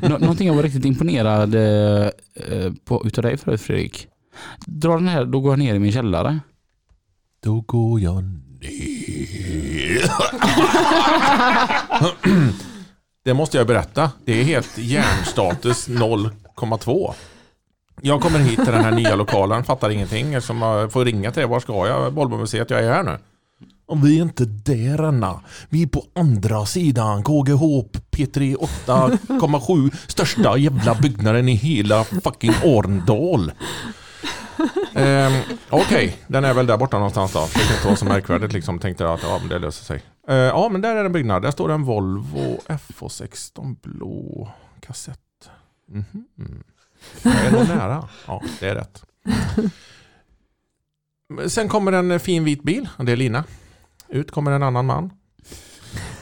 [0.02, 2.08] Nå- Någonting jag var riktigt imponerad eh,
[2.84, 4.06] på utav dig förut Fredrik.
[4.66, 6.38] Dra den här, då går jag ner i min källare.
[7.42, 10.02] Då går jag ner.
[13.24, 14.10] Det måste jag berätta.
[14.24, 17.12] Det är helt hjärnstatus 0,2.
[18.00, 20.34] Jag kommer hit till den här nya lokalen, fattar ingenting.
[20.34, 21.46] Eftersom jag får ringa till det.
[21.46, 22.12] Var ska jag?
[22.12, 23.18] Bollbomuseet, jag är här nu.
[23.86, 25.40] Om vi är inte där Anna.
[25.68, 27.22] Vi är på andra sidan.
[27.22, 27.62] KGH
[28.10, 28.56] P3
[28.86, 33.52] 8,7 största jävla byggnaden i hela fucking Arndal.
[34.94, 37.48] Um, ehm, Okej, den är väl där borta någonstans då.
[37.54, 38.78] Det inte vara så märkvärdigt liksom.
[38.78, 40.02] Tänkte jag att ja, men det löser sig.
[40.30, 41.42] Uh, ja, men där är en byggnad.
[41.42, 44.48] Där står en Volvo FH16 blå
[44.80, 45.18] kassett.
[45.88, 46.24] Mhm.
[46.38, 46.62] Mm
[47.22, 48.08] Jag är nog nära.
[48.26, 49.04] Ja, det är rätt.
[51.46, 52.88] Sen kommer en fin vit bil.
[52.98, 53.44] Det är Lina.
[54.12, 55.10] Ut kommer en annan man.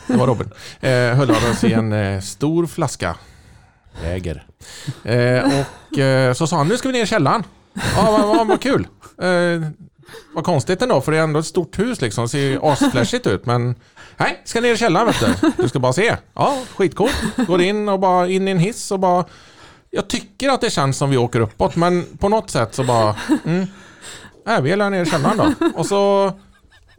[0.07, 0.51] Det var Robin.
[0.81, 3.17] Eh, höll av sig en eh, stor flaska
[4.03, 4.47] Jäger.
[5.05, 5.45] Eh,
[5.91, 7.45] och eh, så sa han, nu ska vi ner i källaren.
[7.97, 8.87] Ja, vad, vad, vad kul.
[9.23, 9.71] Eh,
[10.35, 12.25] vad konstigt ändå, för det är ändå ett stort hus liksom.
[12.25, 13.75] Det ser ju asflashigt ut, men
[14.17, 15.53] nej, ska ner i källaren vet du.
[15.62, 16.17] Du ska bara se.
[16.35, 17.23] Ja, skitcoolt.
[17.47, 19.25] Går in och bara in i en hiss och bara...
[19.91, 23.17] Jag tycker att det känns som vi åker uppåt, men på något sätt så bara...
[23.45, 23.67] Mm,
[24.47, 25.69] nej, vi är nere i källaren då.
[25.75, 26.33] Och så...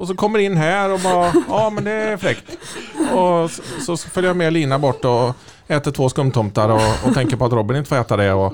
[0.01, 2.57] Och så kommer in här och bara, ja men det är fräckt.
[3.11, 3.51] Och
[3.85, 5.35] så, så följer jag med Lina bort och
[5.67, 8.53] äter två skumtomtar och, och tänker på att Robin inte får äta det och,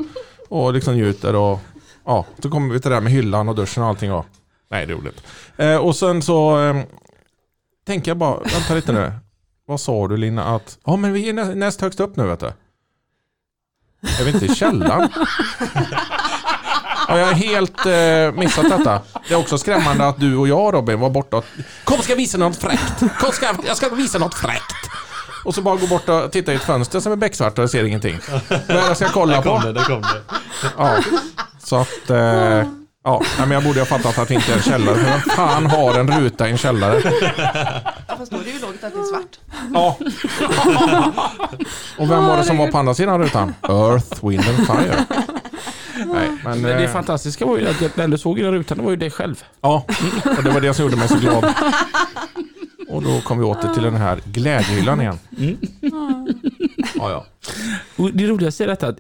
[0.50, 1.60] och liksom njuter och
[2.06, 4.26] ja, så kommer vi till det där med hyllan och duschen och allting och
[4.72, 5.24] nej det är roligt.
[5.58, 6.76] Eh, och sen så eh,
[7.86, 9.12] tänker jag bara, vänta lite nu.
[9.66, 12.40] Vad sa du Lina att, ja men vi är näst, näst högst upp nu vet
[12.40, 12.52] du.
[14.20, 15.10] Är vi inte i källaren?
[17.08, 19.02] Ja, jag har helt eh, missat detta.
[19.28, 21.42] Det är också skrämmande att du och jag Robin var borta.
[21.84, 23.00] Kom ska jag visa något fräckt!
[23.20, 24.90] Kom ska, jag ska visa något fräckt!
[25.46, 27.70] Och så bara gå bort och titta i ett fönster som är becksvart och jag
[27.70, 28.20] ser ingenting.
[28.68, 29.60] Vad ska jag kolla på?
[29.60, 30.22] det, där kom det.
[30.78, 30.98] Ja,
[31.64, 32.10] så att...
[32.10, 32.18] Eh,
[33.04, 34.96] ja, men jag borde ha fattat att det inte är en källare.
[34.96, 37.02] För vem fan har en ruta i en källare?
[38.08, 39.40] Ja, fast då är det ju logiskt att det är svart.
[39.74, 39.98] Ja.
[41.98, 43.54] Och vem var det som var på andra sidan rutan?
[43.70, 45.06] Earth, Wind and Fire.
[46.06, 46.62] Nej, men...
[46.62, 48.92] Men det eh, fantastiska var ju att den du såg i den rutan det var
[48.92, 49.44] ju dig själv.
[49.62, 49.86] Ja,
[50.38, 51.54] och det var det som gjorde mig så glad.
[52.90, 55.20] Och då kom vi åter till den här glädjehyllan igen.
[56.96, 57.26] Ja, ja.
[57.96, 58.98] Och det roligaste är detta att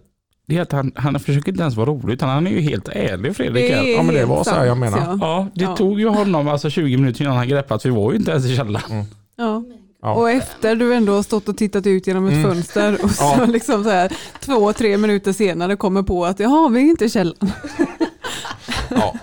[0.48, 2.88] det är att han, han försöker inte ens vara rolig utan han är ju helt
[2.88, 3.72] ärlig Fredrik.
[3.72, 3.95] Det är.
[3.95, 5.18] Ja, men det var så här jag menar.
[5.22, 5.76] Ja, det Ja.
[5.76, 8.45] tog ju honom alltså 20 minuter innan han greppade att vi var ju inte ens
[8.45, 9.06] i källaren.
[9.38, 9.64] Ja.
[10.02, 10.14] Ja.
[10.14, 12.44] Och efter du ändå har stått och tittat ut genom ett Mm.
[12.52, 13.45] fönster och så Ja.
[13.45, 17.10] liksom så här två, tre minuter senare kommer på att jaha, vi är inte i
[17.10, 17.52] källaren.
[18.90, 19.15] ja.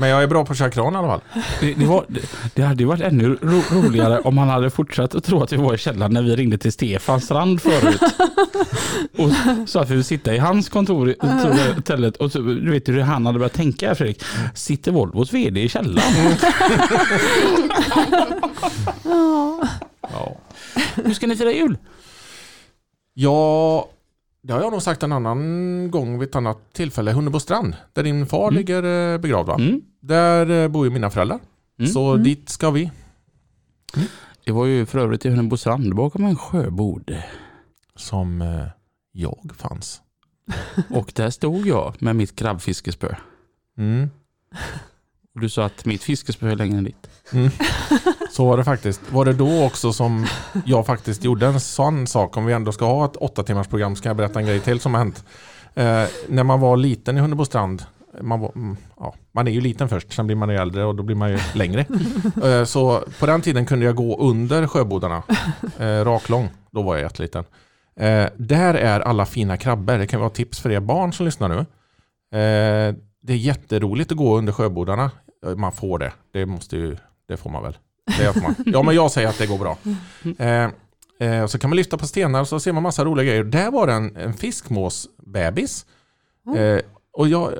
[0.00, 1.20] Men jag är bra på att köra kran i alla fall.
[1.60, 2.20] Det, det, var, det,
[2.54, 5.56] det hade ju varit ännu ro, roligare om han hade fortsatt att tro att vi
[5.56, 8.00] var i källaren när vi ringde till Stefan Strand förut.
[9.18, 9.30] Och
[9.68, 12.88] så att vi ville sitta i hans kontor i i hotellet och så, du vet
[12.88, 14.22] hur han hade börjat tänka Fredrik.
[14.54, 16.36] Sitter Volvos vd i källaren?
[19.04, 19.68] Ja.
[20.00, 20.36] Ja.
[20.94, 21.78] Hur ska ni fira jul?
[23.14, 23.88] Ja,
[24.48, 27.12] det har jag nog sagt en annan gång vid ett annat tillfälle.
[27.12, 29.54] Hunnebostrand, där din far ligger eh, begravd va?
[29.54, 29.80] Mm.
[30.00, 31.38] Där eh, bor ju mina föräldrar.
[31.78, 31.90] Mm.
[31.90, 32.22] Så Mm.
[32.24, 32.90] dit ska vi.
[34.44, 37.16] Det var ju för övrigt i Hunnebostrand bakom en sjöbod.
[37.96, 38.66] Som eh,
[39.12, 40.00] jag fanns.
[40.90, 43.14] Och där stod jag med mitt krabbfiskespö.
[45.34, 47.10] Du sa att mitt fiskespö är längre än ditt.
[47.32, 47.50] Mm.
[48.30, 49.12] Så var det faktiskt.
[49.12, 50.26] Var det då också som
[50.66, 53.96] jag faktiskt gjorde en sån sak, om vi ändå ska ha ett åtta timmars program,
[53.96, 55.24] så kan jag berätta en grej till som har hänt.
[55.74, 57.82] Eh, när man var liten i Hunnebostrand,
[58.20, 60.94] man, var, mm, ja, man är ju liten först, sen blir man ju äldre och
[60.94, 61.84] då blir man ju längre.
[62.44, 65.22] Eh, så på den tiden kunde jag gå under sjöbodarna,
[65.78, 67.44] eh, raklång, då var jag jätteliten.
[68.00, 71.48] Eh, där är alla fina krabbor, det kan vara tips för er barn som lyssnar
[71.48, 71.66] nu.
[73.28, 75.10] Det är jätteroligt att gå under sjöbodarna.
[75.46, 76.96] Eh, Man får det, det måste ju,
[77.28, 77.76] det får man väl.
[78.18, 78.54] Det får man.
[78.66, 79.78] Ja men jag säger att det går bra.
[80.38, 80.70] Eh,
[81.28, 83.44] eh, så kan man lyfta på stenar och så ser man massa roliga grejer.
[83.44, 85.86] Där var det en, en fiskmåsbebis.
[86.56, 86.78] Eh,
[87.12, 87.52] och jag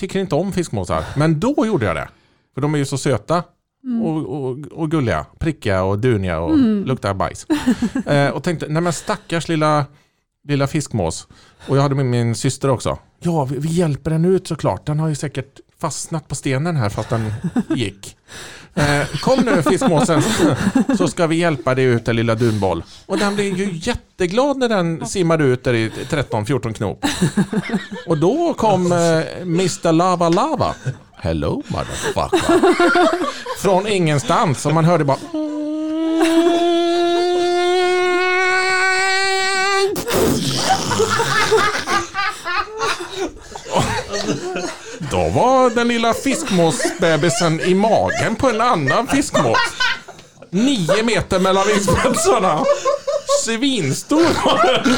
[0.00, 2.08] tycker inte om fiskmåsar, men då gjorde jag det.
[2.54, 3.42] För de är ju så söta
[3.84, 4.02] Mm.
[4.02, 6.84] och, och, och gulliga, prickiga och duniga och Mm.
[6.84, 7.46] luktar bajs.
[8.06, 9.86] Eh, och tänkte, nej men stackars lilla,
[10.48, 11.28] lilla fiskmås.
[11.68, 12.98] Och jag hade med min syster också.
[13.22, 14.86] Ja, vi, vi hjälper den ut såklart.
[14.86, 17.32] Den har ju säkert fastnat på stenen här fast den
[17.76, 18.16] gick.
[18.74, 20.22] Eh, kom nu fiskmåsen
[20.96, 22.84] så ska vi hjälpa dig ut, den lilla dunboll.
[23.06, 27.04] Och den blev ju jätteglad när den simmade ut där i 13-14 knop.
[28.06, 30.74] Och då kom eh, Mr Lava Lava.
[31.12, 32.60] Hello motherfucker.
[33.62, 35.18] Från ingenstans och man hörde bara
[45.10, 49.58] Då var den lilla fiskmåsbebisen i magen på en annan fiskmås.
[50.50, 52.64] Nio meter mellan vingspetsarna.
[53.44, 54.96] Svinstor var den.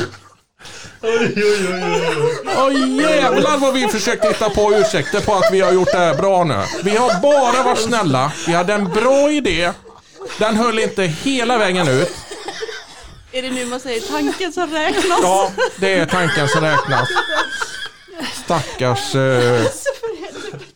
[2.57, 2.73] Åh
[3.03, 6.45] jävlar vad vi försökte hitta på ursäkter på att vi har gjort det här bra
[6.45, 6.63] nu.
[6.85, 8.33] Vi har bara varit snälla.
[8.47, 9.73] Vi hade en bra idé.
[10.39, 12.13] Den höll inte hela vägen ut.
[13.33, 15.19] Är det nu man säger tanken som räknas?
[15.23, 17.09] Ja, det är tanken som räknas.
[18.45, 19.15] Stackars...
[19.15, 19.63] Eh,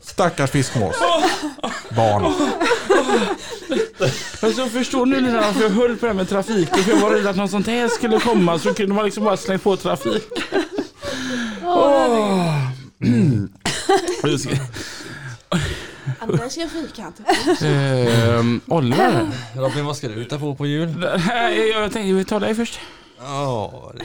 [0.01, 0.97] stackars fiskmås.
[1.97, 2.25] Barn.
[4.43, 6.79] Alltså jag förstår nu Lina varför jag höll på det här med trafiken.
[6.85, 9.37] För jag var rädd att något sånt här skulle komma så kunde man liksom bara
[9.37, 10.25] slänga på trafik.
[11.65, 12.65] Åh.
[14.23, 14.51] Jag ska-
[16.21, 17.21] Andra ska fyrkant.
[17.63, 19.31] Ehm, Oliver.
[19.57, 21.07] Robin, vad ska du hitta på på jul?
[21.27, 22.81] Nej, Jag tänkte vi tar dig först.
[23.21, 24.05] Ja, det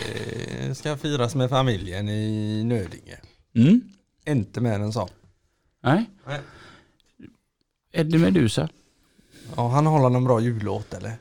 [0.76, 3.18] ska firas med familjen i Nödinge.
[3.56, 3.82] Mm.
[4.28, 5.10] Inte mer än så.
[5.84, 6.10] Nej.
[6.28, 6.40] Nej.
[7.94, 8.70] Eddie Meduza.
[9.56, 11.14] Ja, han håller någon bra jullåt eller?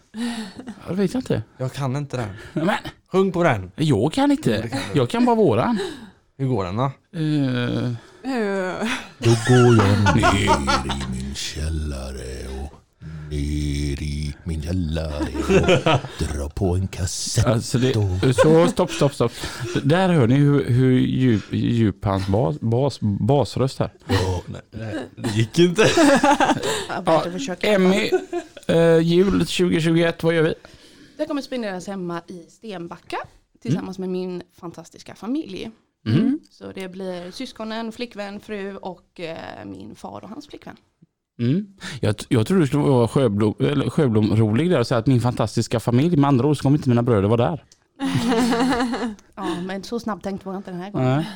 [0.88, 1.42] Jag vet inte.
[1.58, 2.64] Jag kan inte den.
[2.66, 2.76] Men
[3.12, 3.70] Sjung på den.
[3.76, 4.80] jag kan inte.
[4.94, 5.78] Jag kan bara våran.
[6.36, 6.90] Hur går den då?
[7.16, 7.92] Uh,
[8.24, 8.88] Eh,
[9.18, 10.34] Då går jag ner
[10.84, 12.51] i min källare och
[13.32, 15.26] ner i min källare
[16.18, 17.46] och drar på en kassett.
[17.46, 17.92] alltså det,
[18.34, 19.32] så stopp, stopp, stopp.
[19.82, 23.92] Där hör ni hur, hur djup, djup hans bas, bas, basröst här.
[24.08, 25.84] Ja, nej, nej, det gick inte.
[27.32, 27.66] Försöka.
[27.66, 28.10] Emmy,
[28.66, 30.54] eh, jul 2021, vad gör vi?
[31.16, 33.18] Det kommer spenderas hemma i Stenbacka
[33.62, 35.70] tillsammans med min fantastiska familj.
[36.06, 36.40] Mm.
[36.50, 40.76] Så det blir syskonen, flickvän, fru och eh, min far och hans flickvän.
[41.42, 41.66] Mm.
[42.00, 45.80] Jag, jag tror du skulle vara Sjöblom, eller Sjöblom-rolig där och säga att min fantastiska
[45.80, 47.64] familj, med andra ord så kommer inte mina bröder vara där.
[49.34, 51.16] Ja, men så snabbt tänkt var jag inte den här gången.
[51.16, 51.28] Nej.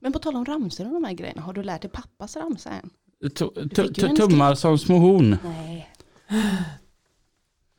[0.00, 2.70] Men på tal om ramsor och de här grejerna, har du lärt dig pappas ramsa
[2.70, 2.90] än?
[3.20, 3.28] Du
[4.16, 5.36] Tummar som små horn.
[5.44, 5.88] Nej.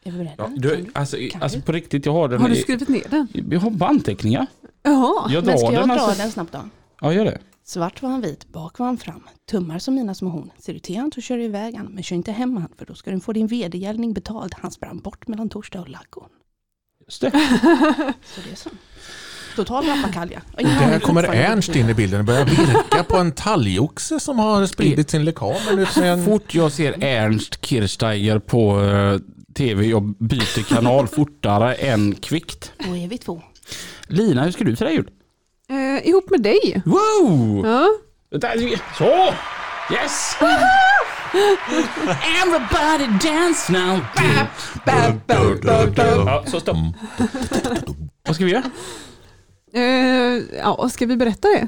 [0.04, 0.34] Är vi beredda?
[0.38, 0.86] Ja, du, du?
[0.94, 1.64] alltså, alltså du?
[1.64, 3.28] på riktigt, jag har den har du skrivit ner den?
[3.50, 4.48] Jag har anteckningar.
[4.84, 5.32] Jaha.
[5.32, 6.22] Jag Men ska drar jag den dra alltså.
[6.22, 6.60] den snabbt då?
[7.02, 7.40] Ja, gör det.
[7.68, 9.24] Svart var han vit, bak var han fram.
[9.52, 10.52] Tummar som mina små horn.
[10.60, 11.86] Ser du till han så kör du iväg han.
[11.86, 14.54] Men kör inte hem han, för då ska du få din vedergällning betald.
[14.58, 16.30] Han sprang bort mellan torsdag och ladugården.
[17.06, 17.32] Just det.
[18.24, 18.70] Så det är så.
[19.56, 20.42] Total rappakalja.
[20.58, 25.10] Där kommer Ernst in i bilden och börjar virka på en talgoxe som har spridit
[25.10, 26.26] sin lekabel ut med en...
[26.26, 29.20] Fort jag ser Ernst Kirchsteiger på eh,
[29.54, 32.72] tv, jag byter kanal fortare än kvickt.
[32.78, 33.42] Då är vi två.
[34.08, 35.10] Lina, hur ska du fira jul?
[35.70, 36.82] Eh, ihop med dig.
[36.86, 37.66] Wow!
[37.66, 37.88] Ja.
[38.98, 39.34] Så!
[39.94, 40.36] Yes!
[42.42, 44.00] Everybody dance now!
[46.26, 46.78] Ja, så stopp.
[48.28, 48.64] Vad ska vi göra?
[49.74, 51.68] Eh, ja, ska vi berätta det?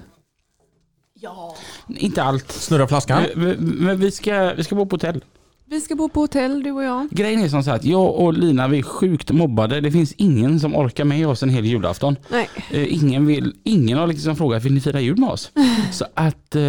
[1.14, 1.56] Ja.
[1.88, 2.52] Inte allt.
[2.52, 3.24] Snurra flaskan.
[3.36, 5.24] Men- Men men vi ska, vi ska bo på hotell.
[5.70, 7.08] Vi ska bo på hotell du och jag.
[7.12, 9.82] Grejen är som att jag och Lina vi är sjukt mobbade.
[9.82, 12.16] Det finns ingen som orkar med oss en hel julafton.
[12.30, 12.50] Nej.
[12.72, 15.52] Eh, ingen, vill, ingen har liksom frågat, vill ni fira jul med oss?
[15.92, 16.62] så att eh,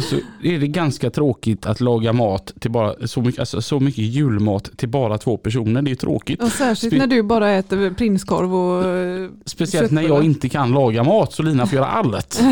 [0.00, 4.04] så är det ganska tråkigt att laga mat till bara så mycket, alltså, så mycket
[4.04, 5.82] julmat till bara två personer.
[5.82, 6.42] Det är ju tråkigt.
[6.42, 10.72] Och särskilt Spe- när du bara äter prinskorv och eh, Speciellt när jag inte kan
[10.72, 12.42] laga mat så Lina får göra allt.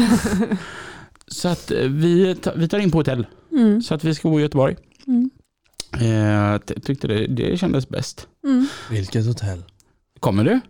[1.26, 3.26] så att eh, vi, vi tar in på hotell.
[3.52, 3.82] Mm.
[3.82, 4.76] Så att vi ska bo i Göteborg.
[5.08, 5.30] Mm.
[5.92, 8.28] Eh, ty- tyckte det, det kändes bäst.
[8.44, 8.66] Mm.
[8.90, 9.64] Vilket hotell?
[10.20, 10.60] Kommer du?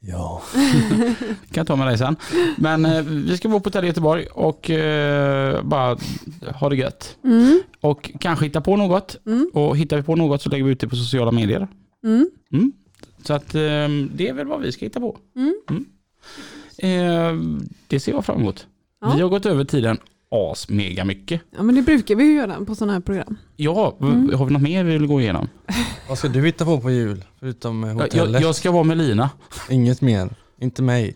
[0.00, 0.42] Ja.
[1.26, 2.16] kan jag ta med dig sen.
[2.56, 5.98] Men eh, vi ska bo på hotell i Göteborg och eh, bara
[6.54, 7.16] ha det gött.
[7.24, 7.62] Mm.
[7.80, 9.16] Och kanske hitta på något.
[9.26, 9.50] Mm.
[9.54, 11.68] Och hittar vi på något så lägger vi ut det på sociala medier.
[12.04, 12.30] Mm.
[12.52, 12.72] Mm.
[13.22, 15.18] Så att eh, det är väl vad vi ska hitta på.
[15.36, 15.84] Mm.
[16.78, 18.66] Eh, det ser jag fram emot.
[19.00, 19.12] Ja.
[19.14, 19.98] Vi har gått över tiden
[20.34, 21.40] as mega mycket.
[21.56, 23.36] Ja men det brukar vi ju göra på sådana här program.
[23.56, 24.34] Ja, Mm.
[24.38, 25.48] har vi något mer vi vill gå igenom?
[26.08, 27.24] Vad ska du hitta på på jul?
[27.40, 28.42] Förutom eh, Jag, hotellet?
[28.42, 29.30] jag ska vara med Lina.
[29.70, 30.30] Inget mer.
[30.60, 31.14] Inte mig.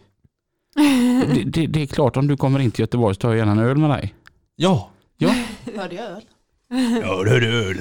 [1.34, 3.52] Det, det, det är klart om du kommer in till Göteborg så tar jag gärna
[3.52, 4.14] en öl med dig.
[4.56, 4.90] Ja.
[5.18, 5.34] Ja.
[5.76, 6.22] Hörde jag öl?
[7.02, 7.76] Ja, det är öl.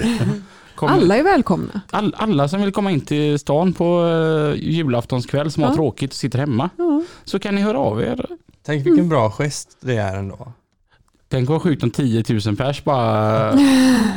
[0.76, 1.82] Kom, Alla är välkomna.
[1.92, 5.76] all, alla som vill komma in till stan på uh, julaftonskväll som har Ja.
[5.76, 6.70] tråkigt och sitter hemma.
[6.78, 7.02] Ja.
[7.24, 8.26] Så kan ni höra av er.
[8.66, 10.52] Tänk vilken bra gest det är ändå.
[11.30, 13.52] Tänk vad sjukt om 10 000 pers bara,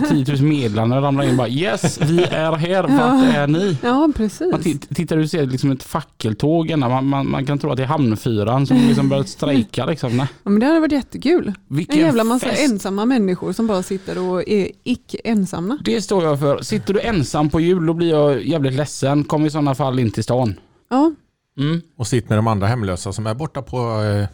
[0.08, 3.24] 10 000 meddelanden ramlar in bara yes, vi är här, vart Ja.
[3.40, 3.76] är ni?
[3.82, 4.50] Ja precis.
[4.52, 7.82] Man titt- tittar och ser liksom ett fackeltåg, man, man, man kan tro att det
[7.82, 9.86] är hamnfyran som liksom börjat strejka.
[9.86, 10.16] Liksom.
[10.16, 10.26] Nej.
[10.42, 11.52] Ja, men det hade varit jättekul.
[11.68, 12.70] Vilken en jävla massa fest.
[12.70, 15.78] ensamma människor som bara sitter och är icke ensamma.
[15.84, 16.62] Det står jag för.
[16.62, 19.24] Sitter du ensam på jul då blir jag jävligt ledsen.
[19.24, 20.54] Kom i sådana fall in till stan.
[20.90, 21.12] Ja,
[21.58, 21.80] Mm.
[21.96, 23.76] Och sitt med de andra hemlösa som är borta på...
[24.02, 24.26] Eh,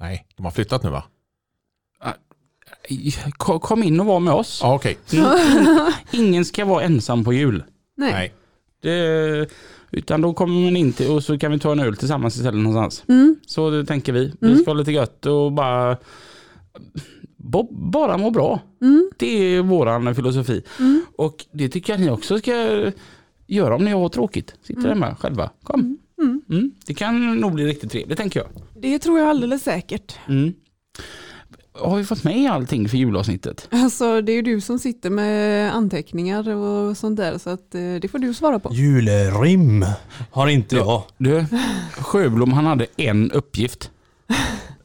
[0.00, 1.04] nej, de har flyttat nu va?
[3.36, 4.60] Ko- Kom in och var med oss.
[4.64, 4.98] Okej.
[5.12, 5.26] Mm.
[6.12, 7.62] Ingen ska vara ensam på jul.
[7.96, 8.12] nej.
[8.12, 8.32] Nej.
[8.82, 9.46] Det,
[9.90, 12.60] utan då kommer man in till och så kan vi ta en öl tillsammans istället
[12.62, 13.04] någonstans.
[13.08, 13.36] Mm.
[13.46, 14.32] Så det tänker vi.
[14.40, 14.58] Vi Mm.
[14.62, 15.96] ska ha lite gött och bara,
[17.70, 18.60] bara må bra.
[18.82, 19.10] Mm.
[19.16, 20.62] Det är våran filosofi.
[20.78, 21.02] Mm.
[21.16, 22.52] Och det tycker jag ni också ska
[23.46, 24.54] göra om ni har tråkigt.
[24.62, 25.02] Sitter Mm.
[25.02, 25.50] hemma själva.
[25.62, 25.98] Kom.
[26.22, 26.42] Mm.
[26.50, 26.70] Mm.
[26.86, 28.48] Det kan nog bli riktigt trevligt tänker jag.
[28.82, 30.16] Det tror jag alldeles säkert.
[31.80, 33.68] Har vi fått med allting för julavsnittet?
[33.70, 37.80] Alltså det är ju du som sitter med anteckningar och sånt där så att eh,
[38.02, 38.72] det får du svara på.
[38.74, 39.86] Julrim
[40.30, 41.02] har inte jag.
[41.18, 41.44] Du,
[41.92, 43.90] Sjöblom han hade en uppgift.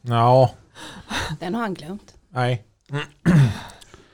[0.01, 0.51] Ja,
[1.39, 2.13] Den har han glömt.
[2.29, 2.63] nej.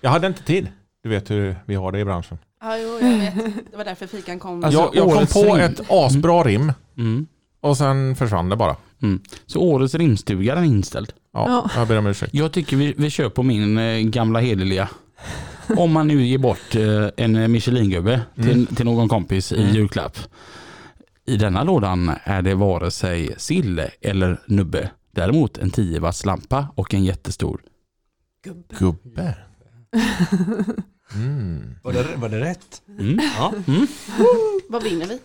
[0.01, 0.67] Jag hade inte tid.
[1.03, 2.37] Du vet hur vi har det i branschen.
[2.61, 3.35] Ja, jo, jag vet.
[3.71, 4.63] Det var därför fikan kom.
[4.63, 5.63] Alltså, jag jag kom på rim.
[5.65, 7.27] ett asbra rim Mm.
[7.61, 8.75] Och sen försvann det bara.
[9.01, 9.21] Mm.
[9.45, 11.13] Så årets rimstuga den är inställd.
[11.33, 11.69] Ja, Ja.
[11.79, 12.33] jag ber om ursäkt.
[12.33, 14.89] Jag tycker vi, vi kör på min eh, gamla hederliga.
[15.77, 18.65] Om man nu ger bort eh, en Michelin-gubbe till, Mm.
[18.65, 19.75] till någon kompis i Mm.
[19.75, 20.17] julklapp.
[21.25, 24.91] I denna lådan är det vare sig sille eller nubbe.
[25.11, 27.61] Däremot en 10 watts lampa och en jättestor.
[28.79, 29.35] Gubbe.
[31.15, 31.75] Mm.
[31.83, 32.81] Var det, var det rätt?
[32.99, 33.19] Mm.
[33.37, 33.53] Ja.
[33.67, 33.87] Mm.
[34.69, 35.19] Vad vinner vi?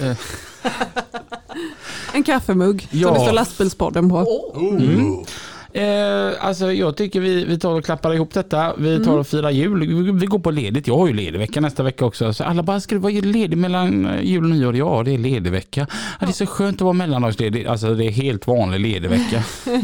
[0.00, 0.16] Eh,
[2.14, 3.08] En kaffemugg Ja.
[3.08, 4.52] som det står lastbilspodden på.
[4.56, 5.24] Mm.
[5.72, 8.74] Eh, alltså jag tycker vi, vi tar och klappar ihop detta.
[8.78, 9.80] Vi tar och firar jul.
[10.04, 10.86] Vi, vi går på ledigt.
[10.86, 12.32] Jag har ju ledig vecka nästa vecka också.
[12.32, 14.76] Så alla bara, ska du vara ledig mellan eh, jul och nyår?
[14.76, 15.86] Ja, det är ledig vecka.
[15.90, 17.66] Ja, det är så skönt att vara mellanlagsledig.
[17.66, 19.44] Alltså det är helt vanlig ledig vecka.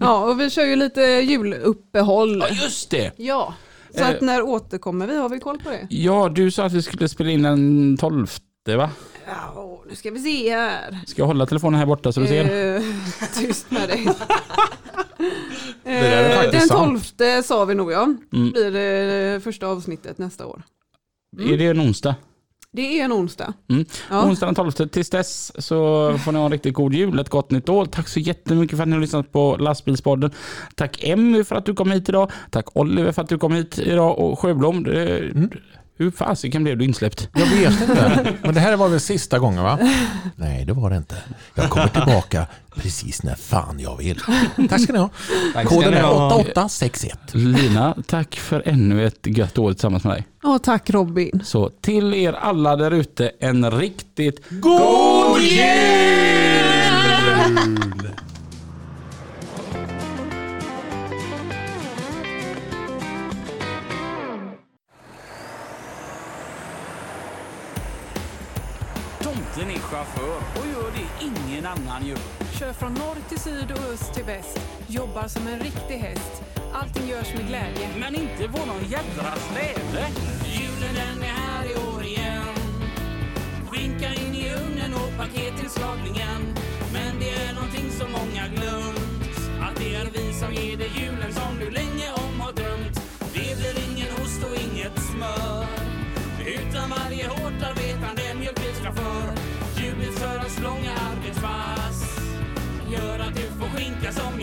[0.00, 2.44] Ja, och vi kör ju lite juluppehåll.
[2.48, 3.12] Ja, just det!
[3.16, 3.54] Ja,
[3.94, 4.08] så Eh.
[4.08, 5.16] att när återkommer vi?
[5.16, 5.86] Har vi koll på det?
[5.90, 8.26] Ja, du sa att vi skulle spela in den 12
[8.76, 8.90] va?
[9.26, 10.98] Ja, nu ska vi se här.
[11.06, 12.74] Ska jag hålla telefonen här borta så du ser?
[12.76, 12.82] Eh,
[13.38, 14.08] tyst med dig.
[15.84, 17.14] där är Eh, faktiskt Den sant.
[17.18, 18.02] 12 sa vi nog ja.
[18.32, 18.50] Mm.
[18.50, 20.62] Blir det första avsnittet nästa år.
[21.40, 22.14] Är det en onsdag?
[22.72, 23.52] Det är en onsdag.
[23.70, 23.84] Mm.
[24.10, 24.24] Ja.
[24.24, 24.70] Onsdag den 12.
[24.70, 25.74] Tills dess så
[26.24, 27.86] får ni ha en riktigt god jul, ett gott nytt år.
[27.86, 30.30] Tack så jättemycket för att ni har lyssnat på Lastbilspodden.
[30.74, 32.30] Tack Emmy för att du kom hit idag.
[32.50, 34.82] Tack Oliver för att du kom hit idag och Sjöblom.
[34.84, 35.32] det-
[36.00, 37.28] Hur fasiken blev du insläppt?
[37.34, 38.36] Jag vet inte.
[38.42, 39.78] Men det här var väl sista gången va?
[40.36, 41.16] Nej, det var det inte.
[41.54, 44.20] Jag kommer tillbaka precis när fan jag vill.
[44.68, 45.10] Tack ska ni ha.
[45.54, 46.26] Tack ska Koden ni är ha.
[46.26, 47.18] 8861.
[47.32, 50.26] Lina, tack för ännu ett gött år tillsammans med dig.
[50.42, 51.42] Ja, tack Robin.
[51.44, 55.60] Så till er alla där ute en riktigt god jul!
[70.00, 72.18] Chaufför och gör det ingen annan gör.
[72.58, 74.60] Kör från norr till syd och öst till väst.
[74.86, 76.42] Jobbar som en riktig häst.
[76.72, 77.88] Allting görs med glädje.
[77.98, 80.06] Men inte våran jädra släde.
[80.46, 82.54] Julen den är här i år igen.
[83.70, 85.89] Skinka in i ugnen och paketinslagningen.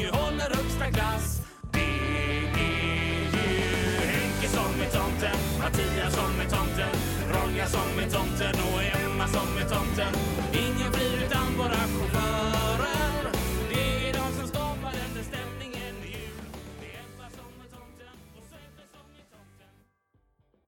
[0.07, 1.41] Ju håller högsta klass.
[1.71, 2.51] Det är
[3.37, 6.93] ju Henke som är tomten, Mattias som är tomten,
[7.33, 10.13] Ronja som är tomten och Emma som är tomten.
[10.53, 12.16] Ingen blir utan bara chaufförer.